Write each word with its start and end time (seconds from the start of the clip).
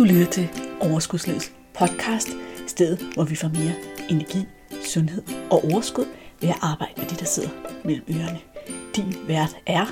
Du 0.00 0.04
lytter 0.04 0.30
til 0.30 0.48
Overskudslivets 0.80 1.52
podcast, 1.74 2.28
stedet 2.66 3.14
hvor 3.14 3.24
vi 3.24 3.34
får 3.36 3.48
mere 3.48 3.74
energi, 4.10 4.38
sundhed 4.84 5.22
og 5.50 5.64
overskud 5.64 6.04
ved 6.40 6.48
at 6.48 6.58
arbejde 6.62 6.92
med 6.96 7.06
det, 7.06 7.20
der 7.20 7.24
sidder 7.26 7.48
mellem 7.84 8.04
ørerne. 8.10 8.40
Din 8.96 9.28
vært 9.28 9.56
er 9.66 9.86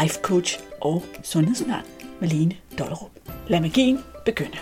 life 0.00 0.20
coach 0.22 0.58
og 0.80 1.02
sundhedsundern 1.22 1.84
Malene 2.20 2.56
Dollerup. 2.78 3.10
Lad 3.48 3.60
magien 3.60 3.98
begynde. 4.24 4.58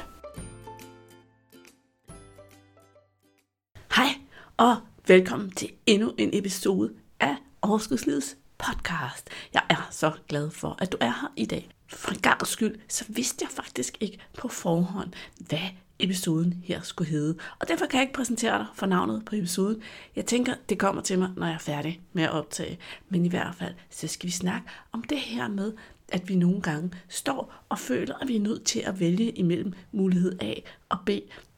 Hej 3.97 4.09
og 4.57 4.77
velkommen 5.09 5.51
til 5.51 5.71
endnu 5.87 6.15
en 6.19 6.31
episode 6.33 6.93
af 7.21 7.37
Overskudslivets 7.63 8.37
podcast. 8.59 9.31
Jeg 9.55 9.63
er 9.71 9.89
så 9.91 10.13
glad 10.29 10.51
for, 10.51 10.77
at 10.79 10.93
du 10.93 10.97
er 11.01 11.21
her 11.21 11.33
i 11.37 11.47
dag. 11.47 11.71
For 11.93 12.11
en 12.11 12.21
gang 12.21 12.47
skyld, 12.47 12.79
så 12.89 13.05
vidste 13.09 13.45
jeg 13.45 13.51
faktisk 13.51 13.97
ikke 14.01 14.19
på 14.39 14.49
forhånd, 14.49 15.13
hvad 15.39 15.69
episoden 15.99 16.63
her 16.65 16.81
skulle 16.81 17.11
hedde. 17.11 17.39
Og 17.59 17.69
derfor 17.69 17.87
kan 17.87 17.99
jeg 17.99 18.03
ikke 18.03 18.15
præsentere 18.15 18.59
dig 18.59 18.67
for 18.75 18.87
navnet 18.87 19.25
på 19.25 19.37
episoden. 19.37 19.83
Jeg 20.17 20.27
tænker, 20.27 20.55
det 20.69 20.79
kommer 20.79 21.03
til 21.03 21.19
mig, 21.19 21.31
når 21.37 21.47
jeg 21.47 21.55
er 21.55 21.59
færdig 21.59 22.01
med 22.13 22.23
at 22.23 22.31
optage. 22.31 22.79
Men 23.09 23.27
i 23.27 23.29
hvert 23.29 23.55
fald, 23.55 23.75
så 23.91 24.09
skal 24.09 24.27
vi 24.27 24.33
snakke 24.33 24.69
om 24.93 25.03
det 25.03 25.19
her 25.19 25.49
med, 25.49 25.73
at 26.09 26.29
vi 26.29 26.35
nogle 26.35 26.61
gange 26.61 26.91
står 27.09 27.55
og 27.69 27.79
føler, 27.79 28.15
at 28.15 28.29
vi 28.29 28.37
er 28.37 28.41
nødt 28.41 28.65
til 28.65 28.81
at 28.81 29.01
vælge 29.01 29.31
imellem 29.31 29.73
mulighed 29.93 30.43
A 30.43 30.55
og 30.89 30.99
B, 31.07 31.11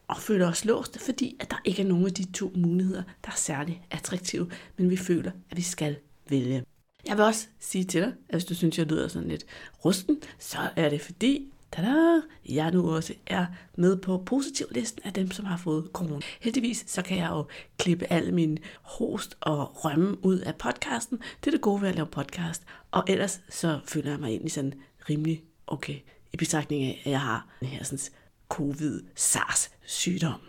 og 0.09 0.17
føler 0.17 0.49
os 0.49 0.65
låste, 0.65 0.99
fordi 0.99 1.37
at 1.41 1.51
der 1.51 1.57
ikke 1.65 1.83
er 1.83 1.87
nogen 1.87 2.07
af 2.07 2.13
de 2.13 2.33
to 2.33 2.53
muligheder, 2.55 3.03
der 3.25 3.31
er 3.31 3.37
særlig 3.37 3.83
attraktive, 3.91 4.51
men 4.77 4.91
vi 4.91 4.97
føler, 4.97 5.31
at 5.51 5.57
vi 5.57 5.63
skal 5.63 5.97
vælge. 6.29 6.65
Jeg 7.07 7.17
vil 7.17 7.25
også 7.25 7.47
sige 7.61 7.85
til 7.85 8.01
dig, 8.03 8.13
at 8.29 8.35
hvis 8.35 8.45
du 8.45 8.55
synes, 8.55 8.79
jeg 8.79 8.87
lyder 8.87 9.09
sådan 9.09 9.29
lidt 9.29 9.45
rusten, 9.85 10.23
så 10.39 10.59
er 10.77 10.89
det 10.89 11.01
fordi, 11.01 11.53
tada, 11.73 12.21
jeg 12.49 12.71
nu 12.71 12.95
også 12.95 13.15
er 13.27 13.47
med 13.77 13.97
på 13.97 14.23
positivlisten 14.27 15.03
af 15.05 15.13
dem, 15.13 15.31
som 15.31 15.45
har 15.45 15.57
fået 15.57 15.89
corona. 15.93 16.21
Heldigvis 16.41 16.85
så 16.87 17.03
kan 17.03 17.19
jeg 17.19 17.31
jo 17.31 17.47
klippe 17.79 18.07
al 18.13 18.35
min 18.35 18.59
host 18.83 19.37
og 19.41 19.85
rømme 19.85 20.25
ud 20.25 20.39
af 20.39 20.55
podcasten. 20.55 21.19
Det 21.41 21.47
er 21.47 21.51
det 21.51 21.61
gode 21.61 21.83
ved 21.83 21.89
at 21.89 21.95
lave 21.95 22.07
podcast. 22.07 22.63
Og 22.91 23.05
ellers 23.09 23.41
så 23.49 23.81
føler 23.85 24.11
jeg 24.11 24.21
mig 24.21 24.29
egentlig 24.29 24.53
sådan 24.53 24.75
rimelig 25.11 25.45
okay 25.67 25.97
i 26.33 26.37
betragtning 26.37 26.83
af, 26.83 27.03
at 27.05 27.11
jeg 27.11 27.21
har 27.21 27.49
den 27.61 27.69
her 27.69 27.85
sådan 27.85 27.99
covid-SARS-sygdom. 28.49 30.41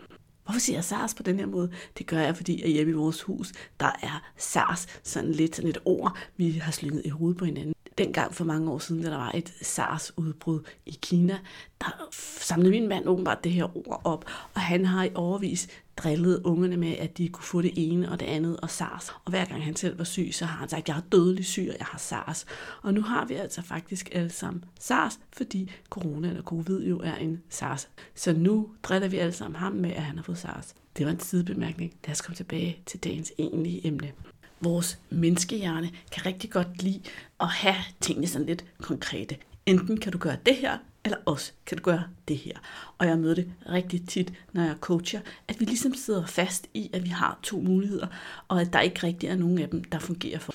Hvorfor 0.46 0.60
siger 0.60 0.76
jeg 0.76 0.84
SARS 0.84 1.14
på 1.14 1.22
den 1.22 1.38
her 1.38 1.46
måde? 1.46 1.70
Det 1.98 2.06
gør 2.06 2.20
jeg, 2.20 2.36
fordi 2.36 2.62
at 2.62 2.70
hjemme 2.70 2.90
i 2.90 2.94
vores 2.94 3.22
hus, 3.22 3.52
der 3.80 3.92
er 4.02 4.30
SARS 4.36 4.86
sådan 5.02 5.32
lidt 5.32 5.56
sådan 5.56 5.70
et 5.70 5.78
ord, 5.84 6.16
vi 6.36 6.50
har 6.50 6.72
slynget 6.72 7.02
i 7.04 7.08
hovedet 7.08 7.38
på 7.38 7.44
hinanden. 7.44 7.74
Dengang 7.98 8.34
for 8.34 8.44
mange 8.44 8.70
år 8.70 8.78
siden, 8.78 9.02
da 9.02 9.10
der 9.10 9.16
var 9.16 9.32
et 9.34 9.54
SARS-udbrud 9.62 10.60
i 10.86 10.98
Kina, 11.02 11.38
der 11.80 12.08
samlede 12.12 12.70
min 12.70 12.88
mand 12.88 13.06
åbenbart 13.06 13.44
det 13.44 13.52
her 13.52 13.76
ord 13.88 14.00
op, 14.04 14.24
og 14.54 14.60
han 14.60 14.84
har 14.84 15.04
i 15.04 15.10
overvis 15.14 15.68
drillet 15.96 16.42
ungerne 16.44 16.76
med, 16.76 16.92
at 16.92 17.18
de 17.18 17.28
kunne 17.28 17.44
få 17.44 17.62
det 17.62 17.72
ene 17.76 18.10
og 18.10 18.20
det 18.20 18.26
andet 18.26 18.60
og 18.60 18.70
SARS. 18.70 19.08
Og 19.24 19.30
hver 19.30 19.44
gang 19.44 19.64
han 19.64 19.76
selv 19.76 19.98
var 19.98 20.04
syg, 20.04 20.28
så 20.32 20.44
har 20.44 20.58
han 20.58 20.68
sagt, 20.68 20.88
jeg 20.88 20.96
er 20.96 21.02
dødelig 21.12 21.44
syg, 21.44 21.66
og 21.70 21.78
jeg 21.78 21.86
har 21.86 21.98
SARS. 21.98 22.46
Og 22.82 22.94
nu 22.94 23.02
har 23.02 23.24
vi 23.24 23.34
altså 23.34 23.62
faktisk 23.62 24.08
alle 24.12 24.30
sammen 24.30 24.64
SARS, 24.80 25.18
fordi 25.32 25.72
corona 25.90 26.28
eller 26.28 26.42
covid 26.42 26.80
jo 26.80 27.00
er 27.00 27.14
en 27.14 27.42
SARS. 27.48 27.88
Så 28.14 28.32
nu 28.32 28.68
driller 28.82 29.08
vi 29.08 29.16
alle 29.16 29.32
sammen 29.32 29.56
ham 29.56 29.72
med, 29.72 29.90
at 29.90 30.02
han 30.02 30.16
har 30.16 30.22
fået 30.22 30.38
SARS. 30.38 30.74
Det 30.96 31.06
var 31.06 31.12
en 31.12 31.20
sidebemærkning. 31.20 31.94
Lad 32.06 32.12
os 32.12 32.20
komme 32.20 32.36
tilbage 32.36 32.78
til 32.86 33.04
dagens 33.04 33.32
egentlige 33.38 33.86
emne. 33.86 34.12
Vores 34.60 34.98
menneskehjerne 35.10 35.90
kan 36.12 36.26
rigtig 36.26 36.50
godt 36.50 36.82
lide 36.82 37.00
at 37.40 37.48
have 37.48 37.76
tingene 38.00 38.26
sådan 38.26 38.46
lidt 38.46 38.64
konkrete. 38.82 39.36
Enten 39.66 40.00
kan 40.00 40.12
du 40.12 40.18
gøre 40.18 40.36
det 40.46 40.56
her, 40.56 40.78
eller 41.04 41.18
også 41.24 41.52
kan 41.66 41.78
du 41.78 41.82
gøre 41.82 42.04
det 42.28 42.36
her. 42.36 42.58
Og 42.98 43.06
jeg 43.06 43.18
møder 43.18 43.34
det 43.34 43.52
rigtig 43.68 44.08
tit, 44.08 44.32
når 44.52 44.62
jeg 44.62 44.76
coacher, 44.80 45.20
at 45.48 45.60
vi 45.60 45.64
ligesom 45.64 45.94
sidder 45.94 46.26
fast 46.26 46.66
i, 46.74 46.90
at 46.92 47.04
vi 47.04 47.08
har 47.08 47.38
to 47.42 47.60
muligheder, 47.60 48.06
og 48.48 48.60
at 48.60 48.72
der 48.72 48.80
ikke 48.80 49.06
rigtig 49.06 49.28
er 49.28 49.36
nogen 49.36 49.58
af 49.58 49.68
dem, 49.68 49.84
der 49.84 49.98
fungerer 49.98 50.38
for. 50.38 50.52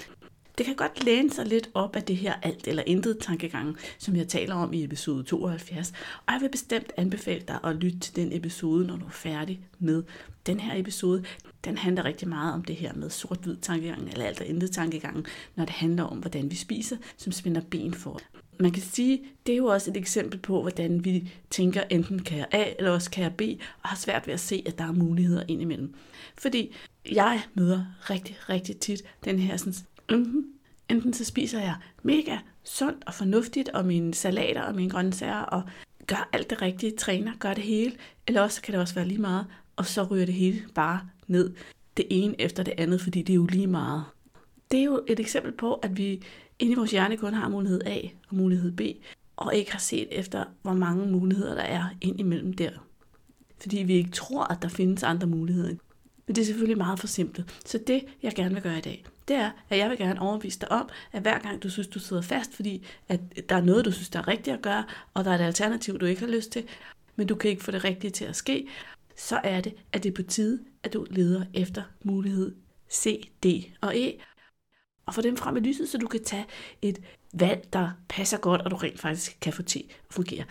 Det 0.58 0.66
kan 0.66 0.76
godt 0.76 1.04
læne 1.06 1.32
sig 1.32 1.46
lidt 1.46 1.70
op 1.74 1.96
af 1.96 2.04
det 2.04 2.16
her 2.16 2.34
alt 2.42 2.68
eller 2.68 2.84
intet 2.86 3.18
tankegang, 3.22 3.78
som 3.98 4.16
jeg 4.16 4.28
taler 4.28 4.56
om 4.56 4.74
i 4.74 4.84
episode 4.84 5.24
72. 5.24 5.94
Og 6.28 6.34
jeg 6.34 6.42
vil 6.42 6.50
bestemt 6.50 6.94
anbefale 6.98 7.44
dig 7.48 7.60
at 7.64 7.76
lytte 7.76 8.00
til 8.00 8.16
den 8.16 8.34
episode, 8.34 8.88
når 8.88 8.96
du 8.96 9.06
er 9.06 9.10
færdig 9.10 9.60
med 9.80 10.04
den 10.46 10.60
her 10.60 10.80
episode. 10.80 11.24
Den 11.66 11.78
handler 11.78 12.06
rigtig 12.06 12.28
meget 12.28 12.54
om 12.54 12.64
det 12.64 12.76
her 12.76 12.94
med 12.94 13.10
sort-hvid 13.10 13.58
tankegang, 13.58 14.10
eller 14.10 14.26
alt 14.26 14.40
eller 14.40 14.54
intet 14.54 14.72
tankegang, 14.72 15.26
når 15.56 15.66
det 15.66 15.74
handler 15.74 16.04
om, 16.04 16.18
hvordan 16.18 16.52
vi 16.52 16.56
spiser, 16.56 16.98
som 17.18 17.32
spænder 17.32 17.62
ben 17.62 17.94
for 17.94 18.20
man 18.62 18.72
kan 18.72 18.84
sige, 18.84 19.22
det 19.46 19.54
er 19.54 19.58
jo 19.58 19.66
også 19.66 19.92
et 19.92 19.98
eksempel 19.98 20.40
på, 20.40 20.62
hvordan 20.62 21.06
vi 21.06 21.32
tænker, 21.50 21.84
enten 21.90 22.20
kan 22.20 22.38
jeg 22.38 22.48
A, 22.52 22.66
eller 22.78 22.92
også 22.92 23.12
kan 23.12 23.24
jeg 23.24 23.36
B, 23.36 23.42
og 23.84 23.90
har 23.90 23.98
svært 23.98 24.28
ved 24.28 24.34
at 24.34 24.40
se, 24.40 24.64
at 24.66 24.78
der 24.78 24.84
er 24.84 24.92
muligheder 24.92 25.44
indimellem. 25.48 25.94
Fordi 26.38 26.76
jeg 27.12 27.42
møder 27.54 27.86
rigtig, 28.10 28.50
rigtig 28.50 28.78
tit 28.78 29.02
den 29.26 29.40
her 29.40 29.58
sådan, 29.58 29.74
mm-hmm, 30.18 30.46
enten 30.90 31.14
så 31.14 31.26
spiser 31.26 31.60
jeg 31.60 31.76
mega 32.04 32.38
sundt 32.64 33.04
og 33.08 33.14
fornuftigt, 33.14 33.70
og 33.70 33.86
mine 33.86 34.14
salater 34.14 34.62
og 34.62 34.76
mine 34.76 34.90
grøntsager, 34.90 35.42
og 35.42 35.64
gør 36.08 36.30
alt 36.34 36.50
det 36.50 36.62
rigtige, 36.62 36.96
træner, 36.98 37.32
gør 37.40 37.54
det 37.54 37.64
hele, 37.64 37.92
eller 38.28 38.42
også 38.42 38.62
kan 38.62 38.72
det 38.72 38.82
også 38.82 38.96
være 38.96 39.08
lige 39.08 39.22
meget, 39.22 39.46
og 39.76 39.86
så 39.86 40.04
ryger 40.04 40.26
det 40.26 40.36
hele 40.36 40.62
bare 40.76 41.02
ned 41.28 41.54
det 41.98 42.06
ene 42.10 42.42
efter 42.42 42.64
det 42.64 42.74
andet, 42.78 43.02
fordi 43.02 43.22
det 43.22 43.34
er 43.34 43.36
jo 43.36 43.46
lige 43.46 43.68
meget. 43.68 44.04
Det 44.72 44.80
er 44.80 44.84
jo 44.84 45.04
et 45.08 45.20
eksempel 45.20 45.52
på, 45.52 45.74
at 45.74 45.98
vi 45.98 46.22
inde 46.60 46.72
i 46.72 46.76
vores 46.76 46.92
hjerne 46.92 47.18
kun 47.18 47.34
har 47.34 47.50
mulighed 47.50 47.82
A 47.86 48.00
og 48.30 48.36
mulighed 48.36 48.72
B, 48.72 48.82
og 49.36 49.56
ikke 49.56 49.72
har 49.72 49.80
set 49.80 50.08
efter, 50.12 50.46
hvor 50.62 50.74
mange 50.74 51.12
muligheder 51.12 51.56
der 51.56 51.62
er 51.62 51.86
ind 52.02 52.20
imellem 52.20 52.54
der. 52.54 52.72
Fordi 53.62 53.78
vi 53.78 53.94
ikke 53.94 54.12
tror, 54.12 54.44
at 54.44 54.62
der 54.62 54.68
findes 54.68 55.04
andre 55.04 55.28
muligheder. 55.28 55.76
Men 56.28 56.36
det 56.36 56.42
er 56.42 56.46
selvfølgelig 56.46 56.78
meget 56.78 57.00
for 57.00 57.08
simpelt. 57.08 57.62
Så 57.66 57.80
det, 57.88 58.04
jeg 58.24 58.34
gerne 58.36 58.54
vil 58.54 58.64
gøre 58.64 58.78
i 58.78 58.82
dag, 58.82 59.06
det 59.28 59.36
er, 59.36 59.52
at 59.70 59.78
jeg 59.78 59.90
vil 59.90 59.98
gerne 59.98 60.22
overbevise 60.22 60.60
dig 60.60 60.72
om, 60.72 60.90
at 61.12 61.22
hver 61.22 61.40
gang 61.40 61.64
du 61.64 61.70
synes, 61.70 61.88
du 61.88 62.00
sidder 62.00 62.22
fast, 62.22 62.56
fordi 62.56 62.86
at 63.10 63.20
der 63.50 63.56
er 63.56 63.62
noget, 63.62 63.86
du 63.86 63.92
synes, 63.92 64.10
der 64.10 64.20
er 64.20 64.28
rigtigt 64.28 64.56
at 64.56 64.62
gøre, 64.62 64.86
og 65.14 65.26
der 65.26 65.32
er 65.32 65.36
et 65.36 65.42
alternativ, 65.42 66.00
du 66.00 66.06
ikke 66.06 66.22
har 66.22 66.28
lyst 66.28 66.52
til, 66.52 66.68
men 67.16 67.28
du 67.28 67.36
kan 67.36 67.50
ikke 67.50 67.64
få 67.64 67.72
det 67.72 67.84
rigtige 67.84 68.12
til 68.12 68.26
at 68.26 68.36
ske, 68.36 68.68
så 69.16 69.40
er 69.44 69.62
det, 69.62 69.74
at 69.94 70.04
det 70.04 70.10
er 70.10 70.14
på 70.14 70.24
tide, 70.24 70.60
at 70.84 70.94
du 70.94 71.08
leder 71.10 71.46
efter 71.54 71.84
mulighed 72.04 72.56
C, 72.92 73.30
D 73.44 73.46
og 73.82 73.98
E, 73.98 74.18
og 75.06 75.14
få 75.14 75.22
dem 75.22 75.38
frem 75.38 75.58
i 75.58 75.60
lyset, 75.60 75.90
så 75.90 75.98
du 75.98 76.08
kan 76.08 76.24
tage 76.24 76.46
et 76.82 77.00
valg, 77.34 77.74
der 77.74 77.90
passer 78.10 78.38
godt, 78.38 78.62
og 78.62 78.72
du 78.72 78.76
rent 78.76 79.00
faktisk 79.00 79.38
kan 79.42 79.54
få 79.54 79.64
til 79.64 79.84
at 79.90 80.14
fungere. 80.14 80.46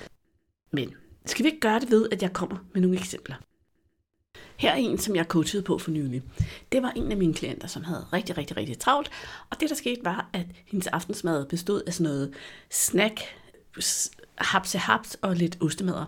Men 0.70 0.94
skal 1.26 1.44
vi 1.44 1.48
ikke 1.48 1.60
gøre 1.60 1.80
det 1.80 1.91
ved, 1.91 2.09
at 2.12 2.22
jeg 2.22 2.32
kommer 2.32 2.56
med 2.72 2.80
nogle 2.80 2.98
eksempler? 2.98 3.36
Her 4.60 4.71
er 4.71 4.75
en, 4.75 4.98
som 4.98 5.16
jeg 5.16 5.25
coachede 5.25 5.62
på 5.62 5.78
for 5.78 5.91
nylig. 5.91 6.22
Det 6.72 6.82
var 6.82 6.91
en 6.91 7.10
af 7.10 7.16
mine 7.16 7.34
klienter, 7.34 7.69
som 7.69 7.84
havde 7.84 8.06
rigtig, 8.12 8.38
rigtig, 8.38 8.56
rigtig 8.56 8.78
travlt. 8.78 9.10
Og 9.50 9.60
det, 9.60 9.69
der 9.69 9.75
skete, 9.75 10.00
var, 10.04 10.28
at 10.32 10.47
hendes 10.66 10.87
aftensmad 10.87 11.47
bestod 11.47 11.82
af 11.87 11.94
sådan 11.94 12.12
noget 12.12 12.34
snack, 12.71 13.21
hapse 14.38 14.78
haps 14.78 15.16
og 15.22 15.37
lidt 15.37 15.59
ostemader. 15.60 16.04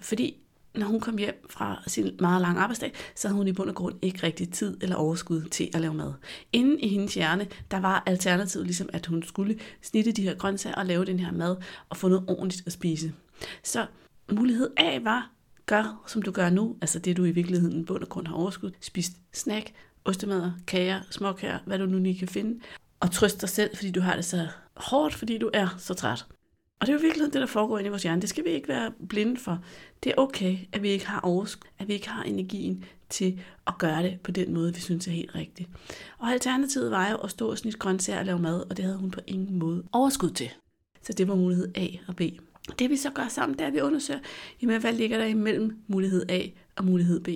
Fordi 0.00 0.36
når 0.74 0.86
hun 0.86 1.00
kom 1.00 1.18
hjem 1.18 1.46
fra 1.50 1.82
sin 1.86 2.16
meget 2.20 2.42
lange 2.42 2.60
arbejdsdag, 2.60 2.92
så 3.14 3.28
havde 3.28 3.36
hun 3.36 3.48
i 3.48 3.52
bund 3.52 3.68
og 3.68 3.74
grund 3.74 3.94
ikke 4.02 4.22
rigtig 4.22 4.52
tid 4.52 4.76
eller 4.80 4.96
overskud 4.96 5.42
til 5.42 5.70
at 5.74 5.80
lave 5.80 5.94
mad. 5.94 6.12
Inden 6.52 6.80
i 6.80 6.88
hendes 6.88 7.14
hjerne, 7.14 7.46
der 7.70 7.80
var 7.80 8.02
alternativet 8.06 8.66
ligesom, 8.66 8.88
at 8.92 9.06
hun 9.06 9.22
skulle 9.22 9.58
snitte 9.82 10.12
de 10.12 10.22
her 10.22 10.34
grøntsager 10.34 10.76
og 10.76 10.86
lave 10.86 11.04
den 11.04 11.20
her 11.20 11.32
mad 11.32 11.56
og 11.88 11.96
få 11.96 12.08
noget 12.08 12.24
ordentligt 12.28 12.66
at 12.66 12.72
spise. 12.72 13.12
Så 13.62 13.86
mulighed 14.32 14.70
A 14.76 14.98
var, 14.98 15.30
gør 15.66 16.02
som 16.06 16.22
du 16.22 16.30
gør 16.30 16.50
nu, 16.50 16.76
altså 16.80 16.98
det 16.98 17.16
du 17.16 17.24
i 17.24 17.30
virkeligheden 17.30 17.80
i 17.80 17.84
bund 17.84 18.02
og 18.02 18.08
grund 18.08 18.26
har 18.26 18.34
overskud. 18.34 18.70
spist 18.80 19.12
snack, 19.32 19.72
ostemader, 20.04 20.52
kager, 20.66 21.00
småkager, 21.10 21.58
hvad 21.66 21.78
du 21.78 21.86
nu 21.86 21.98
lige 21.98 22.18
kan 22.18 22.28
finde. 22.28 22.60
Og 23.00 23.10
trøst 23.10 23.40
dig 23.40 23.48
selv, 23.48 23.76
fordi 23.76 23.90
du 23.90 24.00
har 24.00 24.16
det 24.16 24.24
så 24.24 24.48
hårdt, 24.76 25.14
fordi 25.14 25.38
du 25.38 25.50
er 25.52 25.68
så 25.78 25.94
træt. 25.94 26.26
Og 26.80 26.86
det 26.86 26.92
er 26.92 26.96
jo 26.96 27.02
virkelig 27.02 27.26
det, 27.26 27.40
der 27.40 27.46
foregår 27.46 27.78
inde 27.78 27.86
i 27.86 27.90
vores 27.90 28.02
hjerne. 28.02 28.20
Det 28.20 28.28
skal 28.28 28.44
vi 28.44 28.50
ikke 28.50 28.68
være 28.68 28.92
blinde 29.08 29.40
for. 29.40 29.64
Det 30.04 30.10
er 30.10 30.14
okay, 30.16 30.58
at 30.72 30.82
vi 30.82 30.88
ikke 30.88 31.06
har 31.06 31.20
overskud, 31.20 31.68
at 31.78 31.88
vi 31.88 31.92
ikke 31.92 32.08
har 32.08 32.22
energien 32.22 32.84
til 33.08 33.40
at 33.66 33.78
gøre 33.78 34.02
det 34.02 34.20
på 34.20 34.30
den 34.30 34.54
måde, 34.54 34.74
vi 34.74 34.80
synes 34.80 35.06
er 35.06 35.12
helt 35.12 35.34
rigtigt. 35.34 35.68
Og 36.18 36.28
alternativet 36.28 36.90
var 36.90 37.10
jo 37.10 37.16
at 37.16 37.30
stå 37.30 37.50
og 37.50 37.58
snit 37.58 37.78
grøntsager 37.78 38.18
og 38.18 38.26
lave 38.26 38.38
mad, 38.38 38.70
og 38.70 38.76
det 38.76 38.84
havde 38.84 38.98
hun 38.98 39.10
på 39.10 39.20
ingen 39.26 39.58
måde 39.58 39.82
overskud 39.92 40.30
til. 40.30 40.50
Så 41.02 41.12
det 41.12 41.28
var 41.28 41.34
mulighed 41.34 41.68
A 41.74 41.86
og 42.08 42.16
B. 42.16 42.20
Det 42.78 42.90
vi 42.90 42.96
så 42.96 43.10
gør 43.10 43.28
sammen, 43.28 43.58
det 43.58 43.64
er, 43.64 43.68
at 43.68 43.74
vi 43.74 43.80
undersøger, 43.80 44.20
jamen, 44.62 44.80
hvad 44.80 44.92
ligger 44.92 45.18
der 45.18 45.24
imellem 45.24 45.82
mulighed 45.86 46.30
A 46.30 46.42
og 46.76 46.84
mulighed 46.84 47.20
B. 47.20 47.28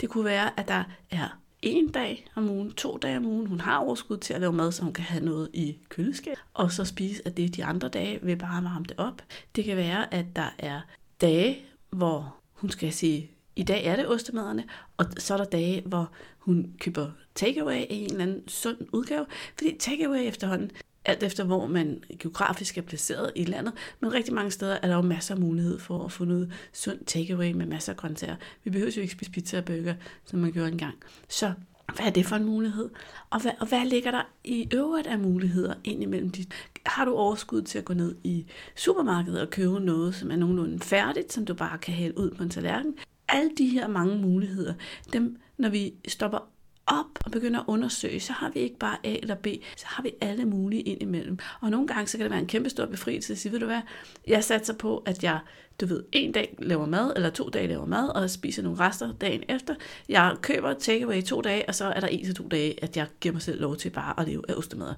Det 0.00 0.08
kunne 0.08 0.24
være, 0.24 0.60
at 0.60 0.68
der 0.68 0.84
er 1.10 1.40
en 1.62 1.88
dag 1.88 2.26
om 2.34 2.50
ugen, 2.50 2.72
to 2.72 2.96
dage 2.96 3.16
om 3.16 3.26
ugen. 3.26 3.46
Hun 3.46 3.60
har 3.60 3.76
overskud 3.78 4.16
til 4.16 4.34
at 4.34 4.40
lave 4.40 4.52
mad, 4.52 4.72
så 4.72 4.82
hun 4.82 4.92
kan 4.92 5.04
have 5.04 5.24
noget 5.24 5.48
i 5.52 5.78
køleskab, 5.88 6.36
og 6.54 6.72
så 6.72 6.84
spise 6.84 7.22
af 7.24 7.32
det 7.32 7.56
de 7.56 7.64
andre 7.64 7.88
dage 7.88 8.18
ved 8.22 8.36
bare 8.36 8.58
at 8.58 8.64
varme 8.64 8.84
det 8.84 8.94
op. 8.98 9.22
Det 9.56 9.64
kan 9.64 9.76
være, 9.76 10.14
at 10.14 10.26
der 10.36 10.54
er 10.58 10.80
dage, 11.20 11.58
hvor 11.90 12.36
hun 12.52 12.70
skal 12.70 12.92
sige, 12.92 13.30
i 13.56 13.62
dag 13.62 13.84
er 13.84 13.96
det 13.96 14.08
ostemaderne, 14.08 14.64
og 14.96 15.06
så 15.18 15.34
er 15.34 15.38
der 15.38 15.44
dage, 15.44 15.82
hvor 15.86 16.10
hun 16.38 16.74
køber 16.80 17.10
takeaway 17.34 17.80
i 17.90 17.94
en 17.94 18.10
eller 18.10 18.22
anden 18.22 18.48
sund 18.48 18.76
udgave, 18.92 19.26
fordi 19.58 19.76
takeaway 19.78 20.28
efterhånden 20.28 20.70
alt 21.10 21.22
efter 21.22 21.44
hvor 21.44 21.66
man 21.66 22.02
geografisk 22.18 22.78
er 22.78 22.82
placeret 22.82 23.32
i 23.36 23.44
landet, 23.44 23.72
men 24.00 24.12
rigtig 24.12 24.34
mange 24.34 24.50
steder 24.50 24.78
er 24.82 24.88
der 24.88 24.94
jo 24.94 25.02
masser 25.02 25.34
af 25.34 25.40
mulighed 25.40 25.78
for 25.78 26.04
at 26.04 26.12
få 26.12 26.24
noget 26.24 26.52
sund 26.72 26.98
takeaway 27.06 27.52
med 27.52 27.66
masser 27.66 27.92
af 27.92 27.96
grøntsager. 27.96 28.36
Vi 28.64 28.70
behøver 28.70 28.92
jo 28.96 29.02
ikke 29.02 29.12
spise 29.12 29.30
pizza 29.30 29.58
og 29.58 29.64
burger, 29.64 29.94
som 30.24 30.38
man 30.38 30.52
gjorde 30.52 30.68
engang. 30.68 30.94
Så 31.28 31.52
hvad 31.96 32.06
er 32.06 32.10
det 32.10 32.26
for 32.26 32.36
en 32.36 32.44
mulighed? 32.44 32.88
Og 33.30 33.42
hvad, 33.42 33.52
og 33.60 33.66
hvad 33.66 33.86
ligger 33.86 34.10
der 34.10 34.22
i 34.44 34.68
øvrigt 34.74 35.06
af 35.06 35.18
muligheder 35.18 35.74
ind 35.84 36.02
imellem 36.02 36.30
de? 36.30 36.44
Har 36.86 37.04
du 37.04 37.14
overskud 37.14 37.62
til 37.62 37.78
at 37.78 37.84
gå 37.84 37.94
ned 37.94 38.16
i 38.24 38.46
supermarkedet 38.76 39.40
og 39.40 39.50
købe 39.50 39.80
noget, 39.80 40.14
som 40.14 40.30
er 40.30 40.36
nogenlunde 40.36 40.78
færdigt, 40.78 41.32
som 41.32 41.44
du 41.44 41.54
bare 41.54 41.78
kan 41.78 41.94
hælde 41.94 42.18
ud 42.18 42.30
på 42.30 42.42
en 42.42 42.50
tallerken? 42.50 42.94
Alle 43.28 43.50
de 43.58 43.68
her 43.68 43.88
mange 43.88 44.18
muligheder, 44.18 44.74
dem, 45.12 45.36
når 45.58 45.68
vi 45.68 45.94
stopper 46.08 46.48
op 46.86 47.06
og 47.24 47.30
begynder 47.30 47.60
at 47.60 47.64
undersøge, 47.68 48.20
så 48.20 48.32
har 48.32 48.50
vi 48.50 48.60
ikke 48.60 48.78
bare 48.78 48.96
A 49.04 49.16
eller 49.22 49.34
B, 49.34 49.46
så 49.76 49.84
har 49.86 50.02
vi 50.02 50.10
alle 50.20 50.44
mulige 50.44 50.82
ind 50.82 51.02
imellem. 51.02 51.38
Og 51.60 51.70
nogle 51.70 51.86
gange 51.86 52.06
så 52.06 52.16
kan 52.16 52.24
det 52.24 52.30
være 52.30 52.40
en 52.40 52.46
kæmpe 52.46 52.70
stor 52.70 52.86
befrielse 52.86 53.32
at 53.32 53.38
sige, 53.38 53.52
ved 53.52 53.60
du 53.60 53.66
hvad, 53.66 53.80
jeg 54.26 54.44
satser 54.44 54.74
på, 54.74 54.98
at 55.06 55.24
jeg, 55.24 55.38
du 55.80 55.86
ved, 55.86 56.04
en 56.12 56.32
dag 56.32 56.56
laver 56.58 56.86
mad, 56.86 57.12
eller 57.16 57.30
to 57.30 57.48
dage 57.48 57.66
laver 57.66 57.86
mad, 57.86 58.08
og 58.08 58.30
spiser 58.30 58.62
nogle 58.62 58.78
rester 58.78 59.12
dagen 59.12 59.42
efter. 59.48 59.74
Jeg 60.08 60.36
køber 60.42 60.74
takeaway 60.74 61.22
to 61.22 61.40
dage, 61.40 61.68
og 61.68 61.74
så 61.74 61.84
er 61.84 62.00
der 62.00 62.08
en 62.08 62.24
til 62.24 62.34
to 62.34 62.48
dage, 62.48 62.84
at 62.84 62.96
jeg 62.96 63.06
giver 63.20 63.32
mig 63.32 63.42
selv 63.42 63.60
lov 63.60 63.76
til 63.76 63.90
bare 63.90 64.20
at 64.20 64.28
leve 64.28 64.42
af 64.48 64.54
ostemad. 64.54 64.94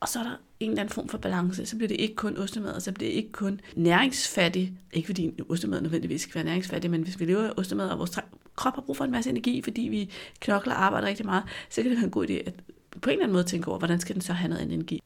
Og 0.00 0.08
så 0.08 0.18
er 0.18 0.22
der 0.22 0.36
en 0.60 0.70
eller 0.70 0.80
anden 0.80 0.94
form 0.94 1.08
for 1.08 1.18
balance. 1.18 1.66
Så 1.66 1.76
bliver 1.76 1.88
det 1.88 2.00
ikke 2.00 2.14
kun 2.14 2.36
ostemad, 2.36 2.72
og 2.72 2.82
så 2.82 2.92
bliver 2.92 3.10
det 3.10 3.16
ikke 3.16 3.32
kun 3.32 3.60
næringsfattig. 3.76 4.72
Ikke 4.92 5.06
fordi 5.06 5.30
ostemad 5.48 5.80
nødvendigvis 5.80 6.22
skal 6.22 6.34
være 6.34 6.44
næringsfattig, 6.44 6.90
men 6.90 7.02
hvis 7.02 7.20
vi 7.20 7.24
lever 7.24 7.42
af 7.42 7.52
ostemad, 7.56 7.88
og 7.88 7.98
vores 7.98 8.10
krop 8.60 8.74
har 8.74 8.82
brug 8.82 8.96
for 8.96 9.04
en 9.04 9.10
masse 9.10 9.30
energi, 9.30 9.62
fordi 9.62 9.82
vi 9.82 10.10
knokler 10.40 10.74
og 10.74 10.84
arbejder 10.84 11.08
rigtig 11.08 11.26
meget, 11.26 11.44
så 11.70 11.82
kan 11.82 11.90
det 11.90 11.98
være 11.98 12.04
en 12.04 12.10
god 12.10 12.26
idé 12.26 12.32
at 12.32 12.54
på 13.02 13.10
en 13.10 13.12
eller 13.12 13.24
anden 13.24 13.32
måde 13.32 13.44
tænke 13.44 13.68
over, 13.68 13.78
hvordan 13.78 14.00
skal 14.00 14.14
den 14.14 14.22
så 14.22 14.32
have 14.32 14.48
noget 14.48 14.72
energi. 14.72 15.02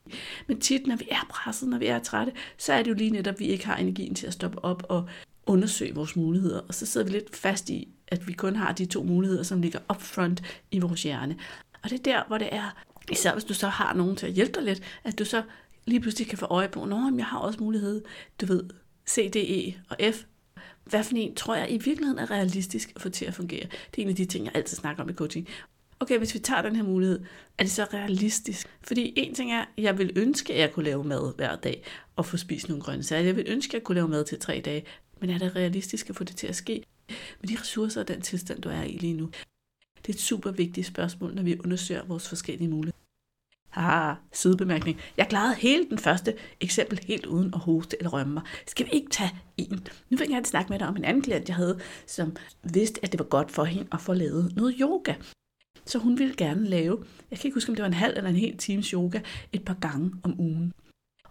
Men 0.46 0.60
tit, 0.60 0.86
når 0.86 0.96
vi 0.96 1.08
er 1.10 1.26
presset, 1.30 1.68
når 1.68 1.78
vi 1.78 1.86
er 1.86 1.98
trætte, 1.98 2.32
så 2.58 2.72
er 2.72 2.82
det 2.82 2.90
jo 2.90 2.94
lige 2.94 3.10
netop, 3.10 3.34
at 3.34 3.40
vi 3.40 3.46
ikke 3.46 3.66
har 3.66 3.76
energien 3.76 4.14
til 4.14 4.26
at 4.26 4.32
stoppe 4.32 4.64
op 4.64 4.86
og 4.88 5.08
undersøge 5.46 5.94
vores 5.94 6.16
muligheder. 6.16 6.60
Og 6.68 6.74
så 6.74 6.86
sidder 6.86 7.06
vi 7.06 7.12
lidt 7.12 7.36
fast 7.36 7.70
i, 7.70 7.88
at 8.08 8.28
vi 8.28 8.32
kun 8.32 8.56
har 8.56 8.72
de 8.72 8.86
to 8.86 9.02
muligheder, 9.02 9.42
som 9.42 9.62
ligger 9.62 9.78
upfront 9.90 10.42
i 10.70 10.78
vores 10.78 11.02
hjerne. 11.02 11.36
Og 11.82 11.90
det 11.90 11.98
er 11.98 12.02
der, 12.02 12.22
hvor 12.26 12.38
det 12.38 12.48
er, 12.52 12.84
især 13.10 13.32
hvis 13.32 13.44
du 13.44 13.54
så 13.54 13.68
har 13.68 13.94
nogen 13.94 14.16
til 14.16 14.26
at 14.26 14.32
hjælpe 14.32 14.52
dig 14.54 14.62
lidt, 14.62 14.82
at 15.04 15.18
du 15.18 15.24
så 15.24 15.42
lige 15.84 16.00
pludselig 16.00 16.28
kan 16.28 16.38
få 16.38 16.46
øje 16.46 16.68
på, 16.68 16.82
at 16.82 16.90
jeg 17.16 17.26
har 17.26 17.38
også 17.38 17.58
mulighed, 17.60 18.02
du 18.40 18.46
ved, 18.46 18.64
C, 19.08 19.30
D, 19.32 19.36
E 19.36 19.74
og 19.88 19.96
F, 20.14 20.24
hvad 20.84 21.04
for 21.04 21.14
en 21.16 21.34
tror 21.34 21.54
jeg 21.54 21.70
i 21.70 21.78
virkeligheden 21.78 22.18
er 22.18 22.30
realistisk 22.30 22.92
at 22.96 23.02
få 23.02 23.08
til 23.08 23.24
at 23.24 23.34
fungere. 23.34 23.66
Det 23.90 23.98
er 23.98 24.02
en 24.02 24.08
af 24.08 24.16
de 24.16 24.24
ting, 24.24 24.44
jeg 24.44 24.52
altid 24.56 24.76
snakker 24.76 25.02
om 25.02 25.08
i 25.08 25.12
coaching. 25.12 25.48
Okay, 26.00 26.18
hvis 26.18 26.34
vi 26.34 26.38
tager 26.38 26.62
den 26.62 26.76
her 26.76 26.82
mulighed, 26.82 27.20
er 27.58 27.62
det 27.62 27.72
så 27.72 27.84
realistisk? 27.84 28.68
Fordi 28.82 29.12
en 29.16 29.34
ting 29.34 29.52
er, 29.52 29.60
at 29.60 29.82
jeg 29.82 29.98
vil 29.98 30.12
ønske, 30.16 30.54
at 30.54 30.60
jeg 30.60 30.72
kunne 30.72 30.84
lave 30.84 31.04
mad 31.04 31.36
hver 31.36 31.56
dag 31.56 31.84
og 32.16 32.26
få 32.26 32.36
spist 32.36 32.68
nogle 32.68 32.82
grøntsager. 32.82 33.22
Jeg 33.22 33.36
vil 33.36 33.44
ønske, 33.48 33.70
at 33.70 33.74
jeg 33.74 33.82
kunne 33.82 33.94
lave 33.94 34.08
mad 34.08 34.24
til 34.24 34.38
tre 34.38 34.62
dage. 34.64 34.84
Men 35.20 35.30
er 35.30 35.38
det 35.38 35.56
realistisk 35.56 36.10
at 36.10 36.16
få 36.16 36.24
det 36.24 36.36
til 36.36 36.46
at 36.46 36.56
ske? 36.56 36.84
Med 37.40 37.48
de 37.48 37.60
ressourcer 37.60 38.00
og 38.00 38.08
den 38.08 38.20
tilstand, 38.20 38.62
du 38.62 38.68
er 38.68 38.82
i 38.82 38.92
lige 38.92 39.14
nu. 39.14 39.30
Det 39.96 40.08
er 40.08 40.12
et 40.12 40.20
super 40.20 40.50
vigtigt 40.50 40.86
spørgsmål, 40.86 41.34
når 41.34 41.42
vi 41.42 41.58
undersøger 41.58 42.04
vores 42.04 42.28
forskellige 42.28 42.68
muligheder. 42.68 43.03
Ah, 43.76 44.16
sidebemærkning. 44.32 45.00
Jeg 45.16 45.28
klarede 45.28 45.54
hele 45.54 45.86
den 45.90 45.98
første 45.98 46.34
eksempel 46.60 47.00
helt 47.06 47.26
uden 47.26 47.54
at 47.54 47.60
hoste 47.60 47.96
eller 47.98 48.10
rømme 48.10 48.34
mig. 48.34 48.42
Skal 48.66 48.86
vi 48.86 48.90
ikke 48.92 49.10
tage 49.10 49.30
en? 49.56 49.86
Nu 50.10 50.16
vil 50.16 50.20
jeg 50.20 50.28
gerne 50.28 50.46
snakke 50.46 50.70
med 50.70 50.78
dig 50.78 50.88
om 50.88 50.96
en 50.96 51.04
anden 51.04 51.22
klient, 51.22 51.48
jeg 51.48 51.56
havde, 51.56 51.80
som 52.06 52.36
vidste, 52.62 53.00
at 53.02 53.12
det 53.12 53.18
var 53.18 53.24
godt 53.24 53.50
for 53.50 53.64
hende 53.64 53.88
at 53.92 54.00
få 54.00 54.12
lavet 54.12 54.56
noget 54.56 54.74
yoga. 54.80 55.14
Så 55.86 55.98
hun 55.98 56.18
ville 56.18 56.34
gerne 56.36 56.64
lave, 56.64 57.04
jeg 57.30 57.38
kan 57.38 57.48
ikke 57.48 57.56
huske, 57.56 57.70
om 57.70 57.74
det 57.74 57.82
var 57.82 57.88
en 57.88 57.94
halv 57.94 58.16
eller 58.16 58.30
en 58.30 58.36
hel 58.36 58.56
times 58.56 58.88
yoga, 58.88 59.20
et 59.52 59.64
par 59.64 59.76
gange 59.80 60.12
om 60.22 60.40
ugen. 60.40 60.72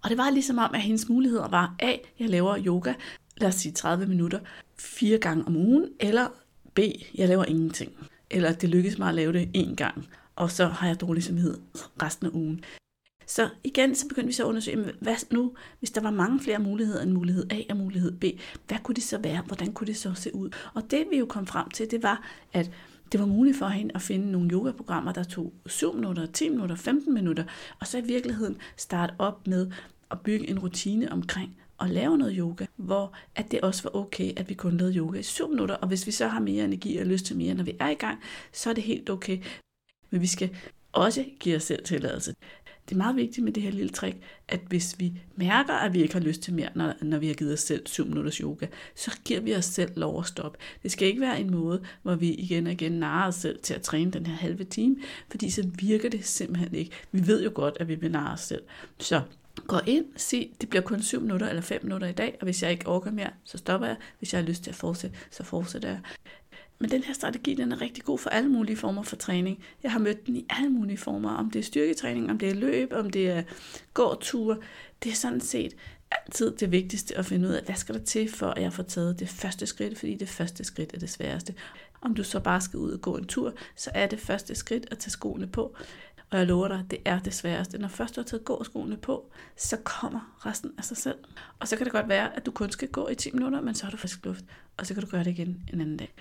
Og 0.03 0.09
det 0.09 0.17
var 0.17 0.29
ligesom 0.29 0.57
om, 0.57 0.71
at 0.73 0.81
hendes 0.81 1.09
muligheder 1.09 1.47
var 1.47 1.75
A, 1.79 1.95
jeg 2.19 2.29
laver 2.29 2.57
yoga, 2.65 2.93
lad 3.37 3.47
os 3.47 3.55
sige 3.55 3.71
30 3.71 4.05
minutter, 4.05 4.39
fire 4.79 5.17
gange 5.17 5.43
om 5.47 5.55
ugen, 5.55 5.89
eller 5.99 6.27
B, 6.73 6.79
jeg 7.15 7.27
laver 7.27 7.45
ingenting. 7.45 7.91
Eller 8.31 8.53
det 8.53 8.69
lykkes 8.69 8.97
mig 8.97 9.09
at 9.09 9.15
lave 9.15 9.33
det 9.33 9.49
én 9.57 9.75
gang 9.75 10.07
og 10.35 10.51
så 10.51 10.65
har 10.65 10.87
jeg 10.87 11.01
dårlig 11.01 11.23
samvittighed 11.23 11.57
resten 12.01 12.27
af 12.27 12.31
ugen. 12.33 12.63
Så 13.27 13.49
igen, 13.63 13.95
så 13.95 14.07
begyndte 14.07 14.27
vi 14.27 14.33
så 14.33 14.43
at 14.43 14.47
undersøge, 14.47 14.93
hvad 15.01 15.15
nu, 15.31 15.53
hvis 15.79 15.91
der 15.91 16.01
var 16.01 16.11
mange 16.11 16.39
flere 16.39 16.59
muligheder 16.59 17.01
end 17.01 17.11
mulighed 17.11 17.51
A 17.51 17.61
og 17.69 17.77
mulighed 17.77 18.11
B, 18.11 18.23
hvad 18.67 18.77
kunne 18.83 18.95
det 18.95 19.03
så 19.03 19.17
være? 19.17 19.41
Hvordan 19.41 19.73
kunne 19.73 19.87
det 19.87 19.97
så 19.97 20.13
se 20.13 20.35
ud? 20.35 20.49
Og 20.73 20.91
det 20.91 21.05
vi 21.11 21.17
jo 21.17 21.25
kom 21.25 21.47
frem 21.47 21.69
til, 21.69 21.91
det 21.91 22.03
var, 22.03 22.23
at 22.53 22.71
det 23.11 23.19
var 23.19 23.25
muligt 23.25 23.57
for 23.57 23.67
hende 23.67 23.95
at 23.95 24.01
finde 24.01 24.31
nogle 24.31 24.51
yogaprogrammer, 24.51 25.11
der 25.11 25.23
tog 25.23 25.53
7 25.65 25.95
minutter, 25.95 26.25
10 26.25 26.49
minutter, 26.49 26.75
15 26.75 27.13
minutter, 27.13 27.43
og 27.79 27.87
så 27.87 27.97
i 27.97 28.01
virkeligheden 28.01 28.57
starte 28.77 29.13
op 29.19 29.47
med 29.47 29.71
at 30.11 30.21
bygge 30.21 30.49
en 30.49 30.59
rutine 30.59 31.11
omkring 31.11 31.57
at 31.81 31.89
lave 31.89 32.17
noget 32.17 32.35
yoga, 32.37 32.65
hvor 32.75 33.13
at 33.35 33.51
det 33.51 33.61
også 33.61 33.83
var 33.83 33.95
okay, 33.95 34.33
at 34.37 34.49
vi 34.49 34.53
kun 34.53 34.77
lavede 34.77 34.97
yoga 34.97 35.19
i 35.19 35.23
7 35.23 35.49
minutter, 35.49 35.75
og 35.75 35.87
hvis 35.87 36.07
vi 36.07 36.11
så 36.11 36.27
har 36.27 36.39
mere 36.39 36.65
energi 36.65 36.97
og 36.97 37.05
lyst 37.05 37.25
til 37.25 37.37
mere, 37.37 37.53
når 37.53 37.63
vi 37.63 37.75
er 37.79 37.89
i 37.89 37.93
gang, 37.93 38.19
så 38.51 38.69
er 38.69 38.73
det 38.73 38.83
helt 38.83 39.09
okay 39.09 39.39
men 40.13 40.21
vi 40.21 40.27
skal 40.27 40.49
også 40.91 41.25
give 41.39 41.55
os 41.55 41.63
selv 41.63 41.83
tilladelse. 41.85 42.35
Det 42.89 42.95
er 42.95 42.97
meget 42.97 43.15
vigtigt 43.15 43.43
med 43.43 43.53
det 43.53 43.63
her 43.63 43.71
lille 43.71 43.89
trick, 43.89 44.17
at 44.47 44.59
hvis 44.67 44.95
vi 44.99 45.13
mærker, 45.35 45.73
at 45.73 45.93
vi 45.93 46.01
ikke 46.01 46.13
har 46.13 46.21
lyst 46.21 46.41
til 46.41 46.53
mere, 46.53 46.69
når, 46.75 46.93
når 47.01 47.17
vi 47.17 47.27
har 47.27 47.33
givet 47.33 47.53
os 47.53 47.59
selv 47.59 47.87
7 47.87 48.05
minutters 48.05 48.37
yoga, 48.37 48.67
så 48.95 49.19
giver 49.25 49.39
vi 49.39 49.55
os 49.55 49.65
selv 49.65 49.91
lov 49.95 50.19
at 50.19 50.25
stoppe. 50.25 50.57
Det 50.83 50.91
skal 50.91 51.07
ikke 51.07 51.21
være 51.21 51.39
en 51.39 51.51
måde, 51.51 51.83
hvor 52.03 52.15
vi 52.15 52.33
igen 52.33 52.67
og 52.67 52.73
igen 52.73 52.91
narer 52.91 53.27
os 53.27 53.35
selv 53.35 53.59
til 53.59 53.73
at 53.73 53.81
træne 53.81 54.11
den 54.11 54.25
her 54.25 54.35
halve 54.35 54.63
time, 54.63 54.95
fordi 55.31 55.49
så 55.49 55.69
virker 55.79 56.09
det 56.09 56.25
simpelthen 56.25 56.75
ikke. 56.75 56.91
Vi 57.11 57.27
ved 57.27 57.43
jo 57.43 57.51
godt, 57.53 57.77
at 57.79 57.87
vi 57.87 57.95
vil 57.95 58.11
narre 58.11 58.33
os 58.33 58.41
selv. 58.41 58.63
Så 58.99 59.21
gå 59.67 59.77
ind, 59.87 60.05
se, 60.17 60.51
det 60.61 60.69
bliver 60.69 60.83
kun 60.83 61.01
7 61.01 61.21
minutter 61.21 61.49
eller 61.49 61.61
5 61.61 61.83
minutter 61.83 62.07
i 62.07 62.11
dag, 62.11 62.37
og 62.39 62.43
hvis 62.43 62.63
jeg 62.63 62.71
ikke 62.71 62.87
orker 62.87 63.11
mere, 63.11 63.29
så 63.43 63.57
stopper 63.57 63.87
jeg. 63.87 63.97
Hvis 64.19 64.33
jeg 64.33 64.41
har 64.41 64.47
lyst 64.47 64.63
til 64.63 64.69
at 64.69 64.75
fortsætte, 64.75 65.17
så 65.31 65.43
fortsætter 65.43 65.89
jeg. 65.89 65.99
Men 66.79 66.91
den 66.91 67.03
her 67.03 67.13
strategi, 67.13 67.53
den 67.53 67.71
er 67.71 67.81
rigtig 67.81 68.03
god 68.03 68.19
for 68.19 68.29
alle 68.29 68.49
mulige 68.49 68.77
former 68.77 69.03
for 69.03 69.15
træning. 69.15 69.63
Jeg 69.83 69.91
har 69.91 69.99
mødt 69.99 70.27
den 70.27 70.35
i 70.35 70.45
alle 70.49 70.69
mulige 70.69 70.97
former, 70.97 71.29
om 71.29 71.51
det 71.51 71.59
er 71.59 71.63
styrketræning, 71.63 72.31
om 72.31 72.37
det 72.37 72.49
er 72.49 72.53
løb, 72.53 72.93
om 72.93 73.09
det 73.09 73.29
er 73.29 73.43
gåtur. 73.93 74.57
Det 75.03 75.11
er 75.11 75.15
sådan 75.15 75.41
set 75.41 75.75
altid 76.11 76.51
det 76.51 76.71
vigtigste 76.71 77.17
at 77.17 77.25
finde 77.25 77.47
ud 77.47 77.53
af, 77.53 77.63
hvad 77.63 77.75
skal 77.75 77.95
der 77.95 78.03
til, 78.03 78.29
for 78.31 78.47
at 78.47 78.61
jeg 78.61 78.73
får 78.73 78.83
taget 78.83 79.19
det 79.19 79.29
første 79.29 79.65
skridt, 79.65 79.99
fordi 79.99 80.15
det 80.15 80.29
første 80.29 80.63
skridt 80.63 80.93
er 80.93 80.99
det 80.99 81.09
sværeste. 81.09 81.53
Om 82.01 82.15
du 82.15 82.23
så 82.23 82.39
bare 82.39 82.61
skal 82.61 82.79
ud 82.79 82.91
og 82.91 83.01
gå 83.01 83.17
en 83.17 83.27
tur, 83.27 83.53
så 83.75 83.91
er 83.93 84.07
det 84.07 84.19
første 84.19 84.55
skridt 84.55 84.87
at 84.91 84.97
tage 84.97 85.11
skoene 85.11 85.47
på. 85.47 85.75
Og 86.29 86.39
jeg 86.39 86.47
lover 86.47 86.67
dig, 86.67 86.85
det 86.91 86.99
er 87.05 87.19
det 87.19 87.33
sværeste. 87.33 87.77
Når 87.77 87.87
først 87.87 88.15
du 88.15 88.21
har 88.21 88.25
taget 88.25 88.45
gåskoene 88.45 88.97
på, 88.97 89.31
så 89.57 89.77
kommer 89.83 90.39
resten 90.45 90.71
af 90.77 90.83
sig 90.83 90.97
selv. 90.97 91.17
Og 91.59 91.67
så 91.67 91.77
kan 91.77 91.85
det 91.85 91.93
godt 91.93 92.09
være, 92.09 92.35
at 92.35 92.45
du 92.45 92.51
kun 92.51 92.71
skal 92.71 92.87
gå 92.87 93.07
i 93.07 93.15
10 93.15 93.31
minutter, 93.31 93.61
men 93.61 93.75
så 93.75 93.83
har 93.83 93.91
du 93.91 93.97
frisk 93.97 94.25
luft. 94.25 94.45
Og 94.77 94.85
så 94.85 94.93
kan 94.93 95.03
du 95.03 95.09
gøre 95.09 95.23
det 95.23 95.31
igen 95.31 95.69
en 95.73 95.81
anden 95.81 95.97
dag. 95.97 96.13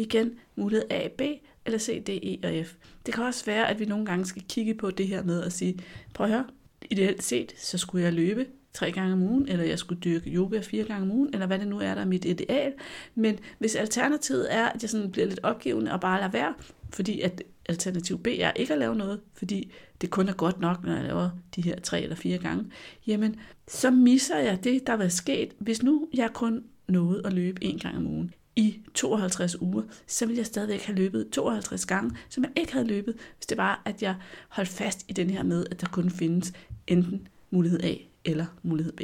Igen 0.00 0.34
mulighed 0.56 0.86
A, 0.90 1.08
B 1.18 1.20
eller 1.66 1.78
C, 1.78 2.04
D, 2.04 2.08
E 2.08 2.38
og 2.44 2.66
F. 2.66 2.74
Det 3.06 3.14
kan 3.14 3.24
også 3.24 3.44
være, 3.44 3.68
at 3.68 3.80
vi 3.80 3.84
nogle 3.84 4.06
gange 4.06 4.24
skal 4.24 4.42
kigge 4.48 4.74
på 4.74 4.90
det 4.90 5.08
her 5.08 5.22
med 5.22 5.42
at 5.42 5.52
sige, 5.52 5.78
prøv 6.14 6.26
at 6.26 6.32
høre, 6.32 6.44
ideelt 6.90 7.22
set, 7.22 7.54
så 7.58 7.78
skulle 7.78 8.04
jeg 8.04 8.12
løbe 8.12 8.46
tre 8.72 8.92
gange 8.92 9.12
om 9.12 9.22
ugen, 9.22 9.48
eller 9.48 9.64
jeg 9.64 9.78
skulle 9.78 10.00
dyrke 10.00 10.30
yoga 10.30 10.60
fire 10.60 10.84
gange 10.84 11.02
om 11.02 11.10
ugen, 11.10 11.30
eller 11.32 11.46
hvad 11.46 11.58
det 11.58 11.68
nu 11.68 11.78
er, 11.78 11.94
der 11.94 12.00
er 12.00 12.06
mit 12.06 12.24
ideal. 12.24 12.72
Men 13.14 13.38
hvis 13.58 13.74
alternativet 13.74 14.54
er, 14.54 14.66
at 14.66 14.82
jeg 14.82 14.90
sådan 14.90 15.10
bliver 15.10 15.26
lidt 15.26 15.40
opgivende 15.42 15.92
og 15.92 16.00
bare 16.00 16.20
lader 16.20 16.30
være, 16.30 16.54
fordi 16.92 17.20
at 17.20 17.42
alternativ 17.68 18.18
B 18.22 18.26
er 18.26 18.52
ikke 18.52 18.72
at 18.72 18.78
lave 18.78 18.94
noget, 18.94 19.20
fordi 19.34 19.72
det 20.00 20.10
kun 20.10 20.28
er 20.28 20.32
godt 20.32 20.60
nok, 20.60 20.84
når 20.84 20.94
jeg 20.94 21.04
laver 21.04 21.30
de 21.56 21.62
her 21.62 21.80
tre 21.80 22.02
eller 22.02 22.16
fire 22.16 22.38
gange, 22.38 22.64
jamen, 23.06 23.36
så 23.68 23.90
misser 23.90 24.38
jeg 24.38 24.64
det, 24.64 24.86
der 24.86 24.94
var 24.94 25.08
sket, 25.08 25.54
hvis 25.58 25.82
nu 25.82 26.08
jeg 26.14 26.30
kun 26.34 26.64
nåede 26.88 27.22
at 27.24 27.32
løbe 27.32 27.64
en 27.64 27.78
gang 27.78 27.96
om 27.96 28.06
ugen 28.06 28.34
i 28.56 28.80
52 28.94 29.60
uger, 29.60 29.82
så 30.06 30.26
ville 30.26 30.38
jeg 30.38 30.46
stadigvæk 30.46 30.82
have 30.82 30.96
løbet 30.96 31.30
52 31.30 31.86
gange, 31.86 32.16
som 32.28 32.44
jeg 32.44 32.52
ikke 32.56 32.72
havde 32.72 32.86
løbet, 32.86 33.14
hvis 33.36 33.46
det 33.46 33.58
var, 33.58 33.82
at 33.84 34.02
jeg 34.02 34.14
holdt 34.48 34.68
fast 34.68 35.04
i 35.08 35.12
den 35.12 35.30
her 35.30 35.42
med, 35.42 35.66
at 35.70 35.80
der 35.80 35.86
kun 35.86 36.10
findes 36.10 36.52
enten 36.86 37.28
mulighed 37.50 37.80
A 37.82 37.94
eller 38.24 38.46
mulighed 38.62 38.92
B. 38.92 39.00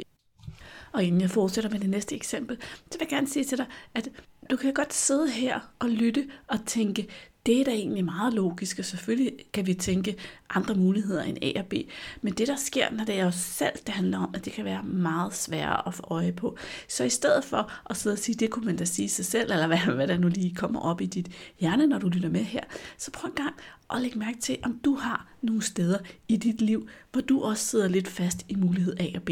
Og 0.91 1.03
inden 1.03 1.21
jeg 1.21 1.29
fortsætter 1.29 1.69
med 1.69 1.79
det 1.79 1.89
næste 1.89 2.15
eksempel, 2.15 2.57
så 2.61 2.97
vil 2.99 2.99
jeg 2.99 3.09
gerne 3.09 3.27
sige 3.27 3.45
til 3.45 3.57
dig, 3.57 3.65
at 3.93 4.09
du 4.49 4.55
kan 4.55 4.73
godt 4.73 4.93
sidde 4.93 5.31
her 5.31 5.59
og 5.79 5.89
lytte 5.89 6.27
og 6.47 6.59
tænke, 6.65 7.07
det 7.47 7.59
er 7.61 7.63
da 7.63 7.71
egentlig 7.71 8.05
meget 8.05 8.33
logisk, 8.33 8.79
og 8.79 8.85
selvfølgelig 8.85 9.33
kan 9.53 9.67
vi 9.67 9.73
tænke 9.73 10.15
andre 10.49 10.75
muligheder 10.75 11.23
end 11.23 11.37
A 11.41 11.59
og 11.59 11.65
B. 11.65 11.73
Men 12.21 12.33
det, 12.33 12.47
der 12.47 12.55
sker, 12.55 12.91
når 12.91 13.05
det 13.05 13.19
er 13.19 13.25
os 13.25 13.35
selv, 13.35 13.71
det 13.85 13.93
handler 13.93 14.17
om, 14.17 14.29
at 14.33 14.45
det 14.45 14.53
kan 14.53 14.65
være 14.65 14.83
meget 14.83 15.35
sværere 15.35 15.87
at 15.87 15.93
få 15.93 16.03
øje 16.09 16.31
på. 16.31 16.57
Så 16.87 17.03
i 17.03 17.09
stedet 17.09 17.43
for 17.43 17.71
at 17.89 17.97
sidde 17.97 18.13
og 18.13 18.17
sige, 18.17 18.35
det 18.35 18.49
kunne 18.49 18.65
man 18.65 18.75
da 18.75 18.85
sige 18.85 19.09
sig 19.09 19.25
selv, 19.25 19.51
eller 19.51 19.67
hvad, 19.77 19.77
hvad 19.77 20.07
der 20.07 20.17
nu 20.17 20.27
lige 20.27 20.55
kommer 20.55 20.79
op 20.79 21.01
i 21.01 21.05
dit 21.05 21.31
hjerne, 21.59 21.87
når 21.87 21.97
du 21.99 22.07
lytter 22.07 22.29
med 22.29 22.43
her, 22.43 22.63
så 22.97 23.11
prøv 23.11 23.29
en 23.29 23.35
gang 23.35 23.55
at 23.93 24.01
lægge 24.01 24.19
mærke 24.19 24.39
til, 24.39 24.57
om 24.63 24.79
du 24.85 24.95
har 24.95 25.27
nogle 25.41 25.61
steder 25.61 25.97
i 26.27 26.37
dit 26.37 26.61
liv, 26.61 26.89
hvor 27.11 27.21
du 27.21 27.41
også 27.41 27.65
sidder 27.65 27.87
lidt 27.87 28.07
fast 28.07 28.45
i 28.49 28.55
mulighed 28.55 28.99
A 28.99 29.05
og 29.15 29.23
B. 29.23 29.29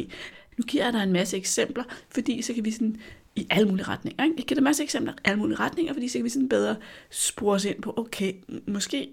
Nu 0.57 0.63
giver 0.63 0.84
jeg 0.84 0.93
dig 0.93 1.03
en 1.03 1.13
masse 1.13 1.38
eksempler, 1.38 1.84
fordi 2.10 2.41
så 2.41 2.53
kan 2.53 2.65
vi 2.65 2.72
sådan 2.72 2.98
i 3.36 3.48
alle 3.50 3.68
mulige 3.68 3.88
retninger. 3.88 4.24
Ikke? 4.24 4.36
Jeg 4.38 4.46
giver 4.46 4.56
dig 4.56 4.63
masser 4.63 4.84
af 4.84 4.86
eksempler 4.86 5.13
i 5.13 5.15
alle 5.24 5.39
mulige 5.39 5.60
retninger, 5.60 5.94
fordi 5.94 6.08
så 6.08 6.18
kan 6.18 6.25
vi 6.25 6.30
sådan 6.30 6.50
bedre 6.50 6.75
spore 7.10 7.56
os 7.56 7.65
ind 7.65 7.82
på, 7.82 7.94
okay, 7.98 8.34
måske 8.68 9.10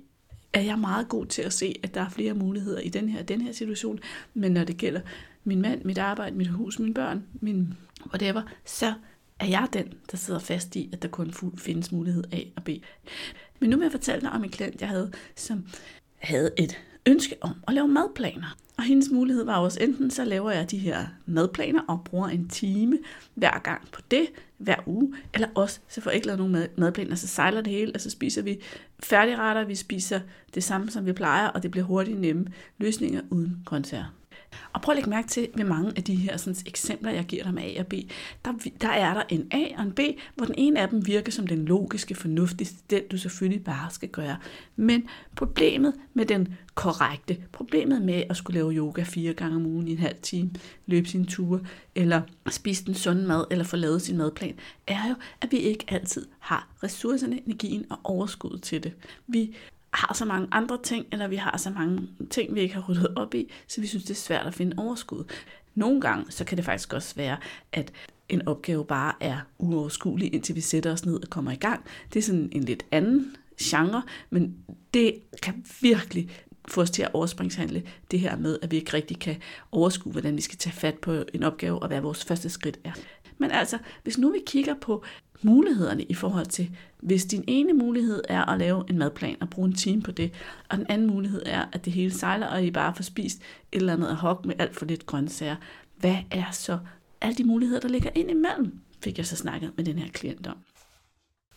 er 0.52 0.60
jeg 0.60 0.78
meget 0.78 1.08
god 1.08 1.26
til 1.26 1.42
at 1.42 1.52
se, 1.52 1.74
at 1.82 1.94
der 1.94 2.00
er 2.00 2.08
flere 2.08 2.34
muligheder 2.34 2.80
i 2.80 2.88
den 2.88 3.08
her, 3.08 3.22
den 3.22 3.40
her 3.40 3.52
situation. 3.52 3.98
Men 4.34 4.52
når 4.52 4.64
det 4.64 4.76
gælder 4.76 5.00
min 5.44 5.62
mand, 5.62 5.84
mit 5.84 5.98
arbejde, 5.98 6.36
mit 6.36 6.48
hus, 6.48 6.78
mine 6.78 6.94
børn, 6.94 7.24
min 7.40 7.74
whatever, 8.06 8.42
så 8.64 8.94
er 9.38 9.46
jeg 9.46 9.68
den, 9.72 9.94
der 10.10 10.16
sidder 10.16 10.40
fast 10.40 10.76
i, 10.76 10.90
at 10.92 11.02
der 11.02 11.08
kun 11.08 11.34
findes 11.58 11.92
mulighed 11.92 12.24
A 12.32 12.40
og 12.56 12.64
B. 12.64 12.68
Men 13.60 13.70
nu 13.70 13.76
vil 13.76 13.84
jeg 13.84 13.92
fortælle 13.92 14.20
dig 14.20 14.30
om 14.30 14.44
en 14.44 14.50
klient, 14.50 14.80
jeg 14.80 14.88
havde, 14.88 15.12
som 15.36 15.66
havde 16.18 16.50
et 16.58 16.78
ønske 17.06 17.36
om 17.40 17.50
at 17.68 17.74
lave 17.74 17.88
madplaner. 17.88 18.56
Og 18.76 18.84
hendes 18.84 19.10
mulighed 19.10 19.44
var 19.44 19.56
også, 19.56 19.78
enten 19.80 20.10
så 20.10 20.24
laver 20.24 20.50
jeg 20.50 20.70
de 20.70 20.78
her 20.78 21.06
madplaner 21.26 21.82
og 21.88 22.04
bruger 22.04 22.28
en 22.28 22.48
time 22.48 22.98
hver 23.34 23.58
gang 23.58 23.90
på 23.92 24.00
det, 24.10 24.26
hver 24.58 24.76
uge, 24.86 25.14
eller 25.34 25.48
også 25.54 25.80
så 25.88 26.00
får 26.00 26.10
jeg 26.10 26.14
ikke 26.14 26.26
lavet 26.26 26.38
nogen 26.38 26.66
madplaner, 26.76 27.14
så 27.14 27.26
sejler 27.26 27.60
det 27.60 27.72
hele, 27.72 27.92
og 27.94 28.00
så 28.00 28.10
spiser 28.10 28.42
vi 28.42 28.60
færdigretter, 29.00 29.64
vi 29.64 29.74
spiser 29.74 30.20
det 30.54 30.64
samme, 30.64 30.90
som 30.90 31.06
vi 31.06 31.12
plejer, 31.12 31.48
og 31.48 31.62
det 31.62 31.70
bliver 31.70 31.84
hurtigt 31.84 32.20
nemme 32.20 32.46
løsninger 32.78 33.20
uden 33.30 33.62
grøntsager. 33.64 34.21
Og 34.72 34.82
prøv 34.82 34.92
at 34.92 34.96
lægge 34.96 35.10
mærke 35.10 35.28
til, 35.28 35.48
ved 35.54 35.64
mange 35.64 35.92
af 35.96 36.04
de 36.04 36.14
her 36.14 36.36
sådan, 36.36 36.56
eksempler, 36.66 37.10
jeg 37.10 37.24
giver 37.24 37.42
dig 37.42 37.54
med 37.54 37.62
A 37.62 37.80
og 37.80 37.86
B, 37.86 37.94
der, 38.44 38.52
der 38.80 38.88
er 38.88 39.14
der 39.14 39.22
en 39.28 39.48
A 39.50 39.64
og 39.78 39.82
en 39.82 39.92
B, 39.92 40.00
hvor 40.34 40.46
den 40.46 40.54
ene 40.58 40.80
af 40.80 40.88
dem 40.88 41.06
virker 41.06 41.32
som 41.32 41.46
den 41.46 41.64
logiske, 41.64 42.14
fornuftigste, 42.14 42.78
den 42.90 43.02
du 43.10 43.18
selvfølgelig 43.18 43.64
bare 43.64 43.90
skal 43.90 44.08
gøre. 44.08 44.36
Men 44.76 45.08
problemet 45.36 45.94
med 46.14 46.26
den 46.26 46.54
korrekte, 46.74 47.36
problemet 47.52 48.02
med 48.02 48.22
at 48.30 48.36
skulle 48.36 48.54
lave 48.54 48.72
yoga 48.72 49.02
fire 49.02 49.32
gange 49.32 49.56
om 49.56 49.66
ugen 49.66 49.88
i 49.88 49.92
en 49.92 49.98
halv 49.98 50.16
time, 50.22 50.50
løbe 50.86 51.08
sin 51.08 51.26
ture, 51.26 51.60
eller 51.94 52.22
spise 52.50 52.84
den 52.84 52.94
sunde 52.94 53.26
mad, 53.26 53.44
eller 53.50 53.64
få 53.64 53.76
lavet 53.76 54.02
sin 54.02 54.16
madplan, 54.16 54.54
er 54.86 55.08
jo, 55.08 55.14
at 55.40 55.52
vi 55.52 55.56
ikke 55.56 55.84
altid 55.88 56.26
har 56.38 56.68
ressourcerne, 56.82 57.40
energien 57.46 57.86
og 57.90 57.98
overskuddet 58.04 58.62
til 58.62 58.82
det. 58.82 58.92
Vi 59.26 59.56
har 59.92 60.14
så 60.14 60.24
mange 60.24 60.48
andre 60.52 60.78
ting, 60.82 61.06
eller 61.12 61.28
vi 61.28 61.36
har 61.36 61.56
så 61.56 61.70
mange 61.70 62.08
ting, 62.30 62.54
vi 62.54 62.60
ikke 62.60 62.74
har 62.74 62.84
ryddet 62.88 63.14
op 63.16 63.34
i, 63.34 63.52
så 63.68 63.80
vi 63.80 63.86
synes, 63.86 64.04
det 64.04 64.10
er 64.10 64.14
svært 64.14 64.46
at 64.46 64.54
finde 64.54 64.74
overskud. 64.78 65.24
Nogle 65.74 66.00
gange, 66.00 66.32
så 66.32 66.44
kan 66.44 66.56
det 66.56 66.64
faktisk 66.64 66.92
også 66.92 67.14
være, 67.14 67.36
at 67.72 67.92
en 68.28 68.48
opgave 68.48 68.84
bare 68.84 69.12
er 69.20 69.38
uoverskuelig, 69.58 70.34
indtil 70.34 70.54
vi 70.54 70.60
sætter 70.60 70.92
os 70.92 71.06
ned 71.06 71.22
og 71.22 71.30
kommer 71.30 71.50
i 71.50 71.56
gang. 71.56 71.84
Det 72.12 72.18
er 72.18 72.22
sådan 72.22 72.48
en 72.52 72.64
lidt 72.64 72.86
anden 72.90 73.36
genre, 73.62 74.02
men 74.30 74.56
det 74.94 75.14
kan 75.42 75.64
virkelig 75.80 76.30
få 76.68 76.80
os 76.80 76.90
til 76.90 77.02
at 77.02 77.10
overspringshandle 77.14 77.82
det 78.10 78.20
her 78.20 78.36
med, 78.36 78.58
at 78.62 78.70
vi 78.70 78.76
ikke 78.76 78.92
rigtig 78.92 79.18
kan 79.18 79.36
overskue, 79.72 80.12
hvordan 80.12 80.36
vi 80.36 80.42
skal 80.42 80.58
tage 80.58 80.74
fat 80.74 80.98
på 80.98 81.24
en 81.34 81.42
opgave, 81.42 81.78
og 81.78 81.88
hvad 81.88 82.00
vores 82.00 82.24
første 82.24 82.48
skridt 82.48 82.78
er. 82.84 82.92
Men 83.42 83.50
altså, 83.50 83.78
hvis 84.02 84.18
nu 84.18 84.30
vi 84.30 84.38
kigger 84.46 84.74
på 84.74 85.04
mulighederne 85.42 86.02
i 86.02 86.14
forhold 86.14 86.46
til, 86.46 86.70
hvis 87.00 87.24
din 87.24 87.44
ene 87.46 87.72
mulighed 87.72 88.22
er 88.28 88.44
at 88.44 88.58
lave 88.58 88.84
en 88.90 88.98
madplan 88.98 89.36
og 89.40 89.50
bruge 89.50 89.68
en 89.68 89.74
time 89.74 90.02
på 90.02 90.10
det, 90.10 90.32
og 90.68 90.78
den 90.78 90.86
anden 90.88 91.06
mulighed 91.06 91.42
er, 91.46 91.64
at 91.72 91.84
det 91.84 91.92
hele 91.92 92.10
sejler, 92.10 92.46
og 92.46 92.64
I 92.64 92.70
bare 92.70 92.94
får 92.94 93.02
spist 93.02 93.38
et 93.38 93.42
eller 93.72 93.92
andet 93.92 94.08
ad 94.08 94.46
med 94.46 94.54
alt 94.58 94.76
for 94.76 94.84
lidt 94.84 95.06
grøntsager, 95.06 95.56
hvad 95.96 96.16
er 96.30 96.50
så 96.50 96.78
alle 97.20 97.34
de 97.34 97.44
muligheder, 97.44 97.80
der 97.80 97.88
ligger 97.88 98.10
ind 98.14 98.30
imellem, 98.30 98.78
fik 99.04 99.18
jeg 99.18 99.26
så 99.26 99.36
snakket 99.36 99.72
med 99.76 99.84
den 99.84 99.98
her 99.98 100.08
klient 100.08 100.46
om. 100.46 100.56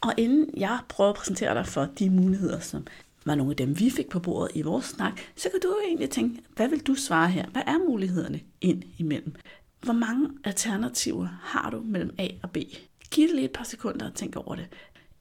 Og 0.02 0.14
inden 0.18 0.50
jeg 0.58 0.80
prøver 0.90 1.10
at 1.10 1.16
præsentere 1.16 1.54
dig 1.54 1.68
for 1.68 1.88
de 2.00 2.10
muligheder, 2.10 2.60
som 2.60 2.88
var 3.26 3.36
nogle 3.36 3.52
af 3.52 3.58
dem, 3.58 3.80
vi 3.80 3.90
fik 3.90 4.10
på 4.10 4.20
bordet 4.20 4.52
i 4.56 4.62
vores 4.62 4.86
snak, 4.86 5.20
så 5.36 5.50
kan 5.50 5.60
du 5.64 5.68
jo 5.68 5.88
egentlig 5.88 6.10
tænke, 6.10 6.42
hvad 6.56 6.68
vil 6.68 6.80
du 6.80 6.96
svare 6.96 7.30
her? 7.30 7.46
Hvad 7.50 7.62
er 7.68 7.90
mulighederne 7.90 8.40
ind 8.62 8.84
imellem? 8.98 9.36
Hvor 9.86 9.94
mange 9.94 10.30
alternativer 10.44 11.28
har 11.42 11.70
du 11.70 11.82
mellem 11.86 12.16
A 12.18 12.28
og 12.44 12.52
B? 12.52 12.58
Giv 13.12 13.28
det 13.28 13.36
lige 13.36 13.46
et 13.46 13.52
par 13.52 13.64
sekunder 13.64 14.06
og 14.06 14.14
tænk 14.16 14.36
over 14.36 14.56
det. 14.56 14.68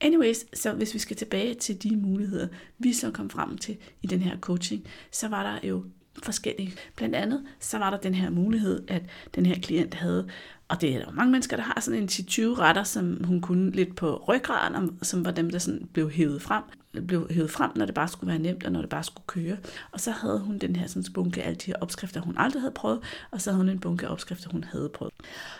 Anyways, 0.01 0.59
så 0.59 0.73
hvis 0.73 0.93
vi 0.93 0.99
skal 0.99 1.15
tilbage 1.15 1.53
til 1.53 1.83
de 1.83 1.95
muligheder, 1.95 2.47
vi 2.77 2.93
så 2.93 3.11
kom 3.11 3.29
frem 3.29 3.57
til 3.57 3.77
i 4.01 4.07
den 4.07 4.19
her 4.19 4.39
coaching, 4.39 4.83
så 5.11 5.27
var 5.27 5.43
der 5.43 5.67
jo 5.67 5.83
forskellige. 6.23 6.73
Blandt 6.95 7.15
andet, 7.15 7.43
så 7.59 7.77
var 7.77 7.89
der 7.89 7.97
den 7.97 8.13
her 8.13 8.29
mulighed, 8.29 8.83
at 8.87 9.03
den 9.35 9.45
her 9.45 9.55
klient 9.59 9.93
havde, 9.93 10.29
og 10.67 10.81
det 10.81 10.95
er 10.95 11.05
der 11.05 11.11
mange 11.11 11.31
mennesker, 11.31 11.55
der 11.55 11.63
har 11.63 11.79
sådan 11.81 11.99
en 11.99 12.09
10-20 12.09 12.41
retter, 12.59 12.83
som 12.83 13.23
hun 13.23 13.41
kunne 13.41 13.71
lidt 13.71 13.95
på 13.95 14.23
ryggraden, 14.27 14.99
som 15.01 15.25
var 15.25 15.31
dem, 15.31 15.49
der 15.49 15.59
sådan 15.59 15.89
blev 15.93 16.11
hævet 16.11 16.41
frem, 16.41 16.63
blev 17.07 17.27
hævet 17.31 17.51
frem, 17.51 17.71
når 17.75 17.85
det 17.85 17.95
bare 17.95 18.07
skulle 18.07 18.27
være 18.27 18.39
nemt, 18.39 18.63
og 18.63 18.71
når 18.71 18.81
det 18.81 18.89
bare 18.89 19.03
skulle 19.03 19.27
køre. 19.27 19.57
Og 19.91 19.99
så 19.99 20.11
havde 20.11 20.39
hun 20.39 20.57
den 20.57 20.75
her 20.75 20.87
sådan 20.87 21.13
bunke 21.13 21.43
af 21.43 21.47
alle 21.47 21.57
de 21.57 21.65
her 21.65 21.75
opskrifter, 21.81 22.21
hun 22.21 22.37
aldrig 22.37 22.61
havde 22.61 22.73
prøvet, 22.73 22.99
og 23.31 23.41
så 23.41 23.51
havde 23.51 23.63
hun 23.63 23.69
en 23.69 23.79
bunke 23.79 24.07
af 24.07 24.11
opskrifter, 24.11 24.49
hun 24.49 24.63
havde 24.63 24.89
prøvet. 24.89 25.13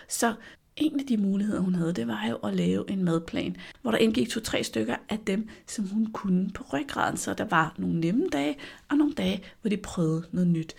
Så 0.08 0.34
en 0.76 1.00
af 1.00 1.06
de 1.06 1.16
muligheder, 1.16 1.60
hun 1.60 1.74
havde, 1.74 1.92
det 1.92 2.06
var 2.06 2.26
jo 2.30 2.36
at 2.36 2.56
lave 2.56 2.90
en 2.90 3.04
madplan, 3.04 3.56
hvor 3.82 3.90
der 3.90 3.98
indgik 3.98 4.28
to-tre 4.28 4.64
stykker 4.64 4.96
af 5.08 5.18
dem, 5.26 5.48
som 5.66 5.88
hun 5.88 6.06
kunne 6.12 6.50
på 6.50 6.64
ryggraden. 6.72 7.16
Så 7.16 7.34
der 7.34 7.44
var 7.44 7.74
nogle 7.78 8.00
nemme 8.00 8.28
dage, 8.28 8.56
og 8.88 8.96
nogle 8.96 9.14
dage, 9.14 9.42
hvor 9.60 9.70
de 9.70 9.76
prøvede 9.76 10.26
noget 10.32 10.48
nyt. 10.48 10.74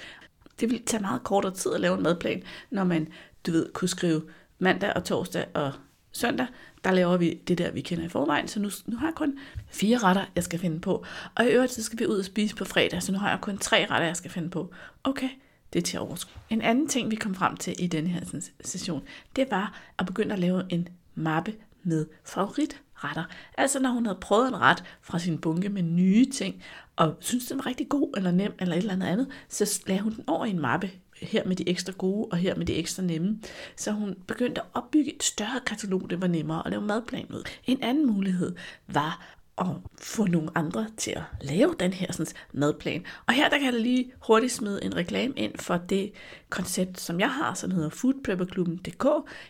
Det 0.59 0.69
ville 0.69 0.85
tage 0.85 1.01
meget 1.01 1.23
kortere 1.23 1.53
tid 1.53 1.73
at 1.73 1.81
lave 1.81 1.97
en 1.97 2.03
madplan, 2.03 2.43
når 2.69 2.83
man, 2.83 3.07
du 3.45 3.51
ved, 3.51 3.73
kunne 3.73 3.89
skrive 3.89 4.21
mandag 4.59 4.93
og 4.95 5.03
torsdag 5.03 5.45
og 5.53 5.71
søndag, 6.11 6.47
der 6.83 6.91
laver 6.91 7.17
vi 7.17 7.41
det 7.47 7.57
der, 7.57 7.71
vi 7.71 7.81
kender 7.81 8.05
i 8.05 8.09
forvejen, 8.09 8.47
så 8.47 8.59
nu, 8.59 8.69
nu 8.85 8.97
har 8.97 9.07
jeg 9.07 9.15
kun 9.15 9.39
fire 9.67 9.97
retter, 9.97 10.25
jeg 10.35 10.43
skal 10.43 10.59
finde 10.59 10.79
på. 10.79 11.05
Og 11.35 11.45
i 11.45 11.49
øvrigt, 11.49 11.71
så 11.71 11.83
skal 11.83 11.99
vi 11.99 12.05
ud 12.05 12.19
og 12.19 12.25
spise 12.25 12.55
på 12.55 12.65
fredag, 12.65 13.03
så 13.03 13.11
nu 13.11 13.17
har 13.17 13.29
jeg 13.29 13.41
kun 13.41 13.57
tre 13.57 13.85
retter, 13.89 14.07
jeg 14.07 14.15
skal 14.15 14.31
finde 14.31 14.49
på. 14.49 14.73
Okay, 15.03 15.29
det 15.73 15.85
til 15.85 15.97
at 15.97 16.01
overskue. 16.01 16.41
En 16.49 16.61
anden 16.61 16.87
ting, 16.87 17.11
vi 17.11 17.15
kom 17.15 17.35
frem 17.35 17.57
til 17.57 17.75
i 17.79 17.87
den 17.87 18.07
her 18.07 18.41
session, 18.61 19.03
det 19.35 19.47
var 19.51 19.81
at 19.99 20.05
begynde 20.05 20.33
at 20.33 20.39
lave 20.39 20.63
en 20.69 20.87
mappe 21.15 21.53
med 21.83 22.05
favoritretter. 22.25 23.23
Altså 23.57 23.79
når 23.79 23.89
hun 23.89 24.05
havde 24.05 24.17
prøvet 24.21 24.47
en 24.47 24.61
ret 24.61 24.83
fra 25.01 25.19
sin 25.19 25.37
bunke 25.37 25.69
med 25.69 25.81
nye 25.83 26.25
ting, 26.25 26.63
og 26.95 27.17
synes 27.19 27.45
den 27.45 27.57
var 27.57 27.65
rigtig 27.65 27.89
god 27.89 28.13
eller 28.17 28.31
nem 28.31 28.53
eller 28.59 28.75
et 28.75 28.77
eller 28.77 28.93
andet 28.93 29.07
andet, 29.07 29.27
så 29.49 29.81
lagde 29.87 30.01
hun 30.01 30.15
den 30.15 30.23
over 30.27 30.45
i 30.45 30.49
en 30.49 30.59
mappe 30.59 30.91
her 31.21 31.45
med 31.45 31.55
de 31.55 31.69
ekstra 31.69 31.93
gode, 31.97 32.27
og 32.31 32.37
her 32.37 32.55
med 32.55 32.65
de 32.65 32.75
ekstra 32.75 33.03
nemme. 33.03 33.39
Så 33.75 33.91
hun 33.91 34.15
begyndte 34.27 34.61
at 34.61 34.67
opbygge 34.73 35.15
et 35.15 35.23
større 35.23 35.59
katalog, 35.65 36.09
det 36.09 36.21
var 36.21 36.27
nemmere 36.27 36.61
at 36.65 36.71
lave 36.71 36.83
madplan 36.83 37.25
ud. 37.29 37.43
En 37.65 37.83
anden 37.83 38.07
mulighed 38.07 38.55
var 38.87 39.36
at 39.57 39.67
få 40.01 40.25
nogle 40.25 40.49
andre 40.55 40.87
til 40.97 41.11
at 41.11 41.21
lave 41.41 41.75
den 41.79 41.93
her 41.93 42.11
sådan, 42.11 42.33
madplan. 42.53 43.05
Og 43.25 43.33
her 43.33 43.49
der 43.49 43.57
kan 43.57 43.73
jeg 43.73 43.81
lige 43.81 44.11
hurtigt 44.27 44.53
smide 44.53 44.83
en 44.83 44.95
reklame 44.95 45.33
ind 45.37 45.57
for 45.57 45.77
det 45.77 46.11
koncept, 46.49 46.99
som 46.99 47.19
jeg 47.19 47.29
har, 47.31 47.53
som 47.53 47.71
hedder 47.71 47.89
foodprepperklubben.dk. 47.89 49.05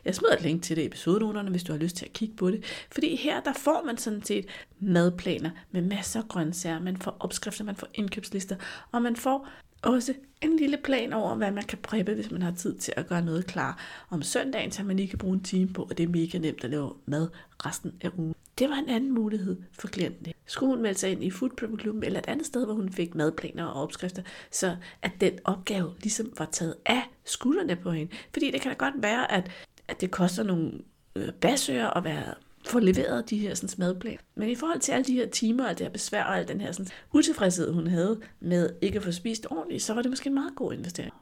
Jeg 0.05 0.15
smider 0.15 0.33
et 0.33 0.41
link 0.41 0.63
til 0.63 0.75
det 0.75 0.81
i 0.81 0.85
episodenoterne, 0.85 1.49
hvis 1.49 1.63
du 1.63 1.71
har 1.71 1.79
lyst 1.79 1.95
til 1.95 2.05
at 2.05 2.13
kigge 2.13 2.35
på 2.35 2.51
det. 2.51 2.63
Fordi 2.91 3.15
her 3.15 3.41
der 3.41 3.53
får 3.53 3.83
man 3.85 3.97
sådan 3.97 4.23
set 4.23 4.45
madplaner 4.79 5.49
med 5.71 5.81
masser 5.81 6.21
af 6.21 6.27
grøntsager, 6.27 6.79
man 6.79 6.97
får 6.97 7.17
opskrifter, 7.19 7.63
man 7.63 7.75
får 7.75 7.87
indkøbslister, 7.93 8.55
og 8.91 9.01
man 9.01 9.15
får 9.15 9.47
også 9.81 10.13
en 10.41 10.57
lille 10.57 10.77
plan 10.77 11.13
over, 11.13 11.35
hvad 11.35 11.51
man 11.51 11.63
kan 11.63 11.77
preppe, 11.77 12.13
hvis 12.13 12.31
man 12.31 12.41
har 12.41 12.51
tid 12.51 12.77
til 12.77 12.93
at 12.97 13.07
gøre 13.07 13.21
noget 13.21 13.45
klar 13.45 13.79
om 14.09 14.21
søndagen, 14.21 14.71
så 14.71 14.83
man 14.83 14.95
lige 14.95 15.07
kan 15.07 15.17
bruge 15.17 15.33
en 15.33 15.43
time 15.43 15.73
på, 15.73 15.83
og 15.83 15.97
det 15.97 16.03
er 16.03 16.07
mega 16.07 16.37
nemt 16.37 16.63
at 16.63 16.69
lave 16.69 16.93
mad 17.05 17.27
resten 17.65 17.93
af 18.01 18.09
ugen. 18.17 18.35
Det 18.59 18.69
var 18.69 18.75
en 18.75 18.89
anden 18.89 19.13
mulighed 19.13 19.57
for 19.71 19.87
klienten. 19.87 20.33
Skulle 20.45 20.73
hun 20.73 20.81
melde 20.81 20.99
sig 20.99 21.11
ind 21.11 21.23
i 21.23 21.31
Food 21.31 21.49
Prep 21.49 21.77
klubben 21.77 22.03
eller 22.03 22.19
et 22.19 22.27
andet 22.27 22.45
sted, 22.45 22.65
hvor 22.65 22.73
hun 22.73 22.93
fik 22.93 23.15
madplaner 23.15 23.65
og 23.65 23.81
opskrifter, 23.83 24.21
så 24.51 24.75
at 25.01 25.11
den 25.21 25.39
opgave 25.43 25.93
ligesom 26.01 26.33
var 26.37 26.45
taget 26.51 26.75
af 26.85 27.01
skuldrene 27.25 27.75
på 27.75 27.91
hende. 27.91 28.11
Fordi 28.33 28.51
det 28.51 28.61
kan 28.61 28.71
da 28.71 28.77
godt 28.77 28.93
være, 28.97 29.31
at, 29.31 29.51
at 29.87 30.01
det 30.01 30.11
koster 30.11 30.43
nogle 30.43 30.71
øh, 31.15 31.33
basører 31.33 31.89
at 31.89 32.03
være 32.03 32.33
få 32.67 32.79
leveret 32.79 33.29
de 33.29 33.37
her 33.37 33.55
sådan, 33.55 33.69
madplaner. 33.77 34.17
Men 34.35 34.49
i 34.49 34.55
forhold 34.55 34.79
til 34.79 34.91
alle 34.91 35.05
de 35.05 35.13
her 35.13 35.29
timer 35.29 35.69
og 35.69 35.77
det 35.77 35.85
her 35.85 35.91
besvær 35.91 36.23
og 36.23 36.37
al 36.37 36.47
den 36.47 36.61
her 36.61 36.71
sådan, 36.71 36.87
utilfredshed, 37.13 37.73
hun 37.73 37.87
havde 37.87 38.19
med 38.39 38.69
ikke 38.81 38.97
at 38.97 39.03
få 39.03 39.11
spist 39.11 39.47
ordentligt, 39.49 39.83
så 39.83 39.93
var 39.93 40.01
det 40.01 40.11
måske 40.11 40.27
en 40.27 40.33
meget 40.33 40.55
god 40.55 40.73
investering. 40.73 41.13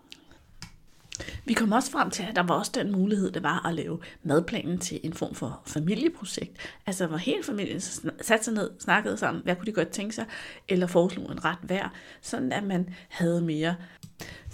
Vi 1.45 1.53
kom 1.53 1.71
også 1.71 1.91
frem 1.91 2.09
til, 2.09 2.23
at 2.23 2.35
der 2.35 2.43
var 2.43 2.55
også 2.55 2.71
den 2.75 2.91
mulighed, 2.91 3.31
det 3.31 3.43
var 3.43 3.65
at 3.65 3.75
lave 3.75 3.99
madplanen 4.23 4.77
til 4.77 4.99
en 5.03 5.13
form 5.13 5.35
for 5.35 5.61
familieprojekt. 5.65 6.57
Altså 6.85 7.07
hvor 7.07 7.17
hele 7.17 7.43
familien 7.43 7.81
satte 8.21 8.43
sig 8.43 8.53
ned, 8.53 8.71
snakkede 8.79 9.17
sammen, 9.17 9.43
hvad 9.43 9.55
kunne 9.55 9.65
de 9.65 9.71
godt 9.71 9.89
tænke 9.89 10.15
sig, 10.15 10.25
eller 10.69 10.87
foreslog 10.87 11.31
en 11.31 11.45
ret 11.45 11.59
hver, 11.61 11.93
sådan 12.21 12.51
at 12.51 12.63
man 12.63 12.89
havde 13.09 13.41
mere. 13.41 13.75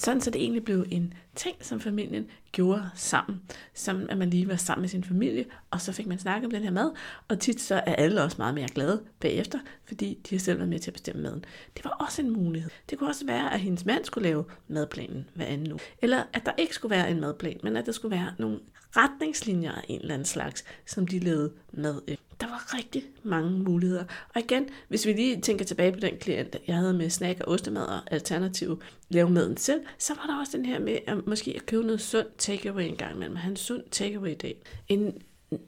Sådan 0.01 0.21
så 0.21 0.29
det 0.31 0.41
egentlig 0.41 0.63
blev 0.63 0.85
en 0.91 1.13
ting, 1.35 1.55
som 1.59 1.79
familien 1.79 2.27
gjorde 2.51 2.89
sammen. 2.95 3.41
Som 3.73 4.07
at 4.09 4.17
man 4.17 4.29
lige 4.29 4.47
var 4.47 4.55
sammen 4.55 4.81
med 4.81 4.89
sin 4.89 5.03
familie, 5.03 5.45
og 5.71 5.81
så 5.81 5.91
fik 5.91 6.07
man 6.07 6.19
snakket 6.19 6.45
om 6.45 6.51
den 6.51 6.63
her 6.63 6.71
mad, 6.71 6.91
og 7.27 7.39
tit 7.39 7.61
så 7.61 7.75
er 7.75 7.95
alle 7.95 8.23
også 8.23 8.35
meget 8.39 8.53
mere 8.53 8.67
glade 8.67 9.03
bagefter, 9.19 9.59
fordi 9.85 10.19
de 10.29 10.35
har 10.35 10.39
selv 10.39 10.57
været 10.57 10.69
med 10.69 10.79
til 10.79 10.89
at 10.89 10.93
bestemme 10.93 11.21
maden. 11.21 11.45
Det 11.77 11.85
var 11.85 11.91
også 11.91 12.21
en 12.21 12.29
mulighed. 12.29 12.69
Det 12.89 12.97
kunne 12.97 13.09
også 13.09 13.25
være, 13.25 13.53
at 13.53 13.59
hendes 13.59 13.85
mand 13.85 14.05
skulle 14.05 14.29
lave 14.29 14.45
madplanen 14.67 15.29
hver 15.35 15.45
anden 15.45 15.71
uge. 15.71 15.79
Eller 16.01 16.23
at 16.33 16.45
der 16.45 16.51
ikke 16.57 16.75
skulle 16.75 16.95
være 16.95 17.11
en 17.11 17.19
madplan, 17.19 17.59
men 17.63 17.77
at 17.77 17.85
der 17.85 17.91
skulle 17.91 18.15
være 18.15 18.33
nogle 18.39 18.59
retningslinjer 18.97 19.71
af 19.71 19.85
en 19.87 20.01
eller 20.01 20.13
anden 20.13 20.25
slags, 20.25 20.63
som 20.85 21.07
de 21.07 21.19
lavede 21.19 21.51
mad 21.73 22.01
efter 22.07 22.25
øh. 22.31 22.41
der 22.41 22.47
var 22.47 22.77
rigtig 22.77 23.03
mange 23.23 23.51
muligheder. 23.51 24.03
Og 24.35 24.41
igen, 24.41 24.69
hvis 24.87 25.05
vi 25.05 25.13
lige 25.13 25.41
tænker 25.41 25.65
tilbage 25.65 25.91
på 25.91 25.99
den 25.99 26.17
klient, 26.17 26.55
jeg 26.67 26.75
havde 26.75 26.93
med 26.93 27.09
snack 27.09 27.39
og 27.39 27.47
ostemad 27.47 27.83
og 27.83 28.13
alternativ 28.13 28.81
lave 29.09 29.29
maden 29.29 29.57
selv, 29.57 29.81
så 29.97 30.13
var 30.13 30.25
der 30.25 30.39
også 30.39 30.57
den 30.57 30.65
her 30.65 30.79
med 30.79 30.97
at 31.07 31.27
måske 31.27 31.53
at 31.55 31.65
købe 31.65 31.83
noget 31.83 32.01
sundt 32.01 32.37
takeaway 32.37 32.83
en 32.83 32.95
gang 32.95 33.15
imellem, 33.15 33.35
have 33.35 33.51
en 33.51 33.57
sund 33.57 33.83
takeaway 33.91 34.35
dag. 34.41 34.61
En 34.87 35.21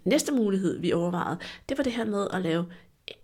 næste 0.05 0.33
mulighed, 0.33 0.79
vi 0.79 0.91
overvejede, 0.91 1.39
det 1.69 1.77
var 1.77 1.83
det 1.83 1.93
her 1.93 2.05
med 2.05 2.27
at 2.33 2.41
lave 2.41 2.65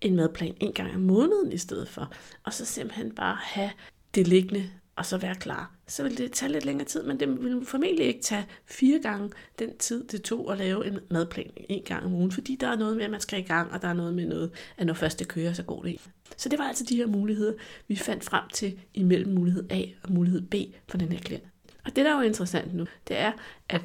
en 0.01 0.15
madplan 0.15 0.55
en 0.59 0.73
gang 0.73 0.95
om 0.95 1.01
måneden 1.01 1.51
i 1.51 1.57
stedet 1.57 1.87
for. 1.87 2.11
Og 2.43 2.53
så 2.53 2.65
simpelthen 2.65 3.11
bare 3.15 3.37
have 3.41 3.71
det 4.15 4.27
liggende 4.27 4.69
og 4.99 5.05
så 5.05 5.17
være 5.17 5.35
klar. 5.35 5.71
Så 5.87 6.03
vil 6.03 6.17
det 6.17 6.31
tage 6.31 6.51
lidt 6.51 6.65
længere 6.65 6.87
tid, 6.87 7.03
men 7.03 7.19
det 7.19 7.43
vil 7.43 7.65
formentlig 7.65 8.05
ikke 8.05 8.21
tage 8.21 8.45
fire 8.65 8.99
gange 8.99 9.29
den 9.59 9.77
tid, 9.77 10.07
det 10.07 10.21
tog 10.21 10.51
at 10.51 10.57
lave 10.57 10.87
en 10.87 10.99
madplan 11.11 11.51
en 11.69 11.83
gang 11.83 12.05
om 12.05 12.13
ugen, 12.13 12.31
fordi 12.31 12.55
der 12.55 12.67
er 12.67 12.75
noget 12.75 12.97
med, 12.97 13.05
at 13.05 13.11
man 13.11 13.19
skal 13.19 13.39
i 13.39 13.43
gang, 13.43 13.71
og 13.71 13.81
der 13.81 13.87
er 13.87 13.93
noget 13.93 14.13
med 14.13 14.25
noget, 14.25 14.51
at 14.77 14.85
når 14.85 14.93
først 14.93 15.19
det 15.19 15.27
kører, 15.27 15.53
så 15.53 15.63
går 15.63 15.81
det 15.81 15.89
ikke. 15.89 16.03
Så 16.37 16.49
det 16.49 16.59
var 16.59 16.65
altså 16.65 16.83
de 16.89 16.95
her 16.95 17.07
muligheder, 17.07 17.53
vi 17.87 17.95
fandt 17.95 18.23
frem 18.23 18.43
til 18.53 18.79
imellem 18.93 19.33
mulighed 19.33 19.71
A 19.71 19.83
og 20.03 20.11
mulighed 20.11 20.41
B 20.41 20.55
for 20.89 20.97
den 20.97 21.11
her 21.11 21.19
klient. 21.19 21.43
Og 21.85 21.95
det, 21.95 22.05
der 22.05 22.11
er 22.11 22.15
jo 22.15 22.21
interessant 22.21 22.73
nu, 22.73 22.85
det 23.07 23.17
er, 23.17 23.31
at 23.69 23.81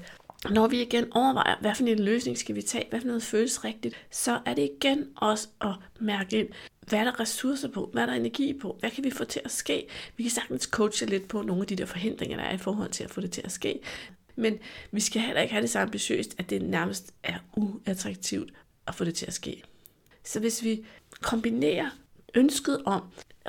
når 0.50 0.66
vi 0.66 0.82
igen 0.82 1.12
overvejer, 1.12 1.56
hvad 1.60 1.74
for 1.74 1.84
en 1.84 1.98
løsning 1.98 2.38
skal 2.38 2.54
vi 2.54 2.62
tage, 2.62 2.86
hvad 2.90 3.00
for 3.00 3.06
noget 3.06 3.22
føles 3.22 3.64
rigtigt, 3.64 3.94
så 4.10 4.40
er 4.46 4.54
det 4.54 4.70
igen 4.80 5.08
også 5.16 5.48
at 5.60 5.74
mærke 6.00 6.38
ind, 6.38 6.48
hvad 6.88 6.98
er 6.98 7.04
der 7.04 7.20
ressourcer 7.20 7.68
på, 7.68 7.90
hvad 7.92 8.02
er 8.02 8.06
der 8.06 8.12
energi 8.12 8.58
på, 8.58 8.76
hvad 8.80 8.90
kan 8.90 9.04
vi 9.04 9.10
få 9.10 9.24
til 9.24 9.40
at 9.44 9.50
ske. 9.50 9.86
Vi 10.16 10.22
kan 10.22 10.30
sagtens 10.30 10.64
coache 10.64 11.06
lidt 11.06 11.28
på 11.28 11.42
nogle 11.42 11.62
af 11.62 11.66
de 11.66 11.76
der 11.76 11.86
forhindringer, 11.86 12.36
der 12.36 12.44
er 12.44 12.54
i 12.54 12.58
forhold 12.58 12.90
til 12.90 13.04
at 13.04 13.10
få 13.10 13.20
det 13.20 13.30
til 13.30 13.42
at 13.44 13.52
ske. 13.52 13.80
Men 14.36 14.58
vi 14.90 15.00
skal 15.00 15.22
heller 15.22 15.42
ikke 15.42 15.52
have 15.52 15.62
det 15.62 15.70
så 15.70 15.78
ambitiøst, 15.78 16.34
at 16.38 16.50
det 16.50 16.62
nærmest 16.62 17.14
er 17.22 17.38
uattraktivt 17.56 18.52
at 18.86 18.94
få 18.94 19.04
det 19.04 19.14
til 19.14 19.26
at 19.26 19.32
ske. 19.32 19.62
Så 20.24 20.40
hvis 20.40 20.64
vi 20.64 20.84
kombinerer 21.20 21.90
ønsket 22.34 22.82
om 22.84 23.02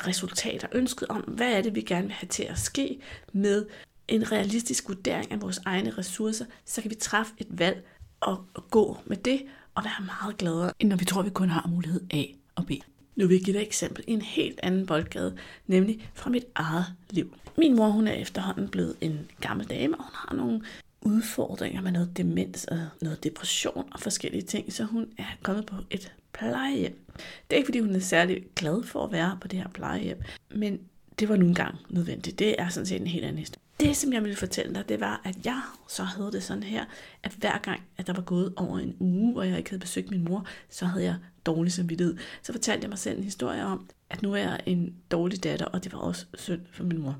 resultater, 0.08 0.68
ønsket 0.72 1.08
om, 1.08 1.22
hvad 1.22 1.54
er 1.54 1.62
det, 1.62 1.76
vi 1.76 1.82
gerne 1.82 2.04
vil 2.04 2.14
have 2.14 2.28
til 2.28 2.44
at 2.44 2.60
ske, 2.60 3.00
med 3.34 3.66
en 4.08 4.32
realistisk 4.32 4.88
vurdering 4.88 5.32
af 5.32 5.42
vores 5.42 5.62
egne 5.66 5.90
ressourcer, 5.90 6.46
så 6.66 6.82
kan 6.82 6.92
vi 6.92 6.96
træffe 6.96 7.34
et 7.38 7.48
valg 7.50 7.86
og 8.20 8.46
gå 8.72 8.98
med 9.06 9.18
det 9.18 9.42
og 9.76 9.84
være 9.84 10.06
meget 10.06 10.38
gladere, 10.38 10.72
end 10.80 10.90
når 10.90 10.96
vi 10.96 11.06
tror, 11.06 11.22
vi 11.22 11.30
kun 11.30 11.50
har 11.50 11.68
mulighed 11.70 12.02
A 12.14 12.24
og 12.56 12.66
B. 12.66 12.72
Nu 13.16 13.28
vil 13.28 13.36
jeg 13.36 13.44
give 13.44 13.54
dig 13.54 13.62
et 13.62 13.68
eksempel 13.68 14.04
i 14.08 14.12
en 14.12 14.22
helt 14.22 14.60
anden 14.64 14.86
boldgade, 14.86 15.38
nemlig 15.68 16.10
fra 16.14 16.30
mit 16.30 16.46
eget 16.56 16.86
liv. 17.10 17.34
Min 17.58 17.76
mor 17.76 17.90
hun 17.90 18.08
er 18.08 18.14
efterhånden 18.14 18.68
blevet 18.68 18.96
en 19.02 19.20
gammel 19.42 19.68
dame, 19.68 19.98
og 19.98 20.04
hun 20.04 20.14
har 20.14 20.36
nogle 20.36 20.62
udfordringer 21.02 21.82
med 21.82 21.92
noget 21.92 22.18
demens 22.18 22.66
og 22.66 22.80
noget 23.02 23.24
depression 23.24 23.90
og 23.92 24.00
forskellige 24.00 24.42
ting, 24.42 24.74
så 24.74 24.84
hun 24.84 25.08
er 25.18 25.38
kommet 25.42 25.66
på 25.66 25.76
et 25.90 26.14
plejehjem. 26.34 27.00
Det 27.18 27.56
er 27.56 27.58
ikke, 27.58 27.68
fordi 27.68 27.80
hun 27.80 27.96
er 27.96 28.00
særlig 28.00 28.44
glad 28.56 28.84
for 28.84 29.04
at 29.04 29.12
være 29.12 29.38
på 29.42 29.48
det 29.48 29.60
her 29.60 29.68
plejehjem, 29.68 30.22
men 30.56 30.80
det 31.20 31.30
var 31.30 31.36
nu 31.36 31.46
engang 31.46 31.76
nødvendigt. 31.90 32.40
Det 32.40 32.56
er 32.58 32.70
sådan 32.70 32.86
set 32.86 33.02
en 33.02 33.08
helt 33.08 33.26
anden 33.26 33.40
historie. 33.40 33.65
Det, 33.80 33.98
som 33.98 34.14
jeg 34.14 34.24
ville 34.24 34.38
fortælle 34.38 34.76
dig, 34.76 34.90
det 34.90 35.00
var, 35.00 35.22
at 35.24 35.46
jeg 35.46 35.62
så 35.88 36.04
havde 36.04 36.32
det 36.32 36.44
sådan 36.44 36.64
her, 36.64 36.86
at 37.24 37.32
hver 37.32 37.58
gang, 37.58 37.82
at 37.98 38.08
der 38.08 38.14
var 38.14 38.22
gået 38.22 38.54
over 38.56 38.80
en 38.80 38.96
uge, 39.00 39.38
og 39.40 39.50
jeg 39.50 39.58
ikke 39.58 39.70
havde 39.70 39.80
besøgt 39.80 40.12
min 40.12 40.24
mor, 40.24 40.48
så 40.70 40.86
havde 40.86 41.06
jeg 41.06 41.16
dårlig 41.46 41.74
samvittighed. 41.74 42.18
Så 42.42 42.52
fortalte 42.52 42.84
jeg 42.84 42.90
mig 42.90 43.00
selv 43.00 43.18
en 43.18 43.24
historie 43.24 43.66
om, 43.66 43.88
at 44.10 44.22
nu 44.22 44.34
er 44.34 44.38
jeg 44.38 44.60
en 44.66 44.96
dårlig 45.12 45.44
datter, 45.44 45.66
og 45.66 45.84
det 45.84 45.94
var 45.94 46.00
også 46.00 46.26
synd 46.34 46.62
for 46.72 46.84
min 46.84 47.02
mor. 47.02 47.20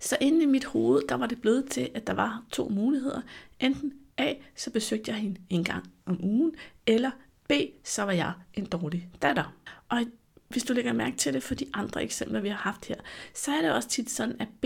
Så 0.00 0.16
inde 0.20 0.42
i 0.42 0.46
mit 0.46 0.64
hoved, 0.64 1.02
der 1.08 1.14
var 1.14 1.26
det 1.26 1.40
blevet 1.40 1.70
til, 1.70 1.90
at 1.94 2.06
der 2.06 2.14
var 2.14 2.44
to 2.52 2.68
muligheder. 2.68 3.20
Enten 3.60 3.92
A, 4.18 4.34
så 4.56 4.70
besøgte 4.70 5.10
jeg 5.10 5.20
hende 5.20 5.40
en 5.50 5.64
gang 5.64 5.90
om 6.06 6.24
ugen, 6.24 6.52
eller 6.86 7.10
B, 7.48 7.52
så 7.84 8.02
var 8.02 8.12
jeg 8.12 8.32
en 8.54 8.66
dårlig 8.66 9.08
datter. 9.22 9.54
Og 9.88 10.02
hvis 10.48 10.62
du 10.62 10.72
lægger 10.72 10.92
mærke 10.92 11.16
til 11.16 11.34
det 11.34 11.42
for 11.42 11.54
de 11.54 11.66
andre 11.72 12.02
eksempler, 12.02 12.40
vi 12.40 12.48
har 12.48 12.56
haft 12.56 12.86
her, 12.86 12.96
så 13.34 13.50
er 13.50 13.62
det 13.62 13.72
også 13.72 13.88
tit 13.88 14.10
sådan, 14.10 14.36
at 14.40 14.48
B 14.60 14.64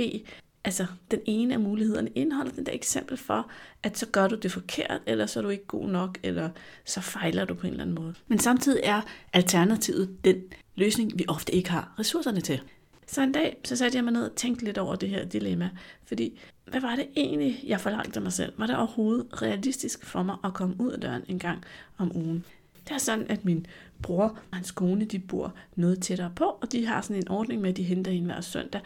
altså 0.65 0.87
den 1.11 1.21
ene 1.27 1.55
af 1.55 1.61
mulighederne 1.61 2.11
indeholder 2.15 2.53
den 2.53 2.67
der 2.67 2.73
eksempel 2.73 3.17
for, 3.17 3.51
at 3.83 3.99
så 3.99 4.07
gør 4.07 4.29
du 4.29 4.35
det 4.35 4.53
forkert, 4.53 5.01
eller 5.07 5.27
så 5.27 5.41
er 5.41 5.43
du 5.43 5.49
ikke 5.49 5.67
god 5.67 5.89
nok, 5.89 6.19
eller 6.23 6.51
så 6.85 7.01
fejler 7.01 7.45
du 7.45 7.55
på 7.55 7.67
en 7.67 7.73
eller 7.73 7.85
anden 7.85 7.95
måde. 7.95 8.15
Men 8.29 8.39
samtidig 8.39 8.81
er 8.85 9.01
alternativet 9.33 10.25
den 10.25 10.37
løsning, 10.77 11.19
vi 11.19 11.25
ofte 11.29 11.55
ikke 11.55 11.71
har 11.71 11.95
ressourcerne 11.99 12.41
til. 12.41 12.61
Så 13.07 13.23
en 13.23 13.33
dag, 13.33 13.57
så 13.65 13.77
satte 13.77 13.97
jeg 13.97 14.05
mig 14.05 14.13
ned 14.13 14.31
og 14.31 14.37
tænkte 14.37 14.65
lidt 14.65 14.79
over 14.79 14.95
det 14.97 15.09
her 15.09 15.25
dilemma, 15.25 15.71
fordi 16.05 16.41
hvad 16.67 16.81
var 16.81 16.97
det 16.97 17.07
egentlig, 17.17 17.65
jeg 17.67 17.81
forlangte 17.81 18.17
af 18.17 18.23
mig 18.23 18.33
selv? 18.33 18.53
Var 18.57 18.67
det 18.67 18.77
overhovedet 18.77 19.43
realistisk 19.43 20.05
for 20.05 20.23
mig 20.23 20.37
at 20.45 20.55
komme 20.55 20.75
ud 20.79 20.91
af 20.91 21.01
døren 21.01 21.23
en 21.29 21.39
gang 21.39 21.65
om 21.99 22.17
ugen? 22.17 22.45
Det 22.89 22.95
er 22.95 22.99
sådan, 22.99 23.27
at 23.29 23.45
min 23.45 23.67
bror 24.03 24.39
og 24.51 24.57
hans 24.57 24.71
kone, 24.71 25.05
de 25.05 25.19
bor 25.19 25.55
noget 25.77 26.03
tættere 26.03 26.33
på, 26.37 26.45
og 26.45 26.73
de 26.73 26.87
har 26.87 27.01
sådan 27.01 27.17
en 27.17 27.29
ordning 27.29 27.61
med, 27.61 27.71
at 27.71 27.77
de 27.77 27.83
henter 27.83 28.13
hende 28.13 28.27
hver 28.27 28.41
søndag, 28.41 28.81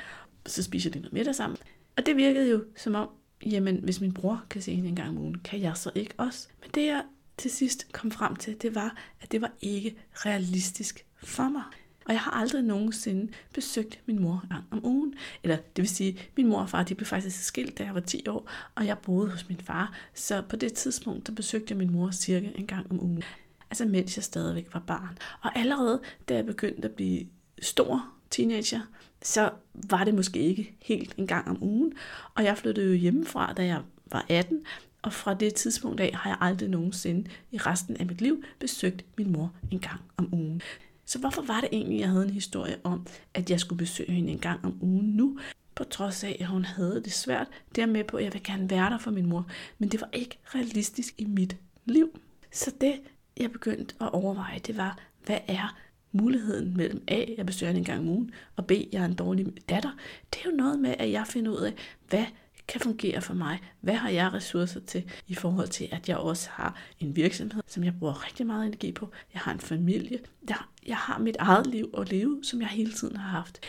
så 0.46 0.62
spiser 0.62 0.90
de 0.90 0.98
noget 0.98 1.12
middag 1.12 1.34
sammen. 1.34 1.58
Og 1.96 2.06
det 2.06 2.16
virkede 2.16 2.50
jo 2.50 2.64
som 2.76 2.94
om, 2.94 3.08
jamen 3.46 3.76
hvis 3.76 4.00
min 4.00 4.12
bror 4.12 4.44
kan 4.50 4.62
se 4.62 4.74
hende 4.74 4.88
en 4.88 4.96
gang 4.96 5.08
om 5.08 5.18
ugen, 5.18 5.38
kan 5.38 5.60
jeg 5.60 5.76
så 5.76 5.90
ikke 5.94 6.14
også? 6.16 6.48
Men 6.60 6.70
det 6.74 6.86
jeg 6.86 7.02
til 7.36 7.50
sidst 7.50 7.92
kom 7.92 8.10
frem 8.10 8.36
til, 8.36 8.62
det 8.62 8.74
var, 8.74 8.96
at 9.20 9.32
det 9.32 9.40
var 9.40 9.52
ikke 9.60 9.96
realistisk 10.12 11.06
for 11.16 11.48
mig. 11.48 11.62
Og 12.06 12.12
jeg 12.12 12.20
har 12.20 12.30
aldrig 12.30 12.62
nogensinde 12.62 13.32
besøgt 13.54 14.00
min 14.06 14.22
mor 14.22 14.40
en 14.42 14.48
gang 14.48 14.64
om 14.70 14.86
ugen. 14.86 15.14
Eller 15.42 15.56
det 15.56 15.82
vil 15.82 15.88
sige, 15.88 16.18
min 16.36 16.46
mor 16.46 16.60
og 16.60 16.70
far 16.70 16.82
de 16.82 16.94
blev 16.94 17.06
faktisk 17.06 17.44
skilt, 17.44 17.78
da 17.78 17.84
jeg 17.84 17.94
var 17.94 18.00
10 18.00 18.28
år, 18.28 18.50
og 18.74 18.86
jeg 18.86 18.98
boede 18.98 19.30
hos 19.30 19.48
min 19.48 19.60
far. 19.60 19.94
Så 20.14 20.42
på 20.48 20.56
det 20.56 20.72
tidspunkt, 20.72 21.26
der 21.26 21.32
besøgte 21.32 21.66
jeg 21.72 21.78
min 21.78 21.92
mor 21.92 22.10
cirka 22.10 22.48
en 22.54 22.66
gang 22.66 22.90
om 22.90 23.04
ugen. 23.04 23.22
Altså 23.70 23.84
mens 23.84 24.16
jeg 24.16 24.24
stadigvæk 24.24 24.68
var 24.74 24.80
barn. 24.86 25.18
Og 25.40 25.58
allerede 25.58 26.00
da 26.28 26.34
jeg 26.34 26.46
begyndte 26.46 26.88
at 26.88 26.94
blive 26.94 27.26
stor 27.62 28.08
teenager, 28.30 28.80
så 29.24 29.50
var 29.74 30.04
det 30.04 30.14
måske 30.14 30.38
ikke 30.38 30.76
helt 30.82 31.14
en 31.16 31.26
gang 31.26 31.48
om 31.48 31.62
ugen. 31.62 31.92
Og 32.34 32.44
jeg 32.44 32.58
flyttede 32.58 32.86
jo 32.86 32.94
hjemmefra, 32.94 33.52
da 33.52 33.64
jeg 33.64 33.82
var 34.12 34.26
18, 34.28 34.66
og 35.02 35.12
fra 35.12 35.34
det 35.34 35.54
tidspunkt 35.54 36.00
af 36.00 36.10
har 36.14 36.30
jeg 36.30 36.38
aldrig 36.40 36.68
nogensinde 36.68 37.30
i 37.50 37.58
resten 37.58 37.96
af 37.96 38.06
mit 38.06 38.20
liv 38.20 38.44
besøgt 38.58 39.04
min 39.18 39.32
mor 39.32 39.52
en 39.70 39.78
gang 39.78 40.00
om 40.16 40.34
ugen. 40.34 40.62
Så 41.04 41.18
hvorfor 41.18 41.42
var 41.42 41.60
det 41.60 41.68
egentlig, 41.72 42.00
jeg 42.00 42.08
havde 42.08 42.24
en 42.24 42.30
historie 42.30 42.76
om, 42.84 43.06
at 43.34 43.50
jeg 43.50 43.60
skulle 43.60 43.78
besøge 43.78 44.12
hende 44.12 44.32
en 44.32 44.38
gang 44.38 44.64
om 44.64 44.78
ugen 44.80 45.06
nu? 45.06 45.38
På 45.74 45.84
trods 45.84 46.24
af, 46.24 46.36
at 46.40 46.46
hun 46.46 46.64
havde 46.64 47.02
det 47.04 47.12
svært, 47.12 47.46
Dermed 47.76 48.04
på, 48.04 48.16
at 48.16 48.24
jeg 48.24 48.32
vil 48.32 48.42
gerne 48.42 48.70
være 48.70 48.90
der 48.90 48.98
for 48.98 49.10
min 49.10 49.26
mor. 49.26 49.46
Men 49.78 49.88
det 49.88 50.00
var 50.00 50.08
ikke 50.12 50.38
realistisk 50.44 51.14
i 51.18 51.24
mit 51.24 51.56
liv. 51.84 52.20
Så 52.52 52.72
det, 52.80 53.00
jeg 53.36 53.52
begyndte 53.52 53.94
at 54.00 54.12
overveje, 54.12 54.58
det 54.58 54.76
var, 54.76 54.98
hvad 55.26 55.38
er 55.48 55.76
muligheden 56.14 56.76
mellem 56.76 57.04
A, 57.08 57.24
jeg 57.36 57.46
besøger 57.46 57.72
hende 57.72 57.78
en 57.78 57.84
gang 57.84 58.00
om 58.00 58.08
ugen, 58.08 58.30
og 58.56 58.66
B, 58.66 58.70
jeg 58.92 59.00
er 59.00 59.04
en 59.04 59.14
dårlig 59.14 59.46
datter, 59.68 59.90
det 60.34 60.40
er 60.44 60.50
jo 60.50 60.56
noget 60.56 60.78
med, 60.78 60.94
at 60.98 61.10
jeg 61.10 61.26
finder 61.26 61.52
ud 61.52 61.60
af, 61.60 61.74
hvad 62.08 62.24
kan 62.68 62.80
fungere 62.80 63.20
for 63.20 63.34
mig? 63.34 63.60
Hvad 63.80 63.94
har 63.94 64.10
jeg 64.10 64.32
ressourcer 64.32 64.80
til 64.80 65.04
i 65.28 65.34
forhold 65.34 65.68
til, 65.68 65.88
at 65.92 66.08
jeg 66.08 66.16
også 66.16 66.48
har 66.50 66.76
en 67.00 67.16
virksomhed, 67.16 67.62
som 67.66 67.84
jeg 67.84 67.94
bruger 67.98 68.26
rigtig 68.26 68.46
meget 68.46 68.66
energi 68.66 68.92
på? 68.92 69.10
Jeg 69.34 69.40
har 69.40 69.52
en 69.52 69.60
familie. 69.60 70.18
Jeg, 70.48 70.56
jeg 70.86 70.96
har 70.96 71.18
mit 71.18 71.36
eget 71.38 71.66
liv 71.66 71.94
at 71.98 72.10
leve, 72.10 72.40
som 72.42 72.60
jeg 72.60 72.68
hele 72.68 72.92
tiden 72.92 73.16
har 73.16 73.28
haft. 73.28 73.60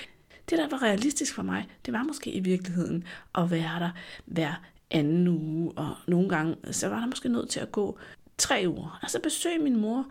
Det, 0.50 0.58
der 0.58 0.70
var 0.70 0.84
realistisk 0.84 1.34
for 1.34 1.44
mig, 1.44 1.68
det 1.86 1.94
var 1.94 2.04
måske 2.04 2.32
i 2.32 2.40
virkeligheden 2.40 3.04
at 3.38 3.52
være 3.52 3.80
der 3.80 3.90
hver 4.26 4.54
anden 4.92 5.28
uge, 5.28 5.72
og 5.72 5.96
nogle 6.08 6.30
gange, 6.30 6.56
så 6.72 6.88
var 6.88 7.00
der 7.00 7.08
måske 7.08 7.30
nødt 7.30 7.50
til 7.50 7.60
at 7.60 7.72
gå 7.72 8.00
tre 8.38 8.66
uger. 8.68 9.00
Altså 9.02 9.20
besøge 9.24 9.60
min 9.60 9.76
mor 9.76 10.06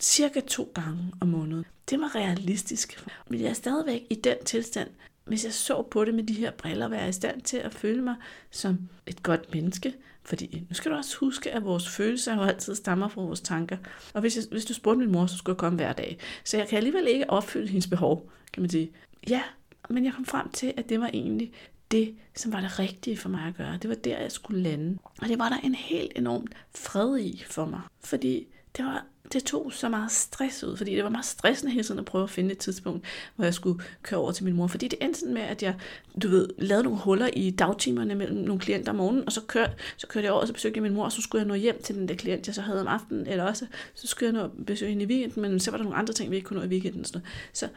cirka 0.00 0.40
to 0.40 0.72
gange 0.74 1.12
om 1.20 1.28
måneden. 1.28 1.64
Det 1.90 2.00
var 2.00 2.14
realistisk. 2.14 3.04
Men 3.28 3.40
jeg 3.40 3.48
er 3.48 3.52
stadigvæk 3.52 4.02
i 4.10 4.14
den 4.14 4.36
tilstand, 4.44 4.88
hvis 5.24 5.44
jeg 5.44 5.52
så 5.52 5.82
på 5.82 6.04
det 6.04 6.14
med 6.14 6.24
de 6.24 6.34
her 6.34 6.50
briller, 6.50 6.88
være 6.88 7.08
i 7.08 7.12
stand 7.12 7.40
til 7.40 7.56
at 7.56 7.74
føle 7.74 8.02
mig 8.02 8.14
som 8.50 8.78
et 9.06 9.22
godt 9.22 9.54
menneske. 9.54 9.94
Fordi 10.22 10.64
nu 10.68 10.74
skal 10.74 10.90
du 10.90 10.96
også 10.96 11.16
huske, 11.16 11.52
at 11.52 11.64
vores 11.64 11.88
følelser 11.88 12.34
jo 12.34 12.42
altid 12.42 12.74
stammer 12.74 13.08
fra 13.08 13.22
vores 13.22 13.40
tanker. 13.40 13.76
Og 14.14 14.20
hvis, 14.20 14.36
jeg, 14.36 14.44
hvis 14.50 14.64
du 14.64 14.74
spurgte 14.74 14.98
min 14.98 15.12
mor, 15.12 15.26
så 15.26 15.36
skulle 15.36 15.54
jeg 15.54 15.58
komme 15.58 15.76
hver 15.76 15.92
dag. 15.92 16.18
Så 16.44 16.56
jeg 16.56 16.68
kan 16.68 16.76
alligevel 16.76 17.06
ikke 17.08 17.30
opfylde 17.30 17.68
hendes 17.68 17.86
behov, 17.86 18.30
kan 18.52 18.62
man 18.62 18.70
sige. 18.70 18.92
Ja, 19.28 19.42
men 19.90 20.04
jeg 20.04 20.12
kom 20.12 20.24
frem 20.24 20.50
til, 20.50 20.74
at 20.76 20.88
det 20.88 21.00
var 21.00 21.10
egentlig 21.14 21.52
det, 21.90 22.14
som 22.34 22.52
var 22.52 22.60
det 22.60 22.78
rigtige 22.78 23.16
for 23.16 23.28
mig 23.28 23.48
at 23.48 23.56
gøre. 23.56 23.78
Det 23.82 23.90
var 23.90 23.96
der, 23.96 24.18
jeg 24.18 24.32
skulle 24.32 24.62
lande. 24.62 24.98
Og 25.22 25.28
det 25.28 25.38
var 25.38 25.48
der 25.48 25.56
en 25.56 25.74
helt 25.74 26.12
enormt 26.16 26.54
fred 26.74 27.18
i 27.18 27.44
for 27.46 27.64
mig. 27.64 27.80
Fordi 28.00 28.46
det 28.76 28.84
var 28.84 29.04
det 29.32 29.44
tog 29.44 29.72
så 29.72 29.88
meget 29.88 30.12
stress 30.12 30.64
ud, 30.64 30.76
fordi 30.76 30.94
det 30.94 31.04
var 31.04 31.10
meget 31.10 31.26
stressende 31.26 31.72
hele 31.72 31.84
tiden 31.84 31.98
at 31.98 32.04
prøve 32.04 32.24
at 32.24 32.30
finde 32.30 32.52
et 32.52 32.58
tidspunkt, 32.58 33.06
hvor 33.36 33.44
jeg 33.44 33.54
skulle 33.54 33.82
køre 34.02 34.20
over 34.20 34.32
til 34.32 34.44
min 34.44 34.54
mor. 34.54 34.66
Fordi 34.66 34.88
det 34.88 34.98
endte 35.00 35.20
sådan 35.20 35.34
med, 35.34 35.42
at 35.42 35.62
jeg, 35.62 35.74
du 36.22 36.28
ved, 36.28 36.48
lavede 36.58 36.84
nogle 36.84 36.98
huller 36.98 37.28
i 37.32 37.50
dagtimerne 37.50 38.14
mellem 38.14 38.38
nogle 38.38 38.60
klienter 38.60 38.90
om 38.90 38.96
morgenen, 38.96 39.26
og 39.26 39.32
så 39.32 39.40
kørte, 39.40 39.72
så 39.96 40.06
kørte 40.06 40.24
jeg 40.24 40.32
over, 40.32 40.40
og 40.40 40.46
så 40.46 40.52
besøgte 40.52 40.76
jeg 40.76 40.82
min 40.82 40.94
mor, 40.94 41.04
og 41.04 41.12
så 41.12 41.22
skulle 41.22 41.40
jeg 41.40 41.48
nå 41.48 41.54
hjem 41.54 41.82
til 41.82 41.94
den 41.94 42.08
der 42.08 42.14
klient, 42.14 42.46
jeg 42.46 42.54
så 42.54 42.62
havde 42.62 42.80
om 42.80 42.86
aftenen, 42.86 43.26
eller 43.26 43.44
også, 43.44 43.66
så 43.94 44.06
skulle 44.06 44.34
jeg 44.34 44.42
nå 44.42 44.64
besøge 44.64 44.90
hende 44.90 45.04
i 45.04 45.06
weekenden, 45.06 45.42
men 45.42 45.60
så 45.60 45.70
var 45.70 45.78
der 45.78 45.84
nogle 45.84 45.98
andre 45.98 46.14
ting, 46.14 46.30
vi 46.30 46.36
ikke 46.36 46.46
kunne 46.46 46.58
nå 46.58 46.66
i 46.66 46.68
weekenden. 46.68 47.04
Sådan 47.04 47.20
noget. 47.20 47.32
Så 47.52 47.68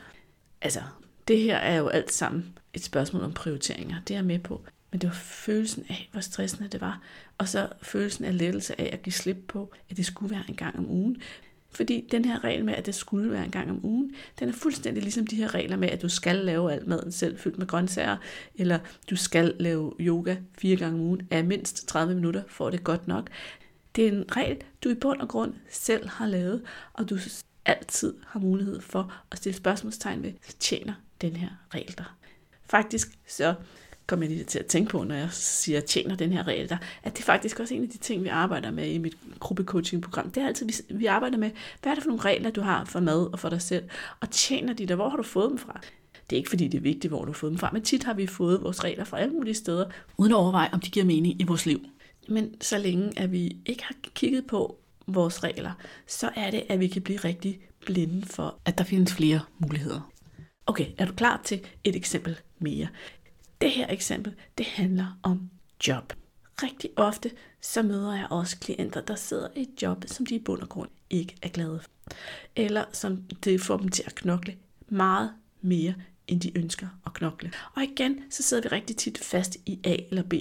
altså, 0.62 0.81
det 1.27 1.39
her 1.39 1.57
er 1.57 1.77
jo 1.77 1.88
alt 1.88 2.12
sammen 2.12 2.57
et 2.73 2.83
spørgsmål 2.83 3.23
om 3.23 3.33
prioriteringer. 3.33 3.95
Det 4.07 4.13
er 4.13 4.17
jeg 4.17 4.25
med 4.25 4.39
på. 4.39 4.62
Men 4.91 5.01
det 5.01 5.07
var 5.07 5.15
følelsen 5.15 5.85
af, 5.89 6.09
hvor 6.12 6.21
stressende 6.21 6.69
det 6.69 6.81
var. 6.81 7.01
Og 7.39 7.47
så 7.47 7.67
følelsen 7.82 8.25
af 8.25 8.38
lettelse 8.38 8.82
af 8.82 8.89
at 8.93 9.02
give 9.02 9.13
slip 9.13 9.38
på, 9.47 9.73
at 9.89 9.97
det 9.97 10.06
skulle 10.06 10.36
være 10.36 10.43
en 10.49 10.56
gang 10.56 10.78
om 10.78 10.89
ugen. 10.89 11.21
Fordi 11.71 12.08
den 12.12 12.25
her 12.25 12.43
regel 12.43 12.65
med, 12.65 12.73
at 12.73 12.86
det 12.86 12.95
skulle 12.95 13.32
være 13.32 13.45
en 13.45 13.52
gang 13.52 13.71
om 13.71 13.86
ugen, 13.86 14.15
den 14.39 14.49
er 14.49 14.54
fuldstændig 14.54 15.04
ligesom 15.04 15.28
de 15.28 15.36
her 15.36 15.54
regler 15.56 15.78
med, 15.78 15.89
at 15.89 16.02
du 16.02 16.10
skal 16.10 16.36
lave 16.36 16.73
alt 16.73 16.88
maden 16.88 17.12
selv 17.12 17.39
fyldt 17.39 17.58
med 17.58 17.67
grøntsager, 17.67 18.17
eller 18.56 18.80
du 19.10 19.15
skal 19.15 19.56
lave 19.60 19.93
yoga 19.99 20.36
fire 20.58 20.75
gange 20.75 20.95
om 20.95 21.02
ugen 21.02 21.28
af 21.32 21.43
mindst 21.43 21.88
30 21.88 22.15
minutter, 22.15 22.43
for 22.47 22.69
det 22.69 22.84
godt 22.84 23.08
nok. 23.08 23.30
Det 23.95 24.08
er 24.08 24.12
en 24.12 24.25
regel, 24.36 24.58
du 24.84 24.89
i 24.89 24.95
bund 24.95 25.21
og 25.21 25.28
grund 25.28 25.54
selv 25.69 26.08
har 26.08 26.28
lavet, 26.28 26.62
og 26.93 27.10
du 27.10 27.17
altid 27.65 28.13
har 28.28 28.39
mulighed 28.39 28.82
for 28.82 29.13
at 29.32 29.38
stille 29.38 29.58
spørgsmålstegn 29.58 30.23
ved, 30.23 30.34
tjener 30.60 30.93
den 31.21 31.36
her 31.36 31.49
regel 31.73 31.97
der. 31.97 32.15
Faktisk 32.69 33.19
så 33.28 33.56
kommer 34.10 34.26
jeg 34.26 34.36
lige 34.36 34.43
til 34.43 34.60
at 34.60 34.65
tænke 34.65 34.89
på, 34.89 35.04
når 35.04 35.15
jeg 35.15 35.30
siger, 35.32 35.80
tjener 35.80 36.15
den 36.15 36.34
her 36.34 36.48
regel 36.48 36.69
der, 36.69 36.78
at 37.04 37.13
det 37.13 37.19
er 37.19 37.26
faktisk 37.26 37.60
også 37.60 37.74
en 37.74 37.84
af 37.84 37.89
de 37.89 37.98
ting, 37.98 38.24
vi 38.24 38.28
arbejder 38.28 38.72
med 38.72 38.88
i 38.88 38.98
mit 38.98 39.17
gruppecoaching-program. 39.39 40.32
Det 40.32 40.43
er 40.43 40.48
altid, 40.48 40.65
vi, 40.65 40.95
vi 40.95 41.06
arbejder 41.06 41.38
med, 41.38 41.52
hvad 41.82 41.91
er 41.91 41.95
det 41.95 42.04
for 42.04 42.10
nogle 42.10 42.24
regler, 42.24 42.52
du 42.52 42.62
har 42.62 42.86
for 42.86 43.00
mad 43.00 43.34
og 43.34 43.39
for 43.39 43.50
dig 43.50 43.62
selv, 43.62 43.84
og 44.19 44.30
tjener 44.30 44.74
de 44.74 44.86
der, 44.86 44.95
hvor 44.95 45.10
har 45.10 45.17
du 45.17 45.24
fået 45.24 45.50
dem 45.50 45.58
fra? 45.58 45.80
Det 46.30 46.36
er 46.36 46.38
ikke 46.38 46.50
fordi, 46.50 46.67
det 46.67 46.78
er 46.78 46.82
vigtigt, 46.82 47.12
hvor 47.12 47.19
du 47.19 47.32
har 47.32 47.34
fået 47.34 47.50
dem 47.50 47.58
fra, 47.58 47.69
men 47.74 47.82
tit 47.82 48.04
har 48.04 48.13
vi 48.13 48.28
fået 48.28 48.63
vores 48.63 48.84
regler 48.84 49.04
fra 49.04 49.19
alle 49.19 49.34
mulige 49.34 49.56
steder, 49.56 49.86
uden 50.17 50.32
at 50.32 50.38
overveje, 50.38 50.69
om 50.72 50.80
de 50.80 50.89
giver 50.89 51.06
mening 51.06 51.41
i 51.41 51.43
vores 51.43 51.65
liv. 51.65 51.82
Men 52.28 52.62
så 52.62 52.78
længe, 52.78 53.19
at 53.19 53.32
vi 53.32 53.58
ikke 53.65 53.84
har 53.84 53.95
kigget 54.15 54.48
på 54.48 54.78
vores 55.08 55.43
regler, 55.43 55.72
så 56.08 56.30
er 56.36 56.52
det, 56.52 56.63
at 56.69 56.80
vi 56.80 56.88
kan 56.88 57.02
blive 57.02 57.19
rigtig 57.19 57.60
blinde 57.86 58.26
for, 58.26 58.60
at 58.65 58.78
der 58.78 58.84
findes 58.84 59.13
flere 59.13 59.39
muligheder. 59.60 60.12
Okay, 60.67 60.86
er 60.98 61.06
du 61.06 61.13
klar 61.13 61.41
til 61.43 61.62
et 61.84 61.95
eksempel 61.95 62.39
mere? 62.60 62.88
Det 63.62 63.72
her 63.72 63.88
eksempel, 63.89 64.36
det 64.58 64.65
handler 64.65 65.19
om 65.24 65.50
job. 65.88 66.13
Rigtig 66.63 66.89
ofte 66.95 67.32
så 67.62 67.84
møder 67.84 68.15
jeg 68.15 68.28
også 68.30 68.60
klienter, 68.60 69.02
der 69.02 69.15
sidder 69.15 69.48
i 69.56 69.62
et 69.62 69.82
job, 69.82 70.04
som 70.08 70.26
de 70.26 70.36
i 70.36 70.39
bund 70.39 70.62
og 70.62 70.69
grund 70.69 70.89
ikke 71.10 71.36
er 71.41 71.50
glade 71.50 71.80
for. 71.80 71.89
Eller 72.56 72.86
som 72.91 73.24
det 73.43 73.62
får 73.62 73.78
dem 73.78 73.89
til 73.89 74.04
at 74.06 74.15
knokle 74.15 74.56
meget 74.88 75.34
mere, 75.62 75.93
end 76.28 76.41
de 76.41 76.58
ønsker 76.58 76.88
at 77.06 77.13
knokle. 77.13 77.52
Og 77.76 77.84
igen, 77.84 78.24
så 78.30 78.43
sidder 78.43 78.63
vi 78.63 78.69
rigtig 78.69 78.98
tit 78.98 79.17
fast 79.17 79.58
i 79.65 79.80
A 79.84 79.95
eller 80.10 80.24
B. 80.24 80.34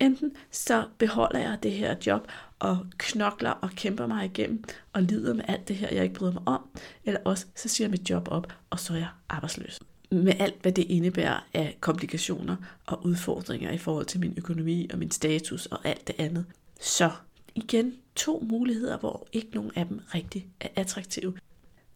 Enten 0.00 0.32
så 0.50 0.88
beholder 0.98 1.38
jeg 1.38 1.58
det 1.62 1.72
her 1.72 1.96
job 2.06 2.28
og 2.58 2.86
knokler 2.98 3.50
og 3.50 3.70
kæmper 3.70 4.06
mig 4.06 4.24
igennem 4.24 4.64
og 4.92 5.02
lider 5.02 5.34
med 5.34 5.44
alt 5.48 5.68
det 5.68 5.76
her, 5.76 5.88
jeg 5.94 6.02
ikke 6.02 6.14
bryder 6.14 6.32
mig 6.32 6.42
om, 6.46 6.68
eller 7.04 7.20
også 7.24 7.46
så 7.56 7.68
siger 7.68 7.86
jeg 7.86 7.90
mit 7.90 8.10
job 8.10 8.28
op, 8.30 8.52
og 8.70 8.80
så 8.80 8.92
er 8.92 8.96
jeg 8.96 9.08
arbejdsløs. 9.28 9.80
Med 10.12 10.32
alt, 10.38 10.62
hvad 10.62 10.72
det 10.72 10.86
indebærer 10.88 11.46
af 11.54 11.76
komplikationer 11.80 12.56
og 12.86 13.06
udfordringer 13.06 13.70
i 13.70 13.78
forhold 13.78 14.06
til 14.06 14.20
min 14.20 14.34
økonomi 14.36 14.88
og 14.92 14.98
min 14.98 15.10
status 15.10 15.66
og 15.66 15.86
alt 15.86 16.06
det 16.06 16.14
andet. 16.18 16.44
Så 16.80 17.10
igen 17.54 17.94
to 18.16 18.46
muligheder, 18.50 18.98
hvor 18.98 19.26
ikke 19.32 19.50
nogen 19.54 19.70
af 19.74 19.86
dem 19.86 20.00
rigtig 20.14 20.46
er 20.60 20.68
attraktive. 20.76 21.34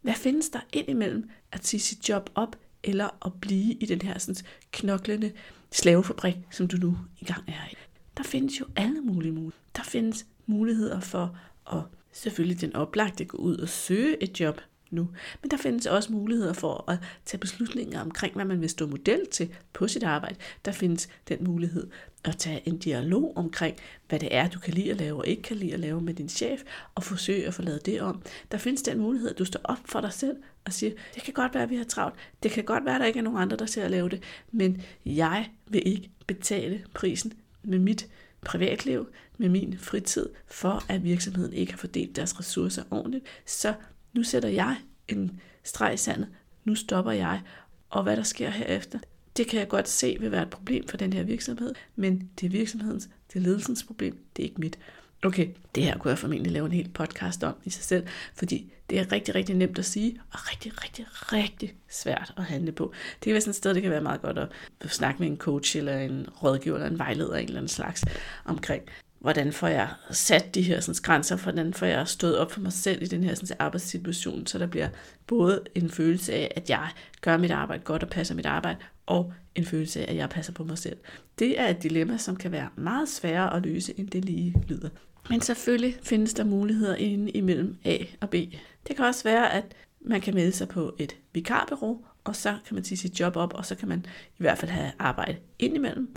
Hvad 0.01 0.13
findes 0.13 0.49
der 0.49 0.59
indimellem 0.73 1.29
at 1.51 1.67
sige 1.67 1.79
sit 1.81 2.09
job 2.09 2.29
op, 2.35 2.55
eller 2.83 3.25
at 3.25 3.31
blive 3.41 3.73
i 3.73 3.85
den 3.85 4.01
her 4.01 4.17
sådan, 4.17 4.35
knoklende 4.71 5.31
slavefabrik, 5.71 6.35
som 6.51 6.67
du 6.67 6.77
nu 6.77 6.97
engang 7.21 7.43
er 7.47 7.71
i? 7.71 7.75
Der 8.17 8.23
findes 8.23 8.59
jo 8.59 8.65
alle 8.75 9.01
mulige 9.01 9.31
muligheder. 9.31 9.63
Der 9.75 9.83
findes 9.83 10.25
muligheder 10.45 10.99
for 10.99 11.37
at 11.71 11.81
selvfølgelig 12.11 12.61
den 12.61 12.75
oplagte 12.75 13.25
gå 13.25 13.37
ud 13.37 13.57
og 13.57 13.69
søge 13.69 14.23
et 14.23 14.39
job 14.39 14.61
nu. 14.95 15.09
Men 15.41 15.51
der 15.51 15.57
findes 15.57 15.85
også 15.85 16.11
muligheder 16.11 16.53
for 16.53 16.91
at 16.91 16.97
tage 17.25 17.39
beslutninger 17.39 18.01
omkring, 18.01 18.35
hvad 18.35 18.45
man 18.45 18.61
vil 18.61 18.69
stå 18.69 18.87
model 18.87 19.27
til 19.31 19.49
på 19.73 19.87
sit 19.87 20.03
arbejde. 20.03 20.35
Der 20.65 20.71
findes 20.71 21.09
den 21.27 21.43
mulighed 21.43 21.87
at 22.23 22.37
tage 22.37 22.67
en 22.67 22.77
dialog 22.77 23.33
omkring, 23.35 23.75
hvad 24.09 24.19
det 24.19 24.35
er, 24.35 24.49
du 24.49 24.59
kan 24.59 24.73
lide 24.73 24.91
at 24.91 24.97
lave 24.97 25.17
og 25.17 25.27
ikke 25.27 25.41
kan 25.41 25.57
lide 25.57 25.73
at 25.73 25.79
lave 25.79 26.01
med 26.01 26.13
din 26.13 26.29
chef, 26.29 26.61
og 26.95 27.03
forsøge 27.03 27.47
at 27.47 27.53
få 27.53 27.61
lavet 27.61 27.85
det 27.85 28.01
om. 28.01 28.21
Der 28.51 28.57
findes 28.57 28.81
den 28.81 28.99
mulighed, 28.99 29.29
at 29.29 29.39
du 29.39 29.45
står 29.45 29.59
op 29.63 29.79
for 29.85 30.01
dig 30.01 30.13
selv 30.13 30.37
og 30.65 30.73
siger, 30.73 30.91
det 31.15 31.23
kan 31.23 31.33
godt 31.33 31.53
være, 31.53 31.63
at 31.63 31.69
vi 31.69 31.75
har 31.75 31.83
travlt. 31.83 32.15
Det 32.43 32.51
kan 32.51 32.63
godt 32.63 32.85
være, 32.85 32.95
at 32.95 33.01
der 33.01 33.07
ikke 33.07 33.19
er 33.19 33.23
nogen 33.23 33.41
andre, 33.41 33.57
der 33.57 33.65
ser 33.65 33.85
at 33.85 33.91
lave 33.91 34.09
det. 34.09 34.23
Men 34.51 34.81
jeg 35.05 35.49
vil 35.67 35.81
ikke 35.85 36.09
betale 36.27 36.85
prisen 36.93 37.33
med 37.63 37.79
mit 37.79 38.07
privatliv, 38.45 39.07
med 39.37 39.49
min 39.49 39.77
fritid, 39.77 40.29
for 40.47 40.83
at 40.89 41.03
virksomheden 41.03 41.53
ikke 41.53 41.71
har 41.71 41.77
fordelt 41.77 42.15
deres 42.15 42.39
ressourcer 42.39 42.83
ordentligt. 42.91 43.25
Så 43.45 43.73
nu 44.15 44.23
sætter 44.23 44.49
jeg 44.49 44.77
en 45.07 45.39
streg 45.63 45.93
i 45.93 45.97
sandet. 45.97 46.27
Nu 46.63 46.75
stopper 46.75 47.11
jeg. 47.11 47.41
Og 47.89 48.03
hvad 48.03 48.17
der 48.17 48.23
sker 48.23 48.49
herefter, 48.49 48.99
det 49.37 49.47
kan 49.47 49.59
jeg 49.59 49.67
godt 49.67 49.89
se 49.89 50.17
vil 50.19 50.31
være 50.31 50.41
et 50.41 50.49
problem 50.49 50.87
for 50.87 50.97
den 50.97 51.13
her 51.13 51.23
virksomhed, 51.23 51.73
men 51.95 52.29
det 52.39 52.45
er 52.45 52.49
virksomhedens, 52.49 53.09
det 53.33 53.39
er 53.39 53.43
ledelsens 53.43 53.83
problem, 53.83 54.17
det 54.35 54.43
er 54.43 54.47
ikke 54.47 54.61
mit. 54.61 54.79
Okay, 55.23 55.47
det 55.75 55.83
her 55.83 55.97
kunne 55.97 56.09
jeg 56.09 56.17
formentlig 56.17 56.51
lave 56.51 56.65
en 56.65 56.71
hel 56.71 56.89
podcast 56.89 57.43
om 57.43 57.55
i 57.63 57.69
sig 57.69 57.83
selv, 57.83 58.07
fordi 58.33 58.73
det 58.89 58.99
er 58.99 59.11
rigtig, 59.11 59.35
rigtig 59.35 59.55
nemt 59.55 59.79
at 59.79 59.85
sige, 59.85 60.21
og 60.31 60.51
rigtig, 60.51 60.83
rigtig, 60.83 61.05
rigtig 61.11 61.75
svært 61.89 62.33
at 62.37 62.43
handle 62.43 62.71
på. 62.71 62.93
Det 63.13 63.21
kan 63.21 63.33
være 63.33 63.41
sådan 63.41 63.49
et 63.49 63.55
sted, 63.55 63.73
det 63.73 63.81
kan 63.81 63.91
være 63.91 64.01
meget 64.01 64.21
godt 64.21 64.37
at 64.37 64.49
snakke 64.89 65.19
med 65.19 65.27
en 65.27 65.37
coach, 65.37 65.77
eller 65.77 65.97
en 65.97 66.29
rådgiver, 66.43 66.75
eller 66.75 66.89
en 66.89 66.99
vejleder 66.99 67.33
af 67.33 67.41
en 67.41 67.47
eller 67.47 67.59
anden 67.59 67.69
slags 67.69 68.05
omkring, 68.45 68.83
hvordan 69.25 69.53
får 69.53 69.67
jeg 69.67 69.89
sat 70.11 70.55
de 70.55 70.61
her 70.61 70.79
sådan, 70.79 71.01
grænser, 71.03 71.35
hvordan 71.35 71.73
får 71.73 71.85
jeg 71.85 72.07
stået 72.07 72.37
op 72.37 72.51
for 72.51 72.61
mig 72.61 72.73
selv 72.73 73.01
i 73.01 73.05
den 73.05 73.23
her 73.23 73.35
sådan, 73.35 73.57
arbejdssituation, 73.59 74.47
så 74.47 74.59
der 74.59 74.67
bliver 74.67 74.89
både 75.27 75.61
en 75.75 75.89
følelse 75.89 76.33
af, 76.33 76.53
at 76.55 76.69
jeg 76.69 76.89
gør 77.21 77.37
mit 77.37 77.51
arbejde 77.51 77.83
godt 77.83 78.03
og 78.03 78.09
passer 78.09 78.35
mit 78.35 78.45
arbejde, 78.45 78.77
og 79.05 79.33
en 79.55 79.65
følelse 79.65 79.99
af, 79.99 80.11
at 80.11 80.15
jeg 80.15 80.29
passer 80.29 80.53
på 80.53 80.63
mig 80.63 80.77
selv. 80.77 80.97
Det 81.39 81.59
er 81.59 81.67
et 81.67 81.83
dilemma, 81.83 82.17
som 82.17 82.35
kan 82.35 82.51
være 82.51 82.69
meget 82.75 83.09
sværere 83.09 83.55
at 83.55 83.63
løse, 83.63 83.99
end 83.99 84.09
det 84.09 84.25
lige 84.25 84.63
lyder. 84.67 84.89
Men 85.29 85.41
selvfølgelig 85.41 85.95
findes 86.03 86.33
der 86.33 86.43
muligheder 86.43 86.95
inde 86.95 87.31
imellem 87.31 87.77
A 87.85 87.97
og 88.21 88.29
B. 88.29 88.33
Det 88.87 88.95
kan 88.95 89.05
også 89.05 89.23
være, 89.23 89.53
at 89.53 89.65
man 90.01 90.21
kan 90.21 90.33
melde 90.33 90.51
sig 90.51 90.67
på 90.67 90.95
et 90.99 91.15
vikarbureau, 91.33 92.05
og 92.23 92.35
så 92.35 92.55
kan 92.67 92.75
man 92.75 92.83
sige 92.83 92.97
sit 92.97 93.19
job 93.19 93.35
op, 93.35 93.53
og 93.53 93.65
så 93.65 93.75
kan 93.75 93.87
man 93.87 94.05
i 94.27 94.37
hvert 94.37 94.57
fald 94.57 94.71
have 94.71 94.91
arbejde 94.99 95.37
indimellem. 95.59 96.15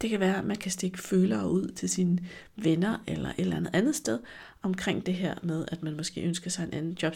Det 0.00 0.10
kan 0.10 0.20
være, 0.20 0.38
at 0.38 0.44
man 0.44 0.56
kan 0.56 0.70
stikke 0.70 0.98
følere 0.98 1.50
ud 1.50 1.68
til 1.68 1.88
sine 1.88 2.18
venner 2.56 2.98
eller 3.06 3.28
et 3.28 3.34
eller 3.38 3.56
andet 3.56 3.70
andet 3.72 3.96
sted 3.96 4.18
omkring 4.62 5.06
det 5.06 5.14
her 5.14 5.34
med, 5.42 5.64
at 5.68 5.82
man 5.82 5.96
måske 5.96 6.22
ønsker 6.22 6.50
sig 6.50 6.64
en 6.64 6.74
anden 6.74 6.96
job. 7.02 7.14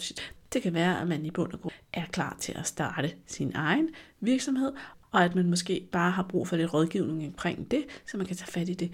Det 0.53 0.63
kan 0.63 0.75
være, 0.75 1.01
at 1.01 1.09
man 1.09 1.25
i 1.27 1.31
bund 1.31 1.53
og 1.53 1.61
grund 1.61 1.75
er 1.93 2.07
klar 2.07 2.37
til 2.41 2.53
at 2.57 2.67
starte 2.67 3.15
sin 3.27 3.53
egen 3.55 3.89
virksomhed, 4.21 4.73
og 5.11 5.25
at 5.25 5.35
man 5.35 5.51
måske 5.51 5.89
bare 5.93 6.11
har 6.11 6.23
brug 6.23 6.49
for 6.49 6.57
lidt 6.57 6.75
rådgivning 6.75 7.27
omkring 7.27 7.71
det, 7.71 7.85
så 8.07 8.17
man 8.17 8.27
kan 8.27 8.37
tage 8.37 8.53
fat 8.53 8.69
i 8.69 8.75
det. 8.75 8.91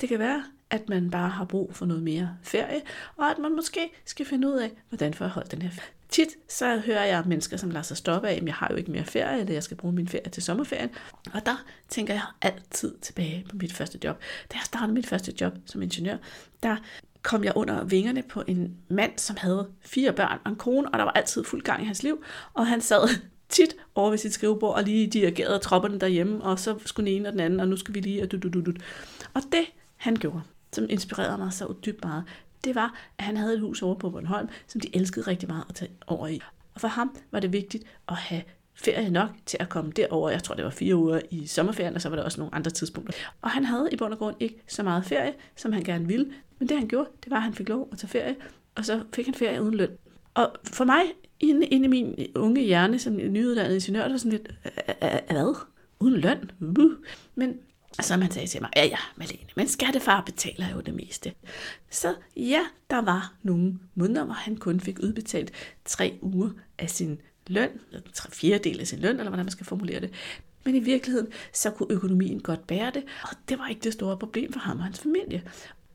Det 0.00 0.08
kan 0.08 0.18
være, 0.18 0.44
at 0.70 0.88
man 0.88 1.10
bare 1.10 1.28
har 1.28 1.44
brug 1.44 1.74
for 1.74 1.86
noget 1.86 2.02
mere 2.02 2.36
ferie, 2.42 2.82
og 3.16 3.30
at 3.30 3.38
man 3.38 3.56
måske 3.56 3.80
skal 4.04 4.26
finde 4.26 4.48
ud 4.48 4.58
af, 4.58 4.70
hvordan 4.88 5.14
får 5.14 5.24
jeg 5.24 5.32
holdt 5.32 5.50
den 5.50 5.62
her 5.62 5.70
ferie. 5.70 5.95
Tit 6.08 6.28
så 6.48 6.78
hører 6.78 7.04
jeg 7.04 7.22
mennesker, 7.26 7.56
som 7.56 7.70
lader 7.70 7.82
sig 7.82 7.96
stoppe 7.96 8.28
af, 8.28 8.34
at 8.34 8.42
jeg 8.46 8.54
har 8.54 8.68
jo 8.70 8.76
ikke 8.76 8.90
mere 8.90 9.04
ferie, 9.04 9.40
eller 9.40 9.52
jeg 9.52 9.62
skal 9.62 9.76
bruge 9.76 9.94
min 9.94 10.08
ferie 10.08 10.30
til 10.30 10.42
sommerferien. 10.42 10.90
Og 11.34 11.46
der 11.46 11.64
tænker 11.88 12.14
jeg 12.14 12.22
altid 12.42 12.94
tilbage 13.02 13.46
på 13.50 13.56
mit 13.56 13.72
første 13.72 13.98
job. 14.04 14.20
Da 14.52 14.56
jeg 14.56 14.62
startede 14.64 14.92
mit 14.92 15.06
første 15.06 15.32
job 15.40 15.52
som 15.66 15.82
ingeniør, 15.82 16.16
der 16.62 16.76
kom 17.22 17.44
jeg 17.44 17.52
under 17.56 17.84
vingerne 17.84 18.22
på 18.22 18.42
en 18.46 18.76
mand, 18.88 19.18
som 19.18 19.36
havde 19.36 19.68
fire 19.80 20.12
børn 20.12 20.38
og 20.44 20.50
en 20.50 20.56
kone, 20.56 20.88
og 20.88 20.98
der 20.98 21.04
var 21.04 21.12
altid 21.12 21.44
fuld 21.44 21.62
gang 21.62 21.82
i 21.82 21.86
hans 21.86 22.02
liv. 22.02 22.24
Og 22.54 22.66
han 22.66 22.80
sad 22.80 23.08
tit 23.48 23.76
over 23.94 24.10
ved 24.10 24.18
sit 24.18 24.32
skrivebord 24.32 24.74
og 24.74 24.82
lige 24.82 25.06
dirigerede 25.06 25.58
tropperne 25.58 26.00
derhjemme, 26.00 26.42
og 26.42 26.58
så 26.58 26.78
skulle 26.84 27.10
den 27.10 27.16
ene 27.16 27.28
og 27.28 27.32
den 27.32 27.40
anden, 27.40 27.60
og 27.60 27.68
nu 27.68 27.76
skal 27.76 27.94
vi 27.94 28.00
lige, 28.00 28.22
og 28.22 28.32
du, 28.32 28.38
du, 28.38 28.48
du, 28.48 28.60
du. 28.60 28.72
Og 29.34 29.42
det, 29.52 29.64
han 29.96 30.16
gjorde, 30.16 30.40
som 30.72 30.86
inspirerede 30.88 31.38
mig 31.38 31.52
så 31.52 31.74
dybt 31.84 32.04
meget, 32.04 32.24
det 32.66 32.74
var, 32.74 32.94
at 33.18 33.24
han 33.24 33.36
havde 33.36 33.54
et 33.54 33.60
hus 33.60 33.82
over 33.82 33.94
på 33.94 34.10
Bornholm, 34.10 34.48
som 34.66 34.80
de 34.80 34.96
elskede 34.96 35.26
rigtig 35.26 35.48
meget 35.48 35.64
at 35.68 35.74
tage 35.74 35.90
over 36.06 36.26
i. 36.28 36.40
Og 36.74 36.80
for 36.80 36.88
ham 36.88 37.16
var 37.30 37.40
det 37.40 37.52
vigtigt 37.52 37.84
at 38.08 38.16
have 38.16 38.42
ferie 38.74 39.10
nok 39.10 39.28
til 39.46 39.56
at 39.60 39.68
komme 39.68 39.92
derover. 39.92 40.30
Jeg 40.30 40.42
tror, 40.42 40.54
det 40.54 40.64
var 40.64 40.70
fire 40.70 40.96
uger 40.96 41.20
i 41.30 41.46
sommerferien, 41.46 41.94
og 41.94 42.02
så 42.02 42.08
var 42.08 42.16
der 42.16 42.22
også 42.22 42.40
nogle 42.40 42.54
andre 42.54 42.70
tidspunkter. 42.70 43.12
Og 43.42 43.50
han 43.50 43.64
havde 43.64 43.88
i 43.92 43.96
bund 43.96 44.12
og 44.12 44.18
grund 44.18 44.36
ikke 44.40 44.62
så 44.68 44.82
meget 44.82 45.04
ferie, 45.04 45.34
som 45.56 45.72
han 45.72 45.82
gerne 45.82 46.06
ville. 46.06 46.32
Men 46.58 46.68
det 46.68 46.76
han 46.78 46.88
gjorde, 46.88 47.08
det 47.24 47.30
var, 47.30 47.36
at 47.36 47.42
han 47.42 47.54
fik 47.54 47.68
lov 47.68 47.88
at 47.92 47.98
tage 47.98 48.08
ferie, 48.08 48.36
og 48.74 48.84
så 48.84 49.02
fik 49.14 49.24
han 49.24 49.34
ferie 49.34 49.62
uden 49.62 49.74
løn. 49.74 49.90
Og 50.34 50.52
for 50.64 50.84
mig, 50.84 51.02
inde, 51.40 51.66
inde 51.66 51.84
i 51.84 51.88
min 51.88 52.26
unge 52.34 52.62
hjerne, 52.62 52.98
som 52.98 53.16
nyuddannet 53.16 53.74
ingeniør, 53.74 54.02
der 54.02 54.10
var 54.10 54.16
sådan 54.16 54.32
lidt, 54.32 54.48
hvad? 55.30 55.56
Uden 56.00 56.20
løn? 56.20 56.50
Uh. 56.60 56.92
Men 57.34 57.58
så 58.00 58.16
man 58.16 58.30
sagde 58.30 58.48
til 58.48 58.60
mig, 58.60 58.70
ja 58.76 58.84
ja, 58.84 58.98
Malene, 59.16 59.48
men 59.56 59.68
skattefar 59.68 60.20
betaler 60.20 60.70
jo 60.70 60.80
det 60.80 60.94
meste. 60.94 61.32
Så 61.90 62.14
ja, 62.36 62.60
der 62.90 63.02
var 63.02 63.34
nogle 63.42 63.78
måneder, 63.94 64.24
hvor 64.24 64.34
han 64.34 64.56
kun 64.56 64.80
fik 64.80 64.98
udbetalt 64.98 65.52
tre 65.84 66.18
uger 66.22 66.50
af 66.78 66.90
sin 66.90 67.20
løn, 67.46 67.70
eller 67.92 68.10
tre 68.14 68.30
fjerdedel 68.30 68.80
af 68.80 68.86
sin 68.86 68.98
løn, 68.98 69.10
eller 69.10 69.30
hvordan 69.30 69.46
man 69.46 69.52
skal 69.52 69.66
formulere 69.66 70.00
det. 70.00 70.12
Men 70.64 70.74
i 70.74 70.80
virkeligheden, 70.80 71.28
så 71.52 71.70
kunne 71.70 71.92
økonomien 71.94 72.40
godt 72.40 72.66
bære 72.66 72.90
det, 72.94 73.04
og 73.22 73.36
det 73.48 73.58
var 73.58 73.68
ikke 73.68 73.80
det 73.80 73.92
store 73.92 74.18
problem 74.18 74.52
for 74.52 74.60
ham 74.60 74.78
og 74.78 74.84
hans 74.84 75.00
familie. 75.00 75.42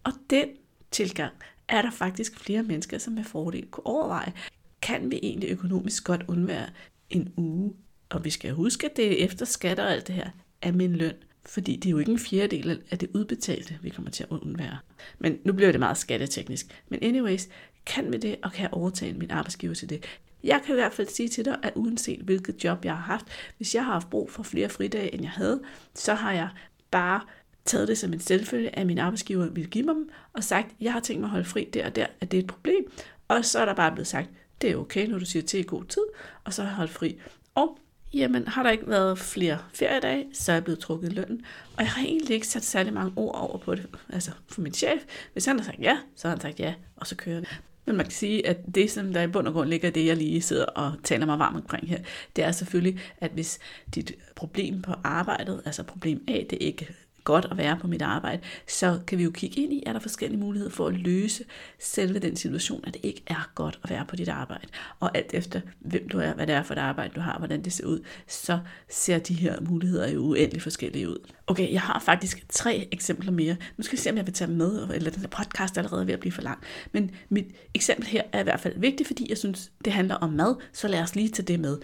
Og 0.04 0.12
den 0.30 0.48
tilgang 0.92 1.34
er 1.68 1.82
der 1.82 1.92
faktisk 1.92 2.40
flere 2.40 2.64
mennesker, 2.64 2.98
som 2.98 3.14
med 3.14 3.24
fordel 3.24 3.68
kunne 3.68 3.88
overveje, 3.88 4.34
kan 4.82 5.12
vi 5.12 5.20
egentlig 5.24 5.50
økonomisk 5.50 6.04
godt 6.04 6.26
undvære 6.28 6.70
en 7.10 7.34
uge? 7.38 7.74
Og 8.10 8.26
vi 8.26 8.30
skal 8.30 8.52
huske, 8.52 8.90
at 8.90 8.98
det 8.98 9.22
er 9.22 9.26
efter 9.26 9.46
skatter 9.46 9.84
og 9.84 9.92
alt 9.92 10.08
det 10.08 10.16
her, 10.16 10.30
af 10.62 10.74
min 10.74 10.96
løn. 10.96 11.16
Fordi 11.52 11.76
det 11.76 11.86
er 11.86 11.92
jo 11.92 11.98
ikke 11.98 12.12
en 12.12 12.20
fjerdedel 12.20 12.82
af 12.92 13.00
det 13.00 13.10
udbetalte, 13.14 13.80
vi 13.82 13.90
kommer 13.90 14.12
til 14.12 14.24
at 14.24 14.30
undvære. 14.30 14.78
Men 15.20 15.40
nu 15.44 15.54
bliver 15.54 15.72
det 15.72 15.80
meget 15.80 15.98
skatteteknisk. 15.98 16.84
Men 16.90 17.00
anyways, 17.04 17.48
kan 17.86 18.12
vi 18.12 18.18
det, 18.18 18.36
og 18.44 18.52
kan 18.52 18.64
jeg 18.64 18.74
overtale 18.74 19.18
min 19.18 19.32
arbejdsgiver 19.32 19.74
til 19.74 19.90
det? 19.90 20.06
Jeg 20.44 20.62
kan 20.66 20.76
i 20.76 20.78
hvert 20.78 20.94
fald 20.94 21.08
sige 21.08 21.30
til 21.30 21.46
dig, 21.46 21.58
at 21.64 21.74
uanset 21.76 22.20
hvilket 22.20 22.64
job 22.64 22.86
jeg 22.86 22.94
har 22.94 23.04
haft, 23.04 23.26
hvis 23.58 23.76
jeg 23.76 23.86
har 23.86 23.94
haft 23.94 24.10
brug 24.10 24.32
for 24.32 24.44
flere 24.44 24.70
fridage, 24.70 25.14
end 25.14 25.22
jeg 25.22 25.32
havde, 25.32 25.62
så 25.96 26.14
har 26.14 26.32
jeg 26.32 26.50
bare 26.92 27.22
taget 27.66 27.88
det 27.88 27.98
som 27.98 28.14
en 28.14 28.20
selvfølge, 28.20 28.80
at 28.80 28.88
min 28.88 28.98
arbejdsgiver 28.98 29.50
ville 29.50 29.70
give 29.70 29.86
mig 29.86 29.96
dem, 29.96 30.10
og 30.34 30.44
sagt, 30.44 30.68
jeg 30.82 30.94
har 30.94 31.00
tænkt 31.00 31.20
mig 31.20 31.28
at 31.28 31.32
holde 31.32 31.46
fri 31.46 31.70
der 31.74 31.86
og 31.86 31.96
der, 31.96 32.08
at 32.22 32.32
det 32.32 32.38
er 32.38 32.42
et 32.42 32.48
problem. 32.48 32.92
Og 33.28 33.46
så 33.46 33.60
er 33.60 33.66
der 33.66 33.74
bare 33.74 33.92
blevet 33.92 34.08
sagt, 34.08 34.30
Det 34.62 34.72
er 34.72 34.76
okay, 34.76 35.08
når 35.08 35.20
du 35.20 35.26
siger 35.26 35.44
til 35.44 35.60
i 35.60 35.64
god 35.64 35.84
tid, 35.84 36.04
og 36.44 36.54
så 36.54 36.62
har 36.62 36.70
jeg 36.70 36.76
holdt 36.76 36.92
fri. 36.92 37.20
Og 37.56 37.78
jamen, 38.14 38.48
har 38.48 38.64
der 38.64 38.70
ikke 38.70 38.88
været 38.88 39.20
flere 39.20 39.58
feriedage, 39.74 40.26
så 40.34 40.52
er 40.52 40.56
jeg 40.56 40.64
blevet 40.64 40.80
trukket 40.80 41.12
i 41.12 41.16
lønnen. 41.16 41.46
Og 41.78 41.84
jeg 41.84 41.92
har 41.92 42.04
egentlig 42.04 42.34
ikke 42.34 42.48
sat 42.48 42.64
særlig 42.64 42.94
mange 42.94 43.14
ord 43.16 43.36
over 43.36 43.58
på 43.58 43.76
det. 43.76 43.88
Altså 44.10 44.32
for 44.48 44.62
min 44.62 44.74
chef, 44.74 45.02
hvis 45.34 45.46
han 45.46 45.60
har 45.60 45.66
sagt 45.66 45.80
ja, 45.80 45.98
så 46.16 46.28
har 46.28 46.36
han 46.36 46.42
sagt 46.42 46.60
ja, 46.60 46.74
og 46.96 47.08
så 47.08 47.16
kører 47.16 47.40
vi. 47.40 47.48
Men 47.86 47.96
man 47.96 48.06
kan 48.06 48.14
sige, 48.14 48.48
at 48.48 48.58
det, 48.76 48.92
som 48.92 49.14
der 49.14 49.22
i 49.22 49.28
bund 49.28 49.48
og 49.48 49.54
grund 49.54 49.70
ligger, 49.70 49.90
det 49.90 50.06
jeg 50.06 50.18
lige 50.18 50.42
sidder 50.42 50.66
og 50.66 50.94
taler 51.04 51.26
mig 51.26 51.40
varmt 51.40 51.56
omkring 51.56 51.90
her, 51.90 52.00
det 52.36 52.44
er 52.44 52.52
selvfølgelig, 52.52 53.00
at 53.18 53.32
hvis 53.32 53.60
dit 53.96 54.12
problem 54.36 54.82
på 54.82 54.94
arbejdet, 55.04 55.62
altså 55.66 55.84
problem 55.84 56.24
A, 56.28 56.34
det 56.50 56.58
ikke 56.62 56.96
godt 57.24 57.48
at 57.52 57.58
være 57.58 57.78
på 57.78 57.88
mit 57.88 58.02
arbejde, 58.02 58.42
så 58.68 59.00
kan 59.08 59.18
vi 59.18 59.24
jo 59.24 59.32
kigge 59.32 59.62
ind 59.62 59.74
i, 59.74 59.84
er 59.86 59.94
der 59.94 60.00
forskellige 60.00 60.40
muligheder 60.40 60.72
for 60.72 60.88
at 60.88 60.94
løse 60.94 61.44
selve 61.80 62.20
den 62.20 62.36
situation, 62.36 62.84
at 62.88 62.94
det 62.94 63.06
ikke 63.06 63.24
er 63.28 63.52
godt 63.56 63.80
at 63.84 63.90
være 63.90 64.06
på 64.06 64.16
dit 64.16 64.30
arbejde. 64.30 64.68
Og 65.00 65.18
alt 65.18 65.34
efter, 65.34 65.62
hvem 65.80 66.10
du 66.10 66.20
er, 66.20 66.34
hvad 66.34 66.48
det 66.48 66.56
er 66.56 66.64
for 66.64 66.74
et 66.74 66.78
arbejde, 66.78 67.14
du 67.16 67.20
har, 67.20 67.38
hvordan 67.38 67.64
det 67.64 67.74
ser 67.74 67.86
ud, 67.86 68.00
så 68.28 68.60
ser 68.90 69.20
de 69.20 69.34
her 69.34 69.62
muligheder 69.62 70.10
jo 70.10 70.20
uendelig 70.20 70.62
forskellige 70.62 71.10
ud. 71.10 71.18
Okay, 71.48 71.72
jeg 71.74 71.82
har 71.82 72.00
faktisk 72.00 72.46
tre 72.50 72.88
eksempler 72.92 73.32
mere. 73.32 73.56
Nu 73.78 73.84
skal 73.84 73.98
vi 73.98 74.02
se, 74.02 74.10
om 74.10 74.18
jeg 74.18 74.26
vil 74.26 74.34
tage 74.34 74.48
dem 74.48 74.58
med, 74.58 74.90
eller 74.94 75.12
den 75.12 75.22
her 75.22 75.28
podcast 75.28 75.78
er 75.78 75.82
allerede 75.82 76.08
ved 76.08 76.14
at 76.14 76.20
blive 76.20 76.32
for 76.32 76.42
lang. 76.42 76.60
Men 76.92 77.12
mit 77.30 77.46
eksempel 77.74 78.08
her 78.08 78.22
er 78.32 78.40
i 78.40 78.44
hvert 78.44 78.60
fald 78.60 78.80
vigtigt, 78.80 79.08
fordi 79.08 79.26
jeg 79.30 79.38
synes, 79.38 79.72
det 79.86 79.94
handler 79.94 80.16
om 80.16 80.34
mad, 80.34 80.56
så 80.74 80.88
lad 80.88 81.02
os 81.02 81.16
lige 81.16 81.30
tage 81.30 81.46
det 81.46 81.60
med. 81.60 81.78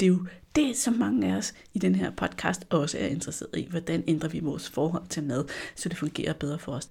Det 0.00 0.06
er 0.06 0.10
jo 0.10 0.26
det, 0.56 0.76
som 0.76 0.94
mange 0.94 1.32
af 1.32 1.36
os 1.36 1.54
i 1.74 1.78
den 1.78 1.94
her 1.94 2.10
podcast 2.10 2.66
også 2.70 2.98
er 2.98 3.06
interesseret 3.06 3.56
i. 3.56 3.66
Hvordan 3.70 4.04
ændrer 4.06 4.28
vi 4.28 4.40
vores 4.40 4.68
forhold 4.68 5.06
til 5.08 5.22
mad, 5.22 5.44
så 5.76 5.88
det 5.88 5.98
fungerer 5.98 6.32
bedre 6.32 6.58
for 6.58 6.72
os. 6.72 6.90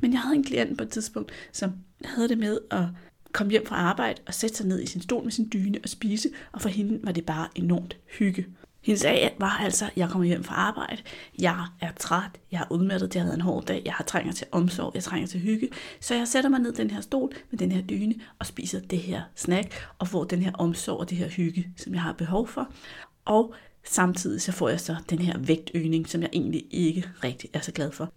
Men 0.00 0.12
jeg 0.12 0.20
havde 0.20 0.36
en 0.36 0.44
klient 0.44 0.78
på 0.78 0.84
et 0.84 0.90
tidspunkt, 0.90 1.32
som 1.52 1.72
havde 2.04 2.28
det 2.28 2.38
med 2.38 2.58
at 2.70 2.84
komme 3.32 3.50
hjem 3.50 3.66
fra 3.66 3.76
arbejde 3.76 4.20
og 4.26 4.34
sætte 4.34 4.56
sig 4.56 4.66
ned 4.66 4.82
i 4.82 4.86
sin 4.86 5.02
stol 5.02 5.22
med 5.22 5.32
sin 5.32 5.50
dyne 5.52 5.78
og 5.82 5.88
spise, 5.88 6.28
og 6.52 6.62
for 6.62 6.68
hende 6.68 7.00
var 7.02 7.12
det 7.12 7.26
bare 7.26 7.48
enormt 7.54 7.96
hygge. 8.18 8.46
Hendes 8.84 9.02
dag 9.02 9.36
var 9.38 9.58
altså, 9.60 9.90
jeg 9.96 10.08
kommer 10.08 10.26
hjem 10.28 10.44
fra 10.44 10.54
arbejde, 10.54 11.02
jeg 11.38 11.66
er 11.80 11.92
træt, 11.96 12.30
jeg 12.52 12.60
er 12.60 12.72
udmattet, 12.72 13.12
det 13.12 13.20
har 13.20 13.26
været 13.26 13.36
en 13.36 13.40
hård 13.40 13.64
dag, 13.64 13.82
jeg 13.84 13.92
har 13.92 14.04
trænger 14.04 14.32
til 14.32 14.46
omsorg, 14.52 14.94
jeg 14.94 15.02
trænger 15.02 15.26
til 15.26 15.40
hygge. 15.40 15.68
Så 16.00 16.14
jeg 16.14 16.28
sætter 16.28 16.50
mig 16.50 16.60
ned 16.60 16.72
i 16.72 16.76
den 16.76 16.90
her 16.90 17.00
stol 17.00 17.32
med 17.50 17.58
den 17.58 17.72
her 17.72 17.82
dyne 17.82 18.14
og 18.38 18.46
spiser 18.46 18.80
det 18.80 18.98
her 18.98 19.22
snack 19.36 19.86
og 19.98 20.08
får 20.08 20.24
den 20.24 20.42
her 20.42 20.52
omsorg 20.52 20.98
og 20.98 21.10
det 21.10 21.18
her 21.18 21.28
hygge, 21.28 21.68
som 21.76 21.94
jeg 21.94 22.02
har 22.02 22.12
behov 22.12 22.48
for. 22.48 22.68
Og 23.24 23.54
samtidig 23.84 24.42
så 24.42 24.52
får 24.52 24.68
jeg 24.68 24.80
så 24.80 24.96
den 25.10 25.18
her 25.18 25.38
vægtøgning, 25.38 26.08
som 26.08 26.22
jeg 26.22 26.30
egentlig 26.32 26.64
ikke 26.70 27.04
rigtig 27.24 27.50
er 27.52 27.60
så 27.60 27.72
glad 27.72 27.92
for. 27.92 28.12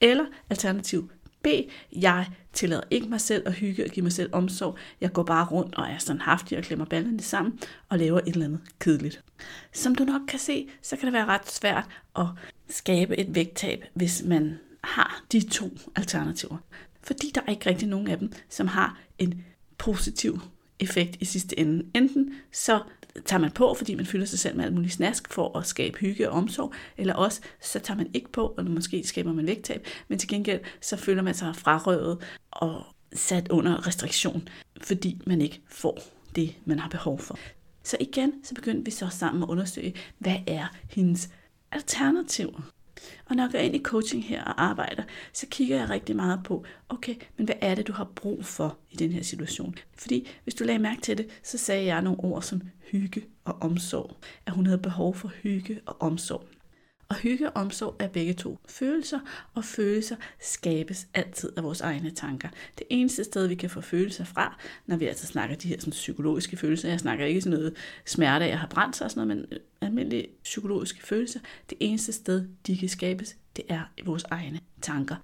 Eller 0.00 0.24
alternativ 0.50 1.10
B. 1.42 1.46
Jeg 1.92 2.26
tillader 2.52 2.82
ikke 2.90 3.08
mig 3.08 3.20
selv 3.20 3.42
at 3.46 3.54
hygge 3.54 3.84
og 3.84 3.90
give 3.90 4.02
mig 4.02 4.12
selv 4.12 4.30
omsorg. 4.32 4.76
Jeg 5.00 5.12
går 5.12 5.22
bare 5.22 5.46
rundt 5.46 5.74
og 5.74 5.84
er 5.84 5.98
sådan 5.98 6.20
haftig 6.20 6.58
og 6.58 6.64
klemmer 6.64 6.84
ballerne 6.84 7.20
sammen 7.20 7.58
og 7.88 7.98
laver 7.98 8.18
et 8.18 8.26
eller 8.26 8.44
andet 8.44 8.60
kedeligt. 8.78 9.22
Som 9.72 9.94
du 9.94 10.04
nok 10.04 10.22
kan 10.28 10.38
se, 10.38 10.68
så 10.82 10.96
kan 10.96 11.06
det 11.06 11.12
være 11.12 11.26
ret 11.26 11.50
svært 11.50 11.84
at 12.18 12.26
skabe 12.68 13.18
et 13.18 13.34
vægttab, 13.34 13.84
hvis 13.94 14.22
man 14.24 14.58
har 14.84 15.24
de 15.32 15.48
to 15.48 15.70
alternativer. 15.96 16.56
Fordi 17.02 17.30
der 17.34 17.40
er 17.46 17.50
ikke 17.50 17.70
rigtig 17.70 17.88
nogen 17.88 18.08
af 18.08 18.18
dem, 18.18 18.32
som 18.48 18.66
har 18.66 18.98
en 19.18 19.44
positiv 19.78 20.40
effekt 20.80 21.16
i 21.20 21.24
sidste 21.24 21.58
ende. 21.58 21.86
Enten 21.94 22.34
så 22.52 22.82
tager 23.24 23.40
man 23.40 23.50
på, 23.50 23.74
fordi 23.74 23.94
man 23.94 24.06
fylder 24.06 24.26
sig 24.26 24.38
selv 24.38 24.56
med 24.56 24.64
alt 24.64 24.74
muligt 24.74 24.92
snask 24.92 25.32
for 25.32 25.58
at 25.58 25.66
skabe 25.66 25.98
hygge 25.98 26.30
og 26.30 26.38
omsorg, 26.38 26.72
eller 26.96 27.14
også 27.14 27.40
så 27.60 27.78
tager 27.78 27.98
man 27.98 28.10
ikke 28.14 28.32
på, 28.32 28.54
og 28.56 28.64
måske 28.64 29.06
skaber 29.06 29.32
man 29.32 29.46
vægttab, 29.46 29.86
men 30.08 30.18
til 30.18 30.28
gengæld 30.28 30.60
så 30.80 30.96
føler 30.96 31.22
man 31.22 31.34
sig 31.34 31.56
frarøvet 31.56 32.18
og 32.50 32.86
sat 33.12 33.48
under 33.48 33.86
restriktion, 33.86 34.48
fordi 34.82 35.20
man 35.26 35.40
ikke 35.40 35.60
får 35.68 36.00
det, 36.36 36.54
man 36.64 36.78
har 36.78 36.88
behov 36.88 37.18
for. 37.18 37.38
Så 37.86 37.96
igen, 38.00 38.32
så 38.44 38.54
begyndte 38.54 38.84
vi 38.84 38.90
så 38.90 39.08
sammen 39.10 39.42
at 39.42 39.48
undersøge, 39.48 39.94
hvad 40.18 40.36
er 40.46 40.66
hendes 40.90 41.30
alternativer? 41.72 42.72
Og 43.26 43.36
når 43.36 43.42
jeg 43.42 43.52
går 43.52 43.58
ind 43.58 43.76
i 43.76 43.82
coaching 43.82 44.24
her 44.24 44.44
og 44.44 44.62
arbejder, 44.62 45.02
så 45.32 45.46
kigger 45.50 45.76
jeg 45.76 45.90
rigtig 45.90 46.16
meget 46.16 46.40
på, 46.44 46.64
okay, 46.88 47.14
men 47.36 47.44
hvad 47.44 47.54
er 47.60 47.74
det, 47.74 47.86
du 47.86 47.92
har 47.92 48.04
brug 48.04 48.44
for 48.44 48.78
i 48.90 48.96
den 48.96 49.12
her 49.12 49.22
situation? 49.22 49.74
Fordi 49.94 50.28
hvis 50.44 50.54
du 50.54 50.64
lagde 50.64 50.78
mærke 50.78 51.00
til 51.00 51.18
det, 51.18 51.28
så 51.42 51.58
sagde 51.58 51.84
jeg 51.84 52.02
nogle 52.02 52.20
ord 52.20 52.42
som 52.42 52.62
hygge 52.90 53.24
og 53.44 53.56
omsorg. 53.60 54.16
At 54.46 54.52
hun 54.52 54.66
havde 54.66 54.78
behov 54.78 55.14
for 55.14 55.28
hygge 55.28 55.80
og 55.86 55.96
omsorg. 56.00 56.44
Og 57.16 57.22
hygge 57.22 57.50
og 57.50 57.62
omsorg 57.62 57.96
er 57.98 58.08
begge 58.08 58.32
to 58.32 58.58
følelser, 58.68 59.20
og 59.54 59.64
følelser 59.64 60.16
skabes 60.40 61.06
altid 61.14 61.52
af 61.56 61.62
vores 61.62 61.80
egne 61.80 62.10
tanker. 62.10 62.48
Det 62.78 62.86
eneste 62.90 63.24
sted, 63.24 63.46
vi 63.46 63.54
kan 63.54 63.70
få 63.70 63.80
følelser 63.80 64.24
fra, 64.24 64.58
når 64.86 64.96
vi 64.96 65.06
altså 65.06 65.26
snakker 65.26 65.56
de 65.56 65.68
her 65.68 65.78
sådan, 65.78 65.90
psykologiske 65.90 66.56
følelser, 66.56 66.88
jeg 66.88 67.00
snakker 67.00 67.24
ikke 67.24 67.40
sådan 67.40 67.58
noget 67.58 67.74
smerte 68.06 68.44
jeg 68.44 68.58
har 68.58 68.66
brændt 68.66 68.96
sig 68.96 69.04
og 69.04 69.10
sådan 69.10 69.28
noget, 69.28 69.48
men 69.50 69.58
almindelige 69.80 70.26
psykologiske 70.42 71.06
følelser, 71.06 71.40
det 71.70 71.78
eneste 71.80 72.12
sted, 72.12 72.48
de 72.66 72.78
kan 72.78 72.88
skabes, 72.88 73.36
det 73.56 73.64
er 73.68 73.82
i 73.98 74.02
vores 74.04 74.24
egne 74.30 74.60
tanker. 74.82 75.16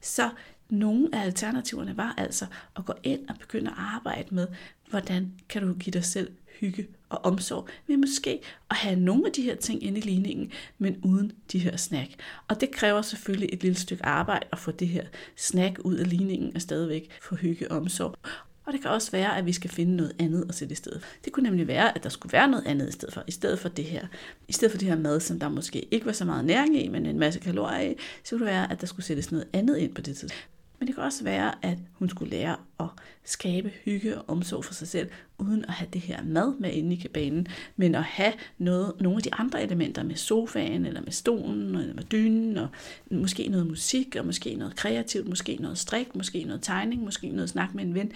Så 0.00 0.30
nogle 0.70 1.08
af 1.12 1.24
alternativerne 1.24 1.96
var 1.96 2.14
altså 2.16 2.46
at 2.76 2.84
gå 2.84 2.92
ind 3.02 3.28
og 3.28 3.34
begynde 3.38 3.70
at 3.70 3.76
arbejde 3.78 4.34
med, 4.34 4.46
hvordan 4.90 5.32
kan 5.48 5.62
du 5.62 5.74
give 5.74 5.92
dig 5.92 6.04
selv 6.04 6.30
hygge 6.60 6.88
og 7.08 7.24
omsorg, 7.24 7.68
ved 7.86 7.96
måske 7.96 8.40
at 8.70 8.76
have 8.76 9.00
nogle 9.00 9.26
af 9.26 9.32
de 9.32 9.42
her 9.42 9.54
ting 9.54 9.82
inde 9.82 9.98
i 9.98 10.02
ligningen, 10.02 10.52
men 10.78 10.96
uden 11.04 11.32
de 11.52 11.58
her 11.58 11.76
snack. 11.76 12.10
Og 12.48 12.60
det 12.60 12.70
kræver 12.70 13.02
selvfølgelig 13.02 13.48
et 13.52 13.62
lille 13.62 13.78
stykke 13.78 14.06
arbejde 14.06 14.46
at 14.52 14.58
få 14.58 14.70
det 14.70 14.88
her 14.88 15.04
snack 15.36 15.78
ud 15.84 15.94
af 15.94 16.08
ligningen 16.08 16.54
og 16.54 16.60
stadigvæk 16.60 17.10
få 17.22 17.34
hygge 17.34 17.70
og 17.70 17.76
omsorg. 17.76 18.14
Og 18.68 18.74
det 18.74 18.82
kan 18.82 18.90
også 18.90 19.10
være, 19.10 19.38
at 19.38 19.46
vi 19.46 19.52
skal 19.52 19.70
finde 19.70 19.96
noget 19.96 20.12
andet 20.18 20.46
at 20.48 20.54
sætte 20.54 20.72
i 20.72 20.76
stedet. 20.76 21.02
Det 21.24 21.32
kunne 21.32 21.48
nemlig 21.48 21.66
være, 21.66 21.96
at 21.96 22.02
der 22.02 22.08
skulle 22.08 22.32
være 22.32 22.48
noget 22.48 22.66
andet 22.66 22.88
i 22.88 22.92
stedet 22.92 23.14
for. 23.14 23.24
I 23.26 23.30
stedet 23.30 23.58
for 23.58 23.68
det 23.68 23.84
her, 23.84 24.06
i 24.48 24.52
stedet 24.52 24.70
for 24.70 24.78
det 24.78 24.88
her 24.88 24.96
mad, 24.96 25.20
som 25.20 25.40
der 25.40 25.48
måske 25.48 25.94
ikke 25.94 26.06
var 26.06 26.12
så 26.12 26.24
meget 26.24 26.44
næring 26.44 26.84
i, 26.84 26.88
men 26.88 27.06
en 27.06 27.18
masse 27.18 27.40
kalorier 27.40 27.90
i, 27.90 27.94
så 28.24 28.30
kunne 28.30 28.46
det 28.46 28.52
være, 28.52 28.72
at 28.72 28.80
der 28.80 28.86
skulle 28.86 29.06
sættes 29.06 29.32
noget 29.32 29.48
andet 29.52 29.76
ind 29.76 29.94
på 29.94 30.00
det 30.00 30.16
tidspunkt. 30.16 30.57
Men 30.78 30.86
det 30.86 30.94
kan 30.94 31.04
også 31.04 31.24
være, 31.24 31.54
at 31.62 31.78
hun 31.92 32.08
skulle 32.08 32.30
lære 32.30 32.56
at 32.80 32.86
skabe 33.24 33.72
hygge 33.84 34.18
og 34.18 34.24
omsorg 34.28 34.64
for 34.64 34.74
sig 34.74 34.88
selv, 34.88 35.10
uden 35.38 35.64
at 35.64 35.74
have 35.74 35.88
det 35.92 36.00
her 36.00 36.22
mad 36.24 36.54
med 36.58 36.72
inde 36.72 36.96
i 36.96 36.98
kabanen, 36.98 37.46
men 37.76 37.94
at 37.94 38.02
have 38.02 38.32
noget, 38.58 38.92
nogle 39.00 39.16
af 39.16 39.22
de 39.22 39.34
andre 39.34 39.62
elementer 39.62 40.02
med 40.02 40.16
sofaen, 40.16 40.86
eller 40.86 41.00
med 41.00 41.12
stolen, 41.12 41.74
eller 41.74 41.94
med 41.94 42.04
dynen, 42.04 42.56
og 42.56 42.68
måske 43.10 43.48
noget 43.48 43.66
musik, 43.66 44.16
og 44.16 44.26
måske 44.26 44.54
noget 44.54 44.76
kreativt, 44.76 45.28
måske 45.28 45.56
noget 45.60 45.78
strik, 45.78 46.14
måske 46.14 46.44
noget 46.44 46.62
tegning, 46.62 47.02
måske 47.04 47.28
noget 47.28 47.50
snak 47.50 47.74
med 47.74 47.84
en 47.84 47.94
ven. 47.94 48.12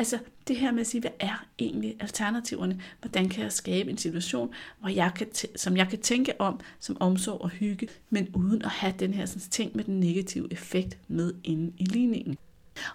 Altså 0.00 0.18
det 0.48 0.56
her 0.56 0.72
med 0.72 0.80
at 0.80 0.86
sige, 0.86 1.00
hvad 1.00 1.10
er 1.20 1.46
egentlig 1.58 1.96
alternativerne? 2.00 2.80
Hvordan 3.00 3.28
kan 3.28 3.42
jeg 3.42 3.52
skabe 3.52 3.90
en 3.90 3.98
situation, 3.98 4.54
hvor 4.78 4.88
jeg 4.88 5.12
kan 5.16 5.26
som 5.56 5.76
jeg 5.76 5.88
kan 5.88 5.98
tænke 5.98 6.40
om 6.40 6.60
som 6.78 6.96
omsorg 7.00 7.40
og 7.40 7.48
hygge, 7.48 7.88
men 8.10 8.28
uden 8.34 8.62
at 8.62 8.70
have 8.70 8.94
den 8.98 9.14
her 9.14 9.26
sådan, 9.26 9.50
ting 9.50 9.76
med 9.76 9.84
den 9.84 10.00
negative 10.00 10.52
effekt 10.52 10.98
med 11.08 11.34
inde 11.44 11.72
i 11.78 11.84
ligningen? 11.84 12.36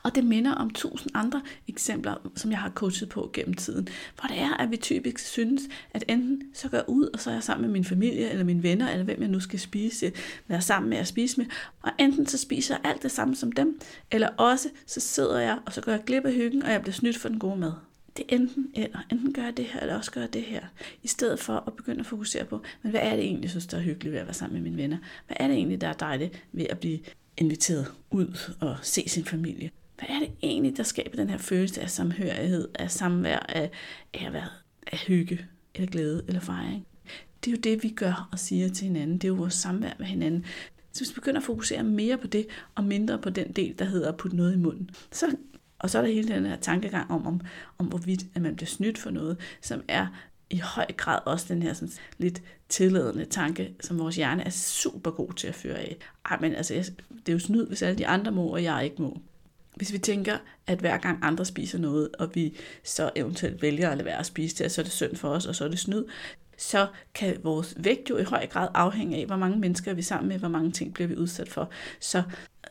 Og 0.04 0.16
det 0.16 0.24
minder 0.24 0.54
om 0.54 0.70
tusind 0.70 1.12
andre 1.14 1.42
eksempler, 1.68 2.16
som 2.36 2.52
jeg 2.52 2.60
har 2.60 2.70
coachet 2.70 3.10
på 3.10 3.30
gennem 3.34 3.54
tiden, 3.54 3.88
hvor 4.20 4.28
det 4.28 4.40
er, 4.40 4.54
at 4.54 4.72
vi 4.72 4.78
typisk 4.78 5.20
synes, 5.20 5.62
at 5.92 6.04
enten 6.08 6.42
så 6.54 6.70
går 6.70 6.78
jeg 6.78 6.90
ud, 6.90 7.10
og 7.14 7.20
så 7.20 7.30
er 7.30 7.34
jeg 7.34 7.44
sammen 7.44 7.62
med 7.62 7.74
min 7.74 7.86
familie, 7.86 8.30
eller 8.30 8.44
mine 8.44 8.64
venner, 8.64 8.92
eller 8.92 9.06
hvem 9.06 9.22
jeg 9.22 9.30
nu 9.30 9.40
skal 9.40 9.60
spise, 9.60 10.12
være 10.48 10.62
sammen 10.62 10.90
med 10.90 10.98
at 10.98 11.08
spise 11.08 11.38
med, 11.38 11.46
og 11.82 11.92
enten 12.00 12.28
så 12.28 12.38
spiser 12.38 12.76
jeg 12.76 12.92
alt 12.92 13.04
det 13.04 13.12
samme 13.12 13.36
som 13.36 13.52
dem, 13.52 13.80
eller 14.12 14.28
også 14.28 14.70
så 14.86 15.00
sidder 15.00 15.40
jeg, 15.40 15.60
og 15.66 15.74
så 15.74 15.82
går 15.82 15.92
jeg 15.92 16.04
glip 16.06 16.26
af 16.26 16.34
hyggen, 16.34 16.64
og 16.64 16.72
jeg 16.72 16.82
bliver 16.82 16.94
snydt 16.94 17.18
for 17.18 17.30
den 17.30 17.40
gode 17.40 17.60
mad 17.60 17.72
det 18.18 18.26
er 18.30 18.36
enten 18.36 18.68
eller. 18.74 19.00
Enten 19.12 19.34
gør 19.34 19.44
jeg 19.44 19.58
det 19.58 19.66
her, 19.66 19.80
eller 19.80 19.98
også 19.98 20.12
gør 20.12 20.22
jeg 20.22 20.34
det 20.34 20.44
her. 20.44 20.62
I 21.04 21.08
stedet 21.08 21.40
for 21.40 21.64
at 21.68 21.74
begynde 21.74 22.00
at 22.00 22.06
fokusere 22.06 22.46
på, 22.46 22.64
men 22.82 22.92
hvad 22.92 23.02
er 23.04 23.16
det 23.16 23.26
egentlig, 23.26 23.44
jeg 23.44 23.50
synes, 23.50 23.68
der 23.68 23.78
er 23.78 23.82
hyggeligt 23.82 24.14
ved 24.14 24.20
at 24.20 24.26
være 24.26 24.34
sammen 24.34 24.54
med 24.54 24.70
mine 24.70 24.82
venner? 24.82 24.98
Hvad 25.28 25.38
er 25.40 25.48
det 25.48 25.58
egentlig, 25.58 25.82
der 25.82 25.88
er 25.88 25.94
dejligt 25.94 26.44
ved 26.52 26.66
at 26.70 26.80
blive 26.80 27.00
inviteret 27.38 27.92
ud 28.12 28.54
og 28.60 28.78
se 28.82 29.04
sin 29.08 29.26
familie. 29.26 29.72
Hvad 29.98 30.10
er 30.10 30.20
det 30.20 30.32
egentlig, 30.44 30.78
der 30.78 30.84
skaber 30.84 31.16
den 31.16 31.30
her 31.30 31.38
følelse 31.38 31.82
af 31.82 31.90
samhørighed, 31.90 32.68
af 32.76 32.92
samvær, 32.92 33.40
af, 33.40 33.72
af, 34.14 34.30
hvad, 34.30 34.42
af 34.88 34.98
hygge, 34.98 35.46
eller 35.76 35.92
glæde, 35.92 36.24
eller 36.28 36.42
fejring? 36.42 36.86
Det 37.44 37.52
er 37.52 37.56
jo 37.56 37.62
det, 37.62 37.84
vi 37.84 37.90
gør 37.90 38.30
og 38.32 38.40
siger 38.40 38.70
til 38.70 38.88
hinanden. 38.88 39.18
Det 39.18 39.24
er 39.24 39.28
jo 39.28 39.36
vores 39.36 39.54
samvær 39.54 39.92
med 40.00 40.06
hinanden. 40.06 40.46
Så 40.92 41.00
hvis 41.02 41.10
vi 41.10 41.16
begynder 41.16 41.40
at 41.40 41.46
fokusere 41.46 41.84
mere 41.84 42.18
på 42.18 42.28
det, 42.28 42.48
og 42.76 42.84
mindre 42.84 43.20
på 43.20 43.30
den 43.30 43.52
del, 43.52 43.80
der 43.80 43.86
hedder 43.86 44.10
at 44.10 44.18
putte 44.18 44.38
noget 44.38 44.54
i 44.54 44.58
munden, 44.58 44.90
så 45.12 45.36
og 45.80 45.90
så 45.90 45.98
er 45.98 46.02
der 46.02 46.10
hele 46.10 46.36
den 46.36 46.46
her 46.46 46.56
tankegang 46.56 47.12
om, 47.12 47.28
om, 47.28 47.42
om 47.78 47.86
hvorvidt 47.86 48.26
at 48.36 48.42
man 48.42 48.56
bliver 48.56 48.68
snydt 48.68 48.98
for 48.98 49.10
noget, 49.10 49.38
som 49.62 49.82
er 49.88 50.08
i 50.50 50.58
høj 50.58 50.86
grad 50.98 51.20
også 51.26 51.46
den 51.50 51.64
her 51.64 51.74
sådan, 51.74 51.94
lidt 52.18 52.42
tilladende 52.70 53.26
tanke, 53.26 53.76
som 53.82 54.00
vores 54.00 54.16
hjerne 54.16 54.44
er 54.44 54.50
super 54.50 55.12
god 55.12 55.34
til 55.34 55.48
at 55.48 55.56
føre 55.56 55.78
af. 55.78 55.98
Ej, 56.26 56.38
men 56.42 56.56
altså, 56.56 56.74
det 57.10 57.30
er 57.30 57.34
jo 57.34 57.40
snyd, 57.40 57.68
hvis 57.68 57.82
alle 57.82 57.98
de 57.98 58.08
andre 58.08 58.32
må, 58.32 58.48
og 58.48 58.64
jeg 58.64 58.84
ikke 58.84 59.02
må. 59.02 59.22
Hvis 59.76 59.94
vi 59.94 59.98
tænker, 59.98 60.38
at 60.68 60.80
hver 60.80 60.98
gang 60.98 61.20
andre 61.22 61.46
spiser 61.46 61.80
noget, 61.80 62.10
og 62.20 62.36
vi 62.36 62.58
så 62.84 63.12
eventuelt 63.16 63.62
vælger 63.62 63.90
at 63.90 63.98
lade 63.98 64.06
være 64.06 64.20
at 64.20 64.26
spise 64.26 64.64
det, 64.64 64.72
så 64.72 64.82
er 64.82 64.84
det 64.84 64.94
synd 64.94 65.16
for 65.16 65.30
os, 65.30 65.46
og 65.46 65.56
så 65.56 65.66
er 65.66 65.68
det 65.68 65.80
snyd, 65.80 66.04
så 66.58 66.88
kan 67.14 67.38
vores 67.44 67.76
vægt 67.78 68.10
jo 68.10 68.18
i 68.18 68.24
høj 68.24 68.48
grad 68.48 68.68
afhænge 68.74 69.18
af, 69.18 69.26
hvor 69.26 69.38
mange 69.38 69.60
mennesker 69.60 69.92
er 69.92 69.96
vi 69.96 70.02
sammen 70.02 70.30
med, 70.30 70.38
hvor 70.38 70.48
mange 70.48 70.72
ting 70.72 70.94
bliver 70.94 71.08
vi 71.08 71.16
udsat 71.16 71.50
for. 71.50 71.70
Så 72.00 72.24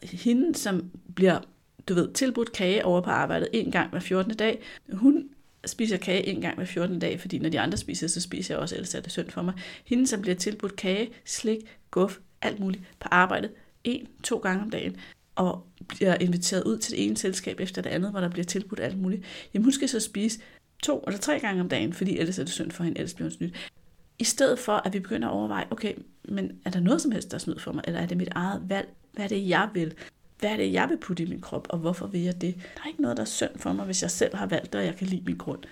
hende, 0.02 0.54
som 0.54 0.90
bliver 1.14 1.40
du 1.88 1.94
ved, 1.94 2.12
tilbudt 2.12 2.52
kage 2.52 2.84
over 2.84 3.00
på 3.00 3.10
arbejdet 3.10 3.48
en 3.52 3.70
gang 3.70 3.90
hver 3.90 4.00
14. 4.00 4.36
dag, 4.36 4.62
hun 4.92 5.28
spiser 5.66 5.96
kage 5.96 6.26
en 6.26 6.40
gang 6.40 6.56
hver 6.56 6.64
14 6.64 6.98
dag, 6.98 7.20
fordi 7.20 7.38
når 7.38 7.48
de 7.48 7.60
andre 7.60 7.78
spiser, 7.78 8.06
så 8.06 8.20
spiser 8.20 8.54
jeg 8.54 8.60
også, 8.60 8.74
ellers 8.74 8.94
er 8.94 9.00
det 9.00 9.12
synd 9.12 9.30
for 9.30 9.42
mig. 9.42 9.54
Hende, 9.84 10.06
som 10.06 10.20
bliver 10.20 10.34
tilbudt 10.34 10.76
kage, 10.76 11.10
slik, 11.24 11.58
guf, 11.90 12.18
alt 12.42 12.60
muligt 12.60 12.82
på 13.00 13.08
arbejdet, 13.10 13.50
en, 13.84 14.08
to 14.22 14.38
gange 14.38 14.62
om 14.62 14.70
dagen, 14.70 14.96
og 15.34 15.66
bliver 15.88 16.14
inviteret 16.14 16.64
ud 16.64 16.78
til 16.78 16.92
det 16.92 17.06
ene 17.06 17.16
selskab 17.16 17.60
efter 17.60 17.82
det 17.82 17.90
andet, 17.90 18.10
hvor 18.10 18.20
der 18.20 18.28
bliver 18.28 18.44
tilbudt 18.44 18.80
alt 18.80 18.98
muligt. 18.98 19.22
Jamen 19.54 19.64
hun 19.64 19.72
skal 19.72 19.88
så 19.88 20.00
spise 20.00 20.40
to 20.82 21.04
eller 21.06 21.20
tre 21.20 21.40
gange 21.40 21.60
om 21.60 21.68
dagen, 21.68 21.92
fordi 21.92 22.18
ellers 22.18 22.38
er 22.38 22.44
det 22.44 22.52
synd 22.52 22.70
for 22.70 22.84
hende, 22.84 22.98
ellers 22.98 23.14
bliver 23.14 23.28
hun 23.28 23.36
snydt. 23.36 23.54
I 24.18 24.24
stedet 24.24 24.58
for, 24.58 24.72
at 24.72 24.92
vi 24.92 25.00
begynder 25.00 25.28
at 25.28 25.32
overveje, 25.32 25.64
okay, 25.70 25.94
men 26.24 26.52
er 26.64 26.70
der 26.70 26.80
noget 26.80 27.02
som 27.02 27.10
helst, 27.10 27.30
der 27.30 27.34
er 27.34 27.38
snyd 27.38 27.58
for 27.58 27.72
mig, 27.72 27.84
eller 27.86 28.00
er 28.00 28.06
det 28.06 28.16
mit 28.16 28.28
eget 28.28 28.62
valg? 28.68 28.88
Hvad 29.12 29.24
er 29.24 29.28
det, 29.28 29.48
jeg 29.48 29.68
vil? 29.74 29.94
Hvad 30.44 30.52
er 30.52 30.56
det, 30.56 30.72
jeg 30.72 30.88
vil 30.88 30.96
putte 30.96 31.22
i 31.22 31.26
min 31.26 31.40
krop, 31.40 31.66
og 31.70 31.78
hvorfor 31.78 32.06
vil 32.06 32.20
jeg 32.20 32.40
det? 32.40 32.54
Der 32.74 32.80
er 32.82 32.88
ikke 32.88 33.02
noget, 33.02 33.16
der 33.16 33.22
er 33.22 33.26
synd 33.26 33.58
for 33.58 33.72
mig, 33.72 33.84
hvis 33.84 34.02
jeg 34.02 34.10
selv 34.10 34.36
har 34.36 34.46
valgt 34.46 34.72
det, 34.72 34.80
og 34.80 34.86
jeg 34.86 34.96
kan 34.96 35.06
lide 35.06 35.22
min 35.26 35.36
grund. 35.36 35.62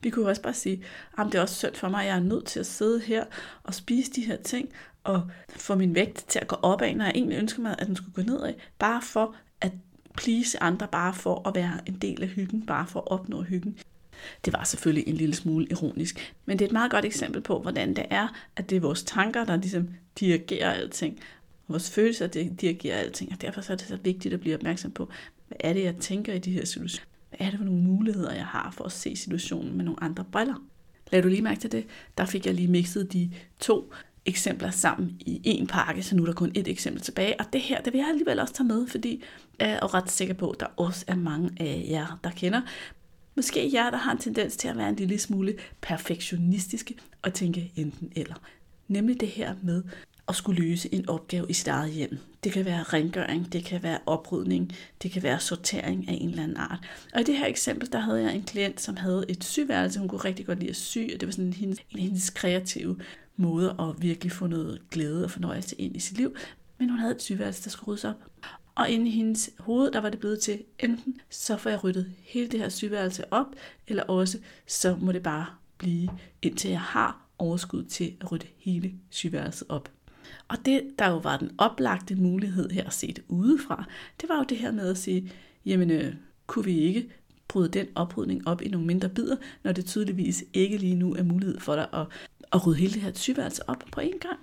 Vi 0.00 0.10
kunne 0.10 0.28
også 0.28 0.42
bare 0.42 0.54
sige, 0.54 0.82
at 1.18 1.26
det 1.26 1.34
er 1.34 1.42
også 1.42 1.54
synd 1.54 1.74
for 1.74 1.88
mig, 1.88 2.00
at 2.00 2.06
jeg 2.06 2.16
er 2.16 2.20
nødt 2.20 2.46
til 2.46 2.60
at 2.60 2.66
sidde 2.66 3.00
her 3.00 3.24
og 3.62 3.74
spise 3.74 4.12
de 4.12 4.26
her 4.26 4.36
ting, 4.36 4.68
og 5.04 5.30
få 5.48 5.74
min 5.74 5.94
vægt 5.94 6.24
til 6.28 6.38
at 6.38 6.46
gå 6.46 6.56
opad, 6.62 6.94
når 6.94 7.04
jeg 7.04 7.12
egentlig 7.14 7.38
ønsker 7.38 7.62
mig, 7.62 7.76
at 7.78 7.86
den 7.86 7.96
skulle 7.96 8.12
gå 8.12 8.22
nedad, 8.22 8.54
bare 8.78 9.02
for 9.02 9.34
at 9.60 9.72
please 10.16 10.62
andre, 10.62 10.88
bare 10.92 11.14
for 11.14 11.48
at 11.48 11.54
være 11.54 11.80
en 11.86 11.94
del 11.94 12.22
af 12.22 12.28
hyggen, 12.28 12.66
bare 12.66 12.86
for 12.86 13.00
at 13.00 13.10
opnå 13.10 13.42
hyggen. 13.42 13.78
Det 14.44 14.52
var 14.52 14.64
selvfølgelig 14.64 15.08
en 15.08 15.14
lille 15.14 15.34
smule 15.34 15.66
ironisk, 15.70 16.34
men 16.46 16.58
det 16.58 16.64
er 16.64 16.68
et 16.68 16.72
meget 16.72 16.90
godt 16.90 17.04
eksempel 17.04 17.42
på, 17.42 17.58
hvordan 17.58 17.96
det 17.96 18.06
er, 18.10 18.28
at 18.56 18.70
det 18.70 18.76
er 18.76 18.80
vores 18.80 19.02
tanker, 19.02 19.44
der 19.44 19.56
ligesom 19.56 19.88
dirigerer 20.20 20.72
alting. 20.72 21.20
Vores 21.70 21.90
følelser, 21.90 22.26
der 22.26 22.48
dirigerer 22.60 22.98
alting, 22.98 23.32
og 23.32 23.40
derfor 23.40 23.72
er 23.72 23.76
det 23.76 23.86
så 23.86 23.98
vigtigt 24.04 24.34
at 24.34 24.40
blive 24.40 24.54
opmærksom 24.54 24.90
på, 24.90 25.10
hvad 25.48 25.56
er 25.60 25.72
det, 25.72 25.82
jeg 25.82 25.96
tænker 25.96 26.32
i 26.32 26.38
de 26.38 26.52
her 26.52 26.64
situationer? 26.64 27.06
Hvad 27.28 27.46
er 27.46 27.50
det 27.50 27.58
for 27.58 27.64
nogle 27.64 27.82
muligheder, 27.82 28.34
jeg 28.34 28.46
har 28.46 28.70
for 28.70 28.84
at 28.84 28.92
se 28.92 29.16
situationen 29.16 29.76
med 29.76 29.84
nogle 29.84 30.02
andre 30.02 30.24
briller? 30.32 30.54
Lad 31.12 31.22
du 31.22 31.28
lige 31.28 31.42
mærke 31.42 31.60
til 31.60 31.72
det? 31.72 31.86
Der 32.18 32.24
fik 32.24 32.46
jeg 32.46 32.54
lige 32.54 32.68
mixet 32.68 33.12
de 33.12 33.30
to 33.58 33.92
eksempler 34.26 34.70
sammen 34.70 35.16
i 35.20 35.40
en 35.44 35.66
pakke, 35.66 36.02
så 36.02 36.16
nu 36.16 36.22
er 36.22 36.26
der 36.26 36.32
kun 36.32 36.52
et 36.54 36.68
eksempel 36.68 37.02
tilbage. 37.02 37.40
Og 37.40 37.46
det 37.52 37.60
her, 37.60 37.80
det 37.80 37.92
vil 37.92 37.98
jeg 37.98 38.08
alligevel 38.08 38.40
også 38.40 38.54
tage 38.54 38.66
med, 38.66 38.86
fordi 38.86 39.22
jeg 39.58 39.70
er 39.70 39.94
ret 39.94 40.10
sikker 40.10 40.34
på, 40.34 40.50
at 40.50 40.60
der 40.60 40.66
også 40.76 41.04
er 41.08 41.16
mange 41.16 41.50
af 41.60 41.86
jer, 41.88 42.20
der 42.24 42.30
kender 42.30 42.60
Måske 43.36 43.70
jer, 43.72 43.90
der 43.90 43.96
har 43.96 44.12
en 44.12 44.18
tendens 44.18 44.56
til 44.56 44.68
at 44.68 44.76
være 44.76 44.88
en 44.88 44.96
lille 44.96 45.18
smule 45.18 45.54
perfektionistiske 45.80 46.94
og 47.22 47.34
tænke 47.34 47.72
enten 47.76 48.12
eller. 48.16 48.34
Nemlig 48.88 49.20
det 49.20 49.28
her 49.28 49.54
med 49.62 49.82
at 50.30 50.36
skulle 50.36 50.62
løse 50.62 50.94
en 50.94 51.08
opgave 51.08 51.46
i 51.48 51.52
sit 51.52 51.68
eget 51.68 51.92
hjem. 51.92 52.18
Det 52.44 52.52
kan 52.52 52.64
være 52.64 52.82
rengøring, 52.82 53.52
det 53.52 53.64
kan 53.64 53.82
være 53.82 53.98
oprydning, 54.06 54.72
det 55.02 55.10
kan 55.10 55.22
være 55.22 55.40
sortering 55.40 56.08
af 56.08 56.18
en 56.20 56.30
eller 56.30 56.42
anden 56.42 56.56
art. 56.56 56.78
Og 57.14 57.20
i 57.20 57.24
det 57.24 57.36
her 57.36 57.46
eksempel, 57.46 57.92
der 57.92 57.98
havde 57.98 58.22
jeg 58.22 58.34
en 58.34 58.42
klient, 58.42 58.80
som 58.80 58.96
havde 58.96 59.24
et 59.28 59.44
syværelse. 59.44 59.98
Hun 59.98 60.08
kunne 60.08 60.20
rigtig 60.20 60.46
godt 60.46 60.58
lide 60.58 60.70
at 60.70 60.76
sy, 60.76 60.98
og 60.98 61.20
det 61.20 61.26
var 61.26 61.32
sådan 61.32 61.44
en, 61.44 61.52
hendes, 61.52 61.78
hendes 61.90 62.30
kreative 62.30 62.98
måde 63.36 63.76
at 63.80 64.02
virkelig 64.02 64.32
få 64.32 64.46
noget 64.46 64.80
glæde 64.90 65.24
og 65.24 65.30
fornøjelse 65.30 65.76
ind 65.76 65.96
i 65.96 66.00
sit 66.00 66.16
liv. 66.16 66.36
Men 66.78 66.90
hun 66.90 66.98
havde 66.98 67.14
et 67.14 67.22
syværelse, 67.22 67.64
der 67.64 67.70
skulle 67.70 67.88
ryddes 67.88 68.04
op. 68.04 68.24
Og 68.74 68.90
inde 68.90 69.08
i 69.08 69.10
hendes 69.10 69.50
hoved, 69.58 69.90
der 69.90 70.00
var 70.00 70.10
det 70.10 70.18
blevet 70.18 70.40
til, 70.40 70.62
enten 70.78 71.20
så 71.30 71.56
får 71.56 71.70
jeg 71.70 71.84
ryddet 71.84 72.12
hele 72.22 72.48
det 72.48 72.60
her 72.60 72.68
sygeværelse 72.68 73.32
op, 73.32 73.46
eller 73.86 74.02
også 74.02 74.38
så 74.66 74.96
må 75.00 75.12
det 75.12 75.22
bare 75.22 75.46
blive, 75.78 76.10
indtil 76.42 76.70
jeg 76.70 76.80
har 76.80 77.26
overskud 77.38 77.84
til 77.84 78.16
at 78.20 78.32
rydde 78.32 78.46
hele 78.58 78.92
sygeværelset 79.10 79.66
op. 79.68 79.90
Og 80.50 80.56
det, 80.64 80.82
der 80.98 81.08
jo 81.08 81.16
var 81.16 81.36
den 81.36 81.50
oplagte 81.58 82.14
mulighed 82.14 82.70
her 82.70 82.86
at 82.86 82.92
se 82.92 83.06
det 83.06 83.24
udefra, 83.28 83.84
det 84.20 84.28
var 84.28 84.38
jo 84.38 84.44
det 84.44 84.56
her 84.56 84.72
med 84.72 84.90
at 84.90 84.98
sige, 84.98 85.32
jamen 85.66 85.90
øh, 85.90 86.14
kunne 86.46 86.64
vi 86.64 86.78
ikke 86.78 87.08
bryde 87.48 87.68
den 87.68 87.86
oprydning 87.94 88.48
op 88.48 88.62
i 88.62 88.68
nogle 88.68 88.86
mindre 88.86 89.08
bidder, 89.08 89.36
når 89.62 89.72
det 89.72 89.86
tydeligvis 89.86 90.44
ikke 90.52 90.76
lige 90.76 90.94
nu 90.94 91.14
er 91.14 91.22
mulighed 91.22 91.60
for 91.60 91.74
dig 91.74 91.86
at, 91.92 92.06
at 92.52 92.66
rydde 92.66 92.78
hele 92.78 92.92
det 92.92 93.02
her 93.02 93.10
tyværelse 93.10 93.68
op 93.68 93.84
på 93.92 94.00
én 94.00 94.18
gang. 94.18 94.40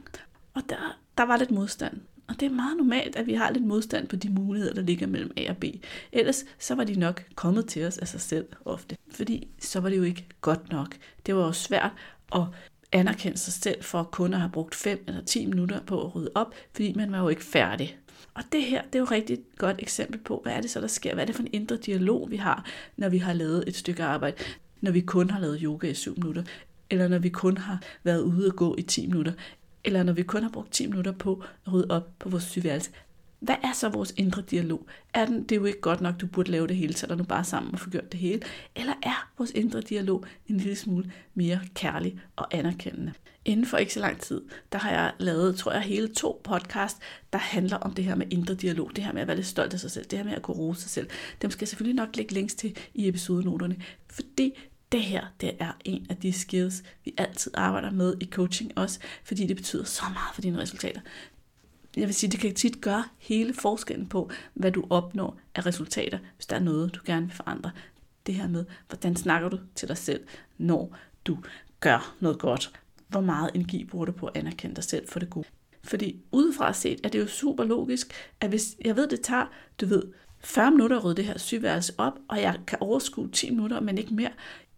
Og 0.54 0.62
der, 0.70 1.00
der 1.17 1.24
var 1.24 1.38
lidt 1.38 1.52
modstand. 1.52 1.98
Og 2.28 2.39
det 2.39 2.46
er 2.46 2.50
meget 2.56 2.78
normalt, 2.78 3.15
at 3.15 3.28
vi 3.28 3.34
har 3.34 3.52
lidt 3.52 3.65
modstand 3.65 4.08
på 4.08 4.15
de 4.15 4.30
muligheder, 4.30 4.74
der 4.74 4.82
ligger 4.82 5.08
mellem 5.08 5.32
A 5.38 5.50
og 5.50 5.58
B. 5.58 5.63
Ellers 6.12 6.46
så 6.60 6.76
var 6.76 6.84
de 6.84 7.00
nok 7.00 7.24
kommet 7.36 7.65
til 7.65 7.86
os 7.86 7.98
af 7.98 8.08
sig 8.08 8.22
selv 8.22 8.46
ofte. 8.65 8.98
Fordi 9.12 9.48
så 9.60 9.80
var 9.80 9.89
det 9.89 9.98
jo 9.98 10.04
ikke 10.04 10.26
godt 10.41 10.72
nok. 10.72 10.98
Det 11.26 11.36
var 11.36 11.46
jo 11.46 11.52
svært 11.52 11.91
at 12.36 12.43
anerkende 12.91 13.38
sig 13.38 13.54
selv 13.54 13.84
for 13.84 14.00
at 14.00 14.12
kun 14.12 14.34
at 14.34 14.39
have 14.39 14.52
brugt 14.52 14.76
5 14.76 15.04
eller 15.08 15.23
10 15.23 15.45
minutter 15.45 15.82
på 15.82 16.06
at 16.06 16.15
rydde 16.15 16.32
op, 16.36 16.54
fordi 16.71 16.93
man 16.93 17.12
var 17.12 17.19
jo 17.19 17.30
ikke 17.30 17.43
færdig. 17.43 17.97
Og 18.34 18.43
det 18.52 18.63
her, 18.63 18.82
det 18.82 18.95
er 18.95 19.00
jo 19.00 19.06
et 19.06 19.12
rigtig 19.12 19.39
godt 19.58 19.76
eksempel 19.80 20.19
på, 20.19 20.39
hvad 20.43 20.54
er 20.54 20.62
det 20.62 20.69
så, 20.69 20.82
der 20.82 20.88
sker? 20.88 21.13
Hvad 21.13 21.23
er 21.23 21.26
det 21.26 21.36
for 21.36 21.43
en 21.43 21.50
indre 21.54 21.78
dialog, 21.78 22.32
vi 22.32 22.36
har, 22.36 22.65
når 22.97 23.10
vi 23.10 23.17
har 23.17 23.34
lavet 23.34 23.63
et 23.67 23.76
stykke 23.76 24.04
arbejde? 24.04 24.38
Når 24.82 24.91
vi 24.91 25.02
kun 25.02 25.30
har 25.30 25.39
lavet 25.39 25.60
yoga 25.63 25.89
i 25.89 25.93
7 25.93 26.15
minutter, 26.17 26.43
eller 26.89 27.08
når 27.08 27.19
vi 27.19 27.30
kun 27.30 27.58
har 27.58 27.82
været 28.04 28.21
ude 28.21 28.47
og 28.47 28.56
gå 28.56 28.76
i 28.78 28.82
10 28.82 29.08
minutter, 29.08 29.34
eller 29.84 30.04
når 30.04 30.13
vi 30.13 30.23
kun 30.23 30.43
har 30.43 30.50
brugt 30.50 30.71
10 30.71 30.88
minutter 30.88 31.12
på 31.12 31.43
at 31.65 31.73
rydde 31.73 31.88
op 31.89 32.10
på 32.19 32.30
vores 32.30 32.43
sygeværelse. 32.43 32.91
Hvad 33.39 33.56
er 33.63 33.73
så 33.73 33.89
vores 33.89 34.13
indre 34.17 34.41
dialog? 34.41 34.88
Er 35.13 35.26
den, 35.26 35.43
det 35.43 35.52
er 35.52 35.56
jo 35.60 35.65
ikke 35.65 35.82
godt 35.82 36.02
nok, 36.02 36.21
du 36.21 36.28
burde 36.28 36.52
lave 36.52 36.67
det 36.67 36.76
hele, 36.76 36.93
så 36.93 37.08
er 37.10 37.15
nu 37.15 37.23
bare 37.23 37.43
sammen 37.43 37.73
og 37.73 37.80
få 37.80 37.89
gjort 37.89 38.12
det 38.12 38.19
hele? 38.19 38.41
Eller 38.76 38.93
er 39.04 39.32
vores 39.38 39.52
indre 39.52 39.82
dialog 39.82 40.26
en 40.47 40.58
lille 40.58 40.76
smule 40.76 41.12
mere 41.34 41.60
kærlig 41.73 42.19
og 42.36 42.47
anerkendende? 42.52 43.13
Inden 43.45 43.65
for 43.65 43.78
ikke 43.78 43.93
så 43.93 44.00
lang 44.00 44.19
tid, 44.19 44.41
der 44.71 44.78
har 44.78 44.91
jeg 44.91 45.13
lavet, 45.19 45.56
tror 45.56 45.71
jeg, 45.71 45.82
hele 45.82 46.08
to 46.08 46.41
podcast, 46.43 46.97
der 47.34 47.39
handler 47.39 47.78
om 47.78 47.93
det 47.93 48.06
her 48.06 48.15
med 48.15 48.28
indre 48.30 48.54
dialog, 48.54 48.91
det 48.95 49.04
her 49.04 49.13
med 49.13 49.21
at 49.21 49.28
være 49.28 49.38
lidt 49.38 49.47
stolt 49.47 49.73
af 49.73 49.80
sig 49.80 49.91
selv, 49.91 50.06
det 50.06 50.19
her 50.19 50.26
med 50.26 50.34
at 50.34 50.41
kunne 50.41 50.58
rose 50.58 50.82
sig 50.82 50.89
selv. 50.89 51.10
Dem 51.41 51.52
skal 51.52 51.63
jeg 51.63 51.67
selvfølgelig 51.67 51.95
nok 51.95 52.15
lægge 52.15 52.34
links 52.34 52.56
til 52.56 52.78
i 52.93 53.08
episodenoterne, 53.08 53.76
fordi 54.10 54.54
det 54.91 55.02
her, 55.02 55.26
det 55.41 55.52
er 55.60 55.71
en 55.86 56.08
af 56.10 56.17
de 56.17 56.34
skills, 56.34 56.84
vi 57.06 57.13
altid 57.17 57.52
arbejder 57.56 57.91
med 57.91 58.15
i 58.21 58.26
coaching 58.26 58.78
også, 58.78 59.00
fordi 59.23 59.47
det 59.47 59.56
betyder 59.56 59.84
så 59.84 60.04
meget 60.04 60.36
for 60.36 60.41
dine 60.41 60.58
resultater. 60.58 61.02
Jeg 61.97 62.07
vil 62.07 62.15
sige, 62.15 62.31
det 62.31 62.39
kan 62.39 62.53
tit 62.53 62.81
gøre 62.81 63.03
hele 63.17 63.53
forskellen 63.53 64.10
på, 64.10 64.31
hvad 64.53 64.71
du 64.71 64.83
opnår 64.89 65.39
af 65.55 65.65
resultater, 65.65 66.19
hvis 66.36 66.45
der 66.45 66.55
er 66.55 66.60
noget, 66.60 66.95
du 66.95 66.99
gerne 67.05 67.25
vil 67.25 67.36
forandre. 67.36 67.71
Det 68.25 68.36
her 68.36 68.47
med, 68.47 68.65
hvordan 68.88 69.15
snakker 69.15 69.49
du 69.49 69.60
til 69.75 69.88
dig 69.88 69.97
selv, 69.97 70.27
når 70.57 70.97
du 71.25 71.38
gør 71.79 72.15
noget 72.19 72.39
godt. 72.39 72.71
Hvor 73.07 73.21
meget 73.21 73.51
energi 73.55 73.83
bruger 73.83 74.05
du 74.05 74.12
på 74.12 74.25
at 74.25 74.38
anerkende 74.38 74.75
dig 74.75 74.83
selv 74.83 75.07
for 75.07 75.19
det 75.19 75.29
gode. 75.29 75.47
Fordi 75.83 76.21
udefra 76.31 76.73
set 76.73 76.99
er 77.03 77.10
det 77.10 77.19
jo 77.19 77.27
super 77.27 77.63
logisk, 77.63 78.13
at 78.41 78.49
hvis 78.49 78.75
jeg 78.86 78.95
ved, 78.95 79.07
det 79.07 79.21
tager, 79.21 79.45
du 79.81 79.86
ved, 79.86 80.03
40 80.39 80.71
minutter 80.71 80.97
at 80.97 81.03
rydde 81.03 81.15
det 81.15 81.25
her 81.25 81.38
sygeværelse 81.38 81.93
op, 81.97 82.19
og 82.27 82.41
jeg 82.41 82.60
kan 82.67 82.77
overskue 82.81 83.29
10 83.29 83.49
minutter, 83.49 83.79
men 83.79 83.97
ikke 83.97 84.13
mere, 84.13 84.31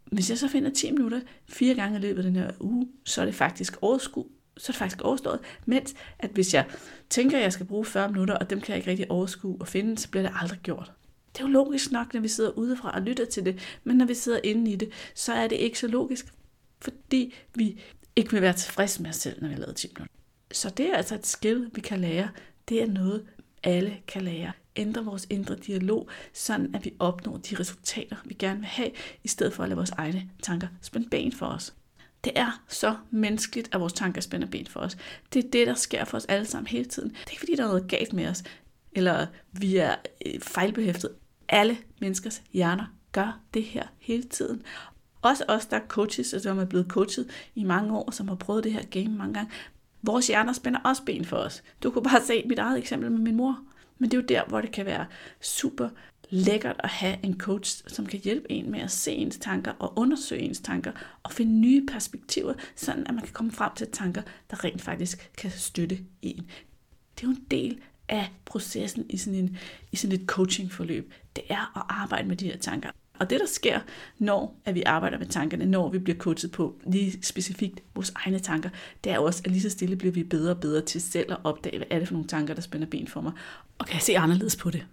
hvis 0.05 0.29
jeg 0.29 0.37
så 0.37 0.47
finder 0.47 0.69
10 0.69 0.91
minutter 0.91 1.21
fire 1.49 1.75
gange 1.75 1.97
i 1.97 2.01
løbet 2.01 2.17
af 2.17 2.23
den 2.23 2.35
her 2.35 2.51
uge, 2.59 2.87
så 3.05 3.21
er 3.21 3.25
det 3.25 3.35
faktisk 3.35 3.77
overskue 3.81 4.25
så 4.59 4.71
er 4.71 4.73
det 4.73 4.75
faktisk 4.75 5.01
overstået. 5.01 5.39
Mens 5.65 5.95
at 6.19 6.29
hvis 6.29 6.53
jeg 6.53 6.65
tænker, 7.09 7.37
at 7.37 7.43
jeg 7.43 7.53
skal 7.53 7.65
bruge 7.65 7.85
40 7.85 8.07
minutter, 8.07 8.35
og 8.35 8.49
dem 8.49 8.61
kan 8.61 8.69
jeg 8.69 8.77
ikke 8.77 8.89
rigtig 8.89 9.11
overskue 9.11 9.57
og 9.59 9.67
finde, 9.67 9.97
så 9.97 10.09
bliver 10.09 10.23
det 10.23 10.31
aldrig 10.41 10.59
gjort. 10.59 10.91
Det 11.33 11.39
er 11.39 11.47
jo 11.47 11.51
logisk 11.51 11.91
nok, 11.91 12.13
når 12.13 12.21
vi 12.21 12.27
sidder 12.27 12.51
udefra 12.51 12.91
og 12.91 13.01
lytter 13.01 13.25
til 13.25 13.45
det, 13.45 13.59
men 13.83 13.97
når 13.97 14.05
vi 14.05 14.13
sidder 14.13 14.39
inde 14.43 14.71
i 14.71 14.75
det, 14.75 14.89
så 15.15 15.33
er 15.33 15.47
det 15.47 15.55
ikke 15.55 15.79
så 15.79 15.87
logisk, 15.87 16.33
fordi 16.81 17.33
vi 17.55 17.81
ikke 18.15 18.31
vil 18.31 18.41
være 18.41 18.53
tilfredse 18.53 19.01
med 19.01 19.09
os 19.09 19.15
selv, 19.15 19.41
når 19.41 19.47
vi 19.47 19.53
har 19.53 19.61
lavet 19.61 19.75
10 19.75 19.87
minutter. 19.87 20.15
Så 20.51 20.69
det 20.69 20.85
er 20.85 20.97
altså 20.97 21.15
et 21.15 21.27
skill, 21.27 21.69
vi 21.73 21.81
kan 21.81 21.99
lære. 21.99 22.29
Det 22.69 22.81
er 22.81 22.87
noget, 22.87 23.25
alle 23.63 23.97
kan 24.07 24.21
lære 24.21 24.51
ændre 24.79 25.05
vores 25.05 25.27
indre 25.29 25.55
dialog, 25.55 26.09
sådan 26.33 26.75
at 26.75 26.85
vi 26.85 26.93
opnår 26.99 27.37
de 27.37 27.55
resultater, 27.55 28.15
vi 28.25 28.33
gerne 28.33 28.59
vil 28.59 28.67
have, 28.67 28.91
i 29.23 29.27
stedet 29.27 29.53
for 29.53 29.63
at 29.63 29.69
lade 29.69 29.77
vores 29.77 29.91
egne 29.91 30.29
tanker 30.43 30.67
spænde 30.81 31.09
ben 31.09 31.31
for 31.31 31.45
os. 31.45 31.73
Det 32.23 32.31
er 32.35 32.63
så 32.67 32.95
menneskeligt, 33.11 33.69
at 33.71 33.79
vores 33.79 33.93
tanker 33.93 34.21
spænder 34.21 34.47
ben 34.47 34.67
for 34.67 34.79
os. 34.79 34.97
Det 35.33 35.45
er 35.45 35.49
det, 35.49 35.67
der 35.67 35.73
sker 35.73 36.05
for 36.05 36.17
os 36.17 36.25
alle 36.25 36.45
sammen 36.45 36.67
hele 36.67 36.85
tiden. 36.85 37.09
Det 37.09 37.25
er 37.27 37.31
ikke 37.31 37.39
fordi, 37.39 37.55
der 37.55 37.63
er 37.63 37.67
noget 37.67 37.87
galt 37.87 38.13
med 38.13 38.27
os, 38.27 38.43
eller 38.91 39.27
vi 39.51 39.77
er 39.77 39.95
øh, 40.25 40.39
fejlbehæftet. 40.41 41.11
Alle 41.49 41.77
menneskers 42.01 42.41
hjerner 42.53 42.85
gør 43.11 43.39
det 43.53 43.63
her 43.63 43.83
hele 43.99 44.23
tiden. 44.23 44.61
Også 45.21 45.43
os, 45.47 45.65
der 45.65 45.77
er 45.77 45.87
coaches, 45.87 46.33
og 46.33 46.41
som 46.41 46.59
er 46.59 46.65
blevet 46.65 46.87
coachet 46.87 47.29
i 47.55 47.63
mange 47.63 47.97
år, 47.97 48.11
som 48.11 48.27
har 48.27 48.35
prøvet 48.35 48.63
det 48.63 48.73
her 48.73 48.83
game 48.83 49.17
mange 49.17 49.33
gange. 49.33 49.51
Vores 50.01 50.27
hjerner 50.27 50.53
spænder 50.53 50.79
også 50.79 51.03
ben 51.03 51.25
for 51.25 51.37
os. 51.37 51.63
Du 51.83 51.91
kunne 51.91 52.03
bare 52.03 52.25
se 52.25 52.43
mit 52.45 52.59
eget 52.59 52.77
eksempel 52.77 53.11
med 53.11 53.19
min 53.19 53.35
mor. 53.35 53.59
Men 53.97 54.11
det 54.11 54.17
er 54.17 54.21
jo 54.21 54.27
der, 54.27 54.43
hvor 54.47 54.61
det 54.61 54.71
kan 54.71 54.85
være 54.85 55.05
super 55.41 55.89
lækkert 56.29 56.75
at 56.79 56.89
have 56.89 57.17
en 57.23 57.39
coach, 57.39 57.83
som 57.87 58.05
kan 58.05 58.19
hjælpe 58.19 58.51
en 58.51 58.71
med 58.71 58.79
at 58.79 58.91
se 58.91 59.11
ens 59.11 59.37
tanker 59.37 59.71
og 59.71 59.93
undersøge 59.95 60.41
ens 60.41 60.59
tanker 60.59 60.91
og 61.23 61.31
finde 61.31 61.51
nye 61.51 61.85
perspektiver, 61.85 62.53
sådan 62.75 63.07
at 63.07 63.13
man 63.13 63.23
kan 63.23 63.33
komme 63.33 63.51
frem 63.51 63.71
til 63.75 63.87
tanker, 63.91 64.21
der 64.51 64.63
rent 64.63 64.81
faktisk 64.81 65.31
kan 65.37 65.51
støtte 65.51 65.99
en. 66.21 66.49
Det 67.15 67.23
er 67.23 67.27
jo 67.27 67.29
en 67.29 67.45
del 67.51 67.79
af 68.09 68.31
processen 68.45 69.05
i 69.09 69.17
sådan, 69.17 69.39
en, 69.39 69.57
i 69.91 69.95
sådan 69.95 70.21
et 70.21 70.27
coachingforløb. 70.27 71.13
Det 71.35 71.43
er 71.49 71.77
at 71.77 71.83
arbejde 71.89 72.27
med 72.27 72.35
de 72.35 72.45
her 72.45 72.57
tanker. 72.57 72.89
Og 73.19 73.29
det, 73.29 73.39
der 73.39 73.45
sker, 73.45 73.79
når 74.17 74.61
at 74.65 74.75
vi 74.75 74.83
arbejder 74.85 75.17
med 75.17 75.27
tankerne, 75.27 75.65
når 75.65 75.89
vi 75.89 75.99
bliver 75.99 76.17
coachet 76.17 76.51
på 76.51 76.81
lige 76.87 77.23
specifikt 77.23 77.83
vores 77.95 78.11
egne 78.15 78.39
tanker, 78.39 78.69
det 79.03 79.11
er 79.11 79.19
også, 79.19 79.41
at 79.45 79.51
lige 79.51 79.61
så 79.61 79.69
stille 79.69 79.95
bliver 79.95 80.11
vi 80.11 80.23
bedre 80.23 80.51
og 80.51 80.59
bedre 80.59 80.81
til 80.81 81.01
selv 81.01 81.31
at 81.31 81.37
opdage, 81.43 81.77
hvad 81.77 81.87
er 81.89 81.99
det 81.99 82.07
for 82.07 82.13
nogle 82.13 82.27
tanker, 82.27 82.53
der 82.53 82.61
spænder 82.61 82.87
ben 82.87 83.07
for 83.07 83.21
mig, 83.21 83.31
og 83.77 83.85
kan 83.85 83.93
jeg 83.93 84.01
se 84.01 84.17
anderledes 84.17 84.55
på 84.55 84.69
det. 84.69 84.85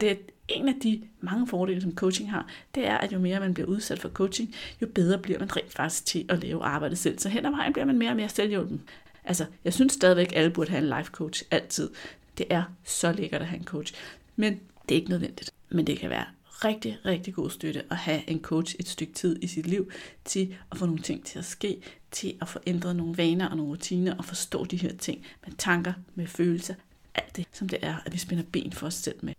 Det 0.00 0.10
er 0.10 0.14
en 0.48 0.68
af 0.68 0.74
de 0.82 1.02
mange 1.20 1.46
fordele, 1.46 1.80
som 1.80 1.94
coaching 1.94 2.30
har, 2.30 2.48
det 2.74 2.86
er, 2.86 2.98
at 2.98 3.12
jo 3.12 3.18
mere 3.18 3.40
man 3.40 3.54
bliver 3.54 3.68
udsat 3.68 3.98
for 3.98 4.08
coaching, 4.08 4.54
jo 4.82 4.86
bedre 4.94 5.18
bliver 5.18 5.38
man 5.38 5.56
rent 5.56 5.72
faktisk 5.72 6.06
til 6.06 6.26
at 6.28 6.42
lave 6.42 6.64
arbejdet 6.64 6.98
selv. 6.98 7.18
Så 7.18 7.28
hen 7.28 7.46
ad 7.46 7.50
vejen 7.50 7.72
bliver 7.72 7.86
man 7.86 7.98
mere 7.98 8.10
og 8.10 8.16
mere 8.16 8.28
selvhjulpen. 8.28 8.82
Altså, 9.24 9.46
jeg 9.64 9.74
synes 9.74 9.92
stadigvæk, 9.92 10.26
at 10.26 10.38
alle 10.38 10.50
burde 10.50 10.70
have 10.70 10.82
en 10.82 10.98
life 10.98 11.10
coach 11.10 11.42
altid. 11.50 11.90
Det 12.38 12.46
er 12.50 12.62
så 12.84 13.12
lækkert 13.12 13.40
at 13.40 13.46
have 13.46 13.58
en 13.58 13.64
coach. 13.64 13.94
Men 14.36 14.60
det 14.88 14.94
er 14.94 14.98
ikke 14.98 15.10
nødvendigt. 15.10 15.50
Men 15.70 15.86
det 15.86 15.98
kan 15.98 16.10
være 16.10 16.24
rigtig, 16.64 16.98
rigtig 17.04 17.34
god 17.34 17.50
støtte 17.50 17.82
at 17.90 17.96
have 17.96 18.30
en 18.30 18.40
coach 18.40 18.76
et 18.78 18.88
stykke 18.88 19.12
tid 19.12 19.42
i 19.42 19.46
sit 19.46 19.66
liv 19.66 19.90
til 20.24 20.56
at 20.70 20.78
få 20.78 20.86
nogle 20.86 21.02
ting 21.02 21.24
til 21.24 21.38
at 21.38 21.44
ske, 21.44 21.82
til 22.10 22.34
at 22.40 22.48
få 22.48 22.58
ændret 22.66 22.96
nogle 22.96 23.16
vaner 23.16 23.48
og 23.48 23.56
nogle 23.56 23.72
rutiner 23.72 24.16
og 24.16 24.24
forstå 24.24 24.64
de 24.64 24.76
her 24.76 24.96
ting 24.96 25.26
med 25.46 25.54
tanker, 25.58 25.92
med 26.14 26.26
følelser, 26.26 26.74
alt 27.14 27.36
det, 27.36 27.46
som 27.52 27.68
det 27.68 27.78
er, 27.82 27.96
at 28.06 28.12
vi 28.12 28.18
spænder 28.18 28.44
ben 28.52 28.72
for 28.72 28.86
os 28.86 28.94
selv 28.94 29.16
med. 29.22 29.34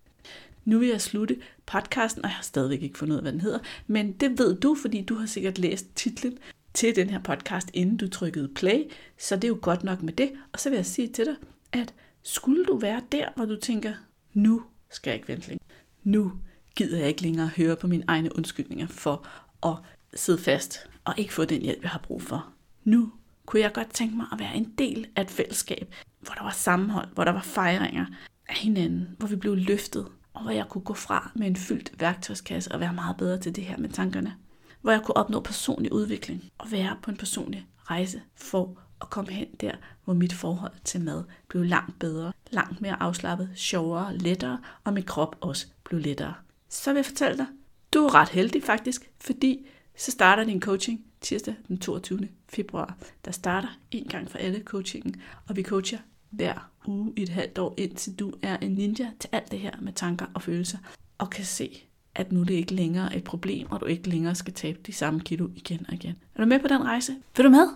Nu 0.66 0.80
vil 0.80 0.88
jeg 0.88 1.02
slutte 1.02 1.38
podcasten, 1.66 2.26
og 2.26 2.30
jeg 2.30 2.36
har 2.36 2.44
stadigvæk 2.44 2.82
ikke 2.82 2.98
fundet 2.98 3.14
ud 3.14 3.18
af, 3.18 3.24
hvad 3.24 3.32
den 3.32 3.42
hedder, 3.42 3.60
men 3.88 4.12
det 4.12 4.40
ved 4.40 4.56
du, 4.56 4.76
fordi 4.76 5.02
du 5.02 5.16
har 5.16 5.26
sikkert 5.26 5.58
læst 5.58 5.86
titlen 5.96 6.38
til 6.74 6.96
den 6.96 7.10
her 7.10 7.20
podcast, 7.20 7.70
inden 7.74 7.98
du 7.98 8.08
trykkede 8.08 8.48
play, 8.48 8.92
så 9.18 9.36
det 9.36 9.44
er 9.44 9.48
jo 9.48 9.60
godt 9.62 9.84
nok 9.84 10.04
med 10.04 10.14
det. 10.14 10.32
Og 10.54 10.60
så 10.60 10.70
vil 10.70 10.76
jeg 10.76 10.86
sige 10.86 11.08
til 11.08 11.26
dig, 11.26 11.36
at 11.72 11.94
skulle 12.24 12.66
du 12.66 12.78
være 12.78 13.02
der, 13.12 13.26
hvor 13.36 13.46
du 13.46 13.56
tænker, 13.56 13.94
nu 14.34 14.64
skal 14.92 15.12
jeg 15.12 15.16
ikke 15.16 15.28
vente 15.28 15.48
længere, 15.48 15.68
Nu 16.04 16.32
gider 16.76 16.98
jeg 16.98 17.08
ikke 17.08 17.22
længere 17.22 17.48
høre 17.48 17.76
på 17.76 17.88
mine 17.88 18.04
egne 18.08 18.38
undskyldninger 18.38 18.88
for 18.88 19.28
at 19.66 19.76
sidde 20.14 20.38
fast 20.38 20.90
og 21.06 21.14
ikke 21.18 21.34
få 21.34 21.46
den 21.46 21.62
hjælp, 21.62 21.82
jeg 21.82 21.90
har 21.90 22.00
brug 22.00 22.22
for. 22.22 22.54
Nu 22.84 23.12
kunne 23.46 23.62
jeg 23.62 23.74
godt 23.74 23.94
tænke 23.94 24.16
mig 24.16 24.26
at 24.32 24.40
være 24.40 24.56
en 24.56 24.74
del 24.78 25.08
af 25.16 25.22
et 25.22 25.32
fællesskab, 25.32 25.94
hvor 26.20 26.34
der 26.34 26.44
var 26.44 26.52
sammenhold, 26.52 27.08
hvor 27.14 27.24
der 27.24 27.32
var 27.32 27.42
fejringer 27.42 28.06
af 28.50 28.56
hinanden, 28.56 29.16
hvor 29.18 29.28
vi 29.28 29.36
blev 29.36 29.56
løftet, 29.56 30.08
og 30.34 30.42
hvor 30.42 30.52
jeg 30.52 30.66
kunne 30.70 30.84
gå 30.84 30.94
fra 30.94 31.32
med 31.36 31.48
en 31.48 31.56
fyldt 31.56 31.92
værktøjskasse 32.00 32.72
og 32.72 32.80
være 32.80 32.94
meget 32.94 33.18
bedre 33.18 33.40
til 33.40 33.56
det 33.56 33.64
her 33.64 33.78
med 33.78 33.90
tankerne. 33.90 34.36
Hvor 34.82 34.92
jeg 34.92 35.02
kunne 35.02 35.18
opnå 35.18 35.40
personlig 35.40 35.94
udvikling 35.94 36.44
og 36.58 36.72
være 36.72 36.98
på 37.02 37.12
en 37.12 37.18
personlig 37.18 37.68
rejse 37.78 38.22
for 38.36 38.78
at 39.02 39.10
komme 39.10 39.32
hen 39.32 39.48
der, 39.62 39.72
hvor 40.04 40.14
mit 40.14 40.34
forhold 40.34 40.72
til 40.84 41.02
mad 41.02 41.24
blev 41.48 41.64
langt 41.64 42.00
bedre, 42.00 42.34
langt 42.52 42.82
mere 42.82 43.02
afslappet, 43.02 43.50
sjovere, 43.56 44.18
lettere, 44.18 44.60
og 44.84 44.94
min 44.94 45.04
krop 45.04 45.36
også 45.42 45.68
blev 45.84 46.00
lettere. 46.00 46.34
Så 46.70 46.92
vil 46.92 46.98
jeg 46.98 47.06
fortælle 47.06 47.38
dig, 47.38 47.48
du 47.94 48.06
er 48.06 48.14
ret 48.14 48.30
heldig 48.30 48.64
faktisk, 48.64 49.12
fordi 49.22 49.66
så 49.98 50.12
starter 50.12 50.44
din 50.44 50.62
coaching 50.62 51.06
tirsdag 51.22 51.56
den 51.68 51.78
22. 51.78 52.30
februar. 52.50 52.98
Der 53.26 53.32
starter 53.32 53.68
en 53.92 54.08
gang 54.08 54.32
for 54.32 54.38
alle 54.38 54.64
coachingen, 54.66 55.22
og 55.48 55.56
vi 55.56 55.64
coacher 55.64 56.00
hver 56.30 56.70
uge 56.86 57.14
i 57.16 57.24
et 57.24 57.30
halvt 57.30 57.58
år, 57.58 57.74
indtil 57.78 58.16
du 58.16 58.34
er 58.42 58.58
en 58.58 58.72
ninja 58.72 59.12
til 59.20 59.30
alt 59.32 59.52
det 59.52 59.60
her 59.60 59.72
med 59.82 59.94
tanker 59.94 60.26
og 60.34 60.42
følelser, 60.42 60.78
og 61.18 61.30
kan 61.30 61.46
se, 61.46 61.84
at 62.16 62.32
nu 62.32 62.42
er 62.42 62.46
det 62.46 62.54
ikke 62.54 62.74
længere 62.74 63.16
et 63.16 63.24
problem, 63.24 63.72
og 63.72 63.80
du 63.80 63.86
ikke 63.86 64.10
længere 64.10 64.36
skal 64.36 64.54
tabe 64.54 64.80
de 64.88 64.94
samme 64.94 65.20
kilo 65.20 65.50
igen 65.56 65.86
og 65.88 65.94
igen. 65.94 66.16
Er 66.36 66.42
du 66.42 66.46
med 66.48 66.60
på 66.60 66.68
den 66.68 66.84
rejse? 66.84 67.16
Vil 67.38 67.46
du 67.46 67.50
med? 67.50 67.68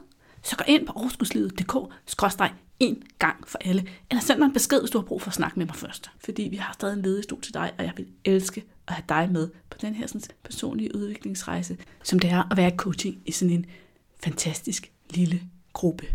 Så 0.44 0.58
gå 0.58 0.64
ind 0.68 0.88
på 0.88 0.94
overskudslivet.dk 0.94 1.94
en 2.80 3.04
gang 3.20 3.48
for 3.48 3.58
alle. 3.62 3.88
Eller 4.10 4.22
send 4.22 4.40
mig 4.40 4.46
en 4.46 4.54
besked, 4.54 4.80
hvis 4.80 4.92
du 4.92 4.98
har 4.98 5.06
brug 5.06 5.22
for 5.22 5.30
at 5.30 5.34
snakke 5.34 5.60
med 5.60 5.66
mig 5.66 5.76
først. 5.76 6.12
Fordi 6.20 6.44
vi 6.44 6.56
har 6.56 6.74
stadig 6.74 6.94
en 6.94 7.02
ledig 7.02 7.24
stol 7.24 7.42
til 7.42 7.54
dig, 7.54 7.74
og 7.78 7.84
jeg 7.84 7.94
vil 7.98 8.08
elske 8.26 8.64
at 8.88 8.94
have 8.94 9.04
dig 9.10 9.30
med 9.32 9.50
på 9.70 9.78
den 9.82 9.94
her 9.94 10.08
sådan, 10.08 10.22
personlige 10.44 10.96
udviklingsrejse, 10.96 11.78
som 12.04 12.20
det 12.20 12.30
er 12.30 12.52
at 12.52 12.58
være 12.58 12.72
coaching 12.78 13.22
i 13.26 13.32
sådan 13.32 13.54
en 13.54 13.66
fantastisk 14.24 14.92
lille 15.10 15.42
gruppe. 15.74 16.06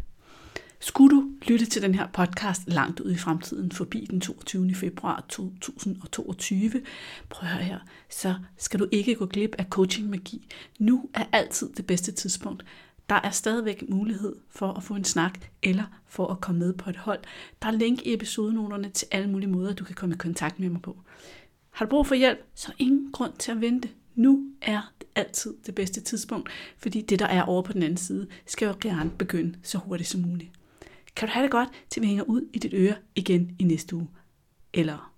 Skulle 0.85 1.17
du 1.17 1.31
lytte 1.49 1.67
til 1.67 1.83
den 1.83 1.95
her 1.95 2.07
podcast 2.07 2.63
langt 2.67 3.01
ud 3.01 3.11
i 3.11 3.17
fremtiden, 3.17 3.73
forbi 3.73 4.07
den 4.11 4.21
22. 4.21 4.75
februar 4.75 5.25
2022, 5.29 6.83
prøv 7.29 7.49
at 7.49 7.65
her, 7.65 7.79
så 8.11 8.35
skal 8.57 8.81
du 8.81 8.89
ikke 8.93 9.15
gå 9.15 9.27
glip 9.27 9.55
af 9.59 9.67
coaching 9.71 10.11
magi. 10.11 10.49
Nu 10.79 11.11
er 11.15 11.25
altid 11.33 11.73
det 11.77 11.87
bedste 11.87 12.13
tidspunkt. 12.13 12.65
Der 13.09 13.15
er 13.15 13.31
stadigvæk 13.31 13.85
mulighed 13.89 14.37
for 14.51 14.73
at 14.73 14.83
få 14.83 14.95
en 14.95 15.05
snak, 15.05 15.39
eller 15.63 15.85
for 16.07 16.27
at 16.27 16.41
komme 16.41 16.59
med 16.59 16.73
på 16.73 16.91
et 16.91 16.97
hold. 16.97 17.21
Der 17.63 17.69
er 17.69 17.73
link 17.73 18.03
i 18.03 18.15
episodenoterne 18.15 18.91
til 18.91 19.09
alle 19.11 19.31
mulige 19.31 19.51
måder, 19.51 19.73
du 19.75 19.85
kan 19.85 19.95
komme 19.95 20.15
i 20.15 20.19
kontakt 20.19 20.61
med 20.61 20.69
mig 20.69 20.83
på. 20.83 20.97
Har 21.71 21.85
du 21.85 21.91
brug 21.91 22.07
for 22.07 22.15
hjælp, 22.15 22.39
så 22.55 22.69
er 22.73 22.77
ingen 22.79 23.13
grund 23.13 23.33
til 23.39 23.53
at 23.53 23.61
vente. 23.61 23.89
Nu 24.15 24.45
er 24.63 24.93
det 25.01 25.09
altid 25.15 25.55
det 25.67 25.75
bedste 25.75 26.01
tidspunkt, 26.01 26.49
fordi 26.79 27.01
det, 27.01 27.19
der 27.19 27.27
er 27.27 27.43
over 27.43 27.63
på 27.63 27.73
den 27.73 27.83
anden 27.83 27.97
side, 27.97 28.27
skal 28.47 28.67
jo 28.67 28.75
gerne 28.81 29.11
begynde 29.11 29.59
så 29.63 29.79
hurtigt 29.79 30.09
som 30.09 30.21
muligt. 30.21 30.51
Kan 31.17 31.29
du 31.29 31.33
have 31.33 31.43
det 31.43 31.51
godt, 31.51 31.69
til 31.91 32.03
vi 32.03 32.07
hænger 32.07 32.25
ud 32.25 32.43
i 32.53 32.59
dit 32.59 32.75
øre 32.75 32.95
igen 33.15 33.57
i 33.59 33.65
næste 33.65 33.97
uge? 33.97 34.09
Eller 34.75 35.13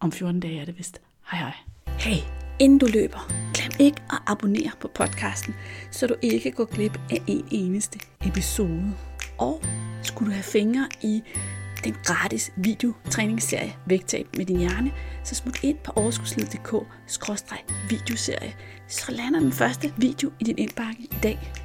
om 0.00 0.12
14 0.12 0.40
dage 0.40 0.60
er 0.60 0.64
det 0.64 0.78
vist. 0.78 1.00
Hej 1.30 1.38
hej. 1.38 1.54
Hey, 1.98 2.22
inden 2.58 2.78
du 2.78 2.86
løber, 2.86 3.30
glem 3.54 3.70
ikke 3.86 4.02
at 4.10 4.18
abonnere 4.26 4.70
på 4.80 4.88
podcasten, 4.94 5.54
så 5.90 6.06
du 6.06 6.14
ikke 6.22 6.50
går 6.50 6.64
glip 6.64 7.00
af 7.10 7.22
en 7.26 7.44
eneste 7.50 7.98
episode. 8.26 8.94
Og 9.38 9.62
skulle 10.02 10.30
du 10.30 10.32
have 10.34 10.42
fingre 10.42 10.88
i 11.02 11.22
den 11.84 11.96
gratis 12.04 12.52
videotræningsserie 12.56 13.76
Vægtab 13.86 14.26
med 14.36 14.46
din 14.46 14.58
hjerne, 14.58 14.92
så 15.24 15.34
smut 15.34 15.64
ind 15.64 15.78
på 15.84 15.92
overskudslivet.dk 15.96 16.74
videoserie, 17.90 18.54
så 18.88 19.12
lander 19.12 19.40
den 19.40 19.52
første 19.52 19.94
video 19.96 20.30
i 20.40 20.44
din 20.44 20.58
indbakke 20.58 21.02
i 21.02 21.14
dag. 21.22 21.63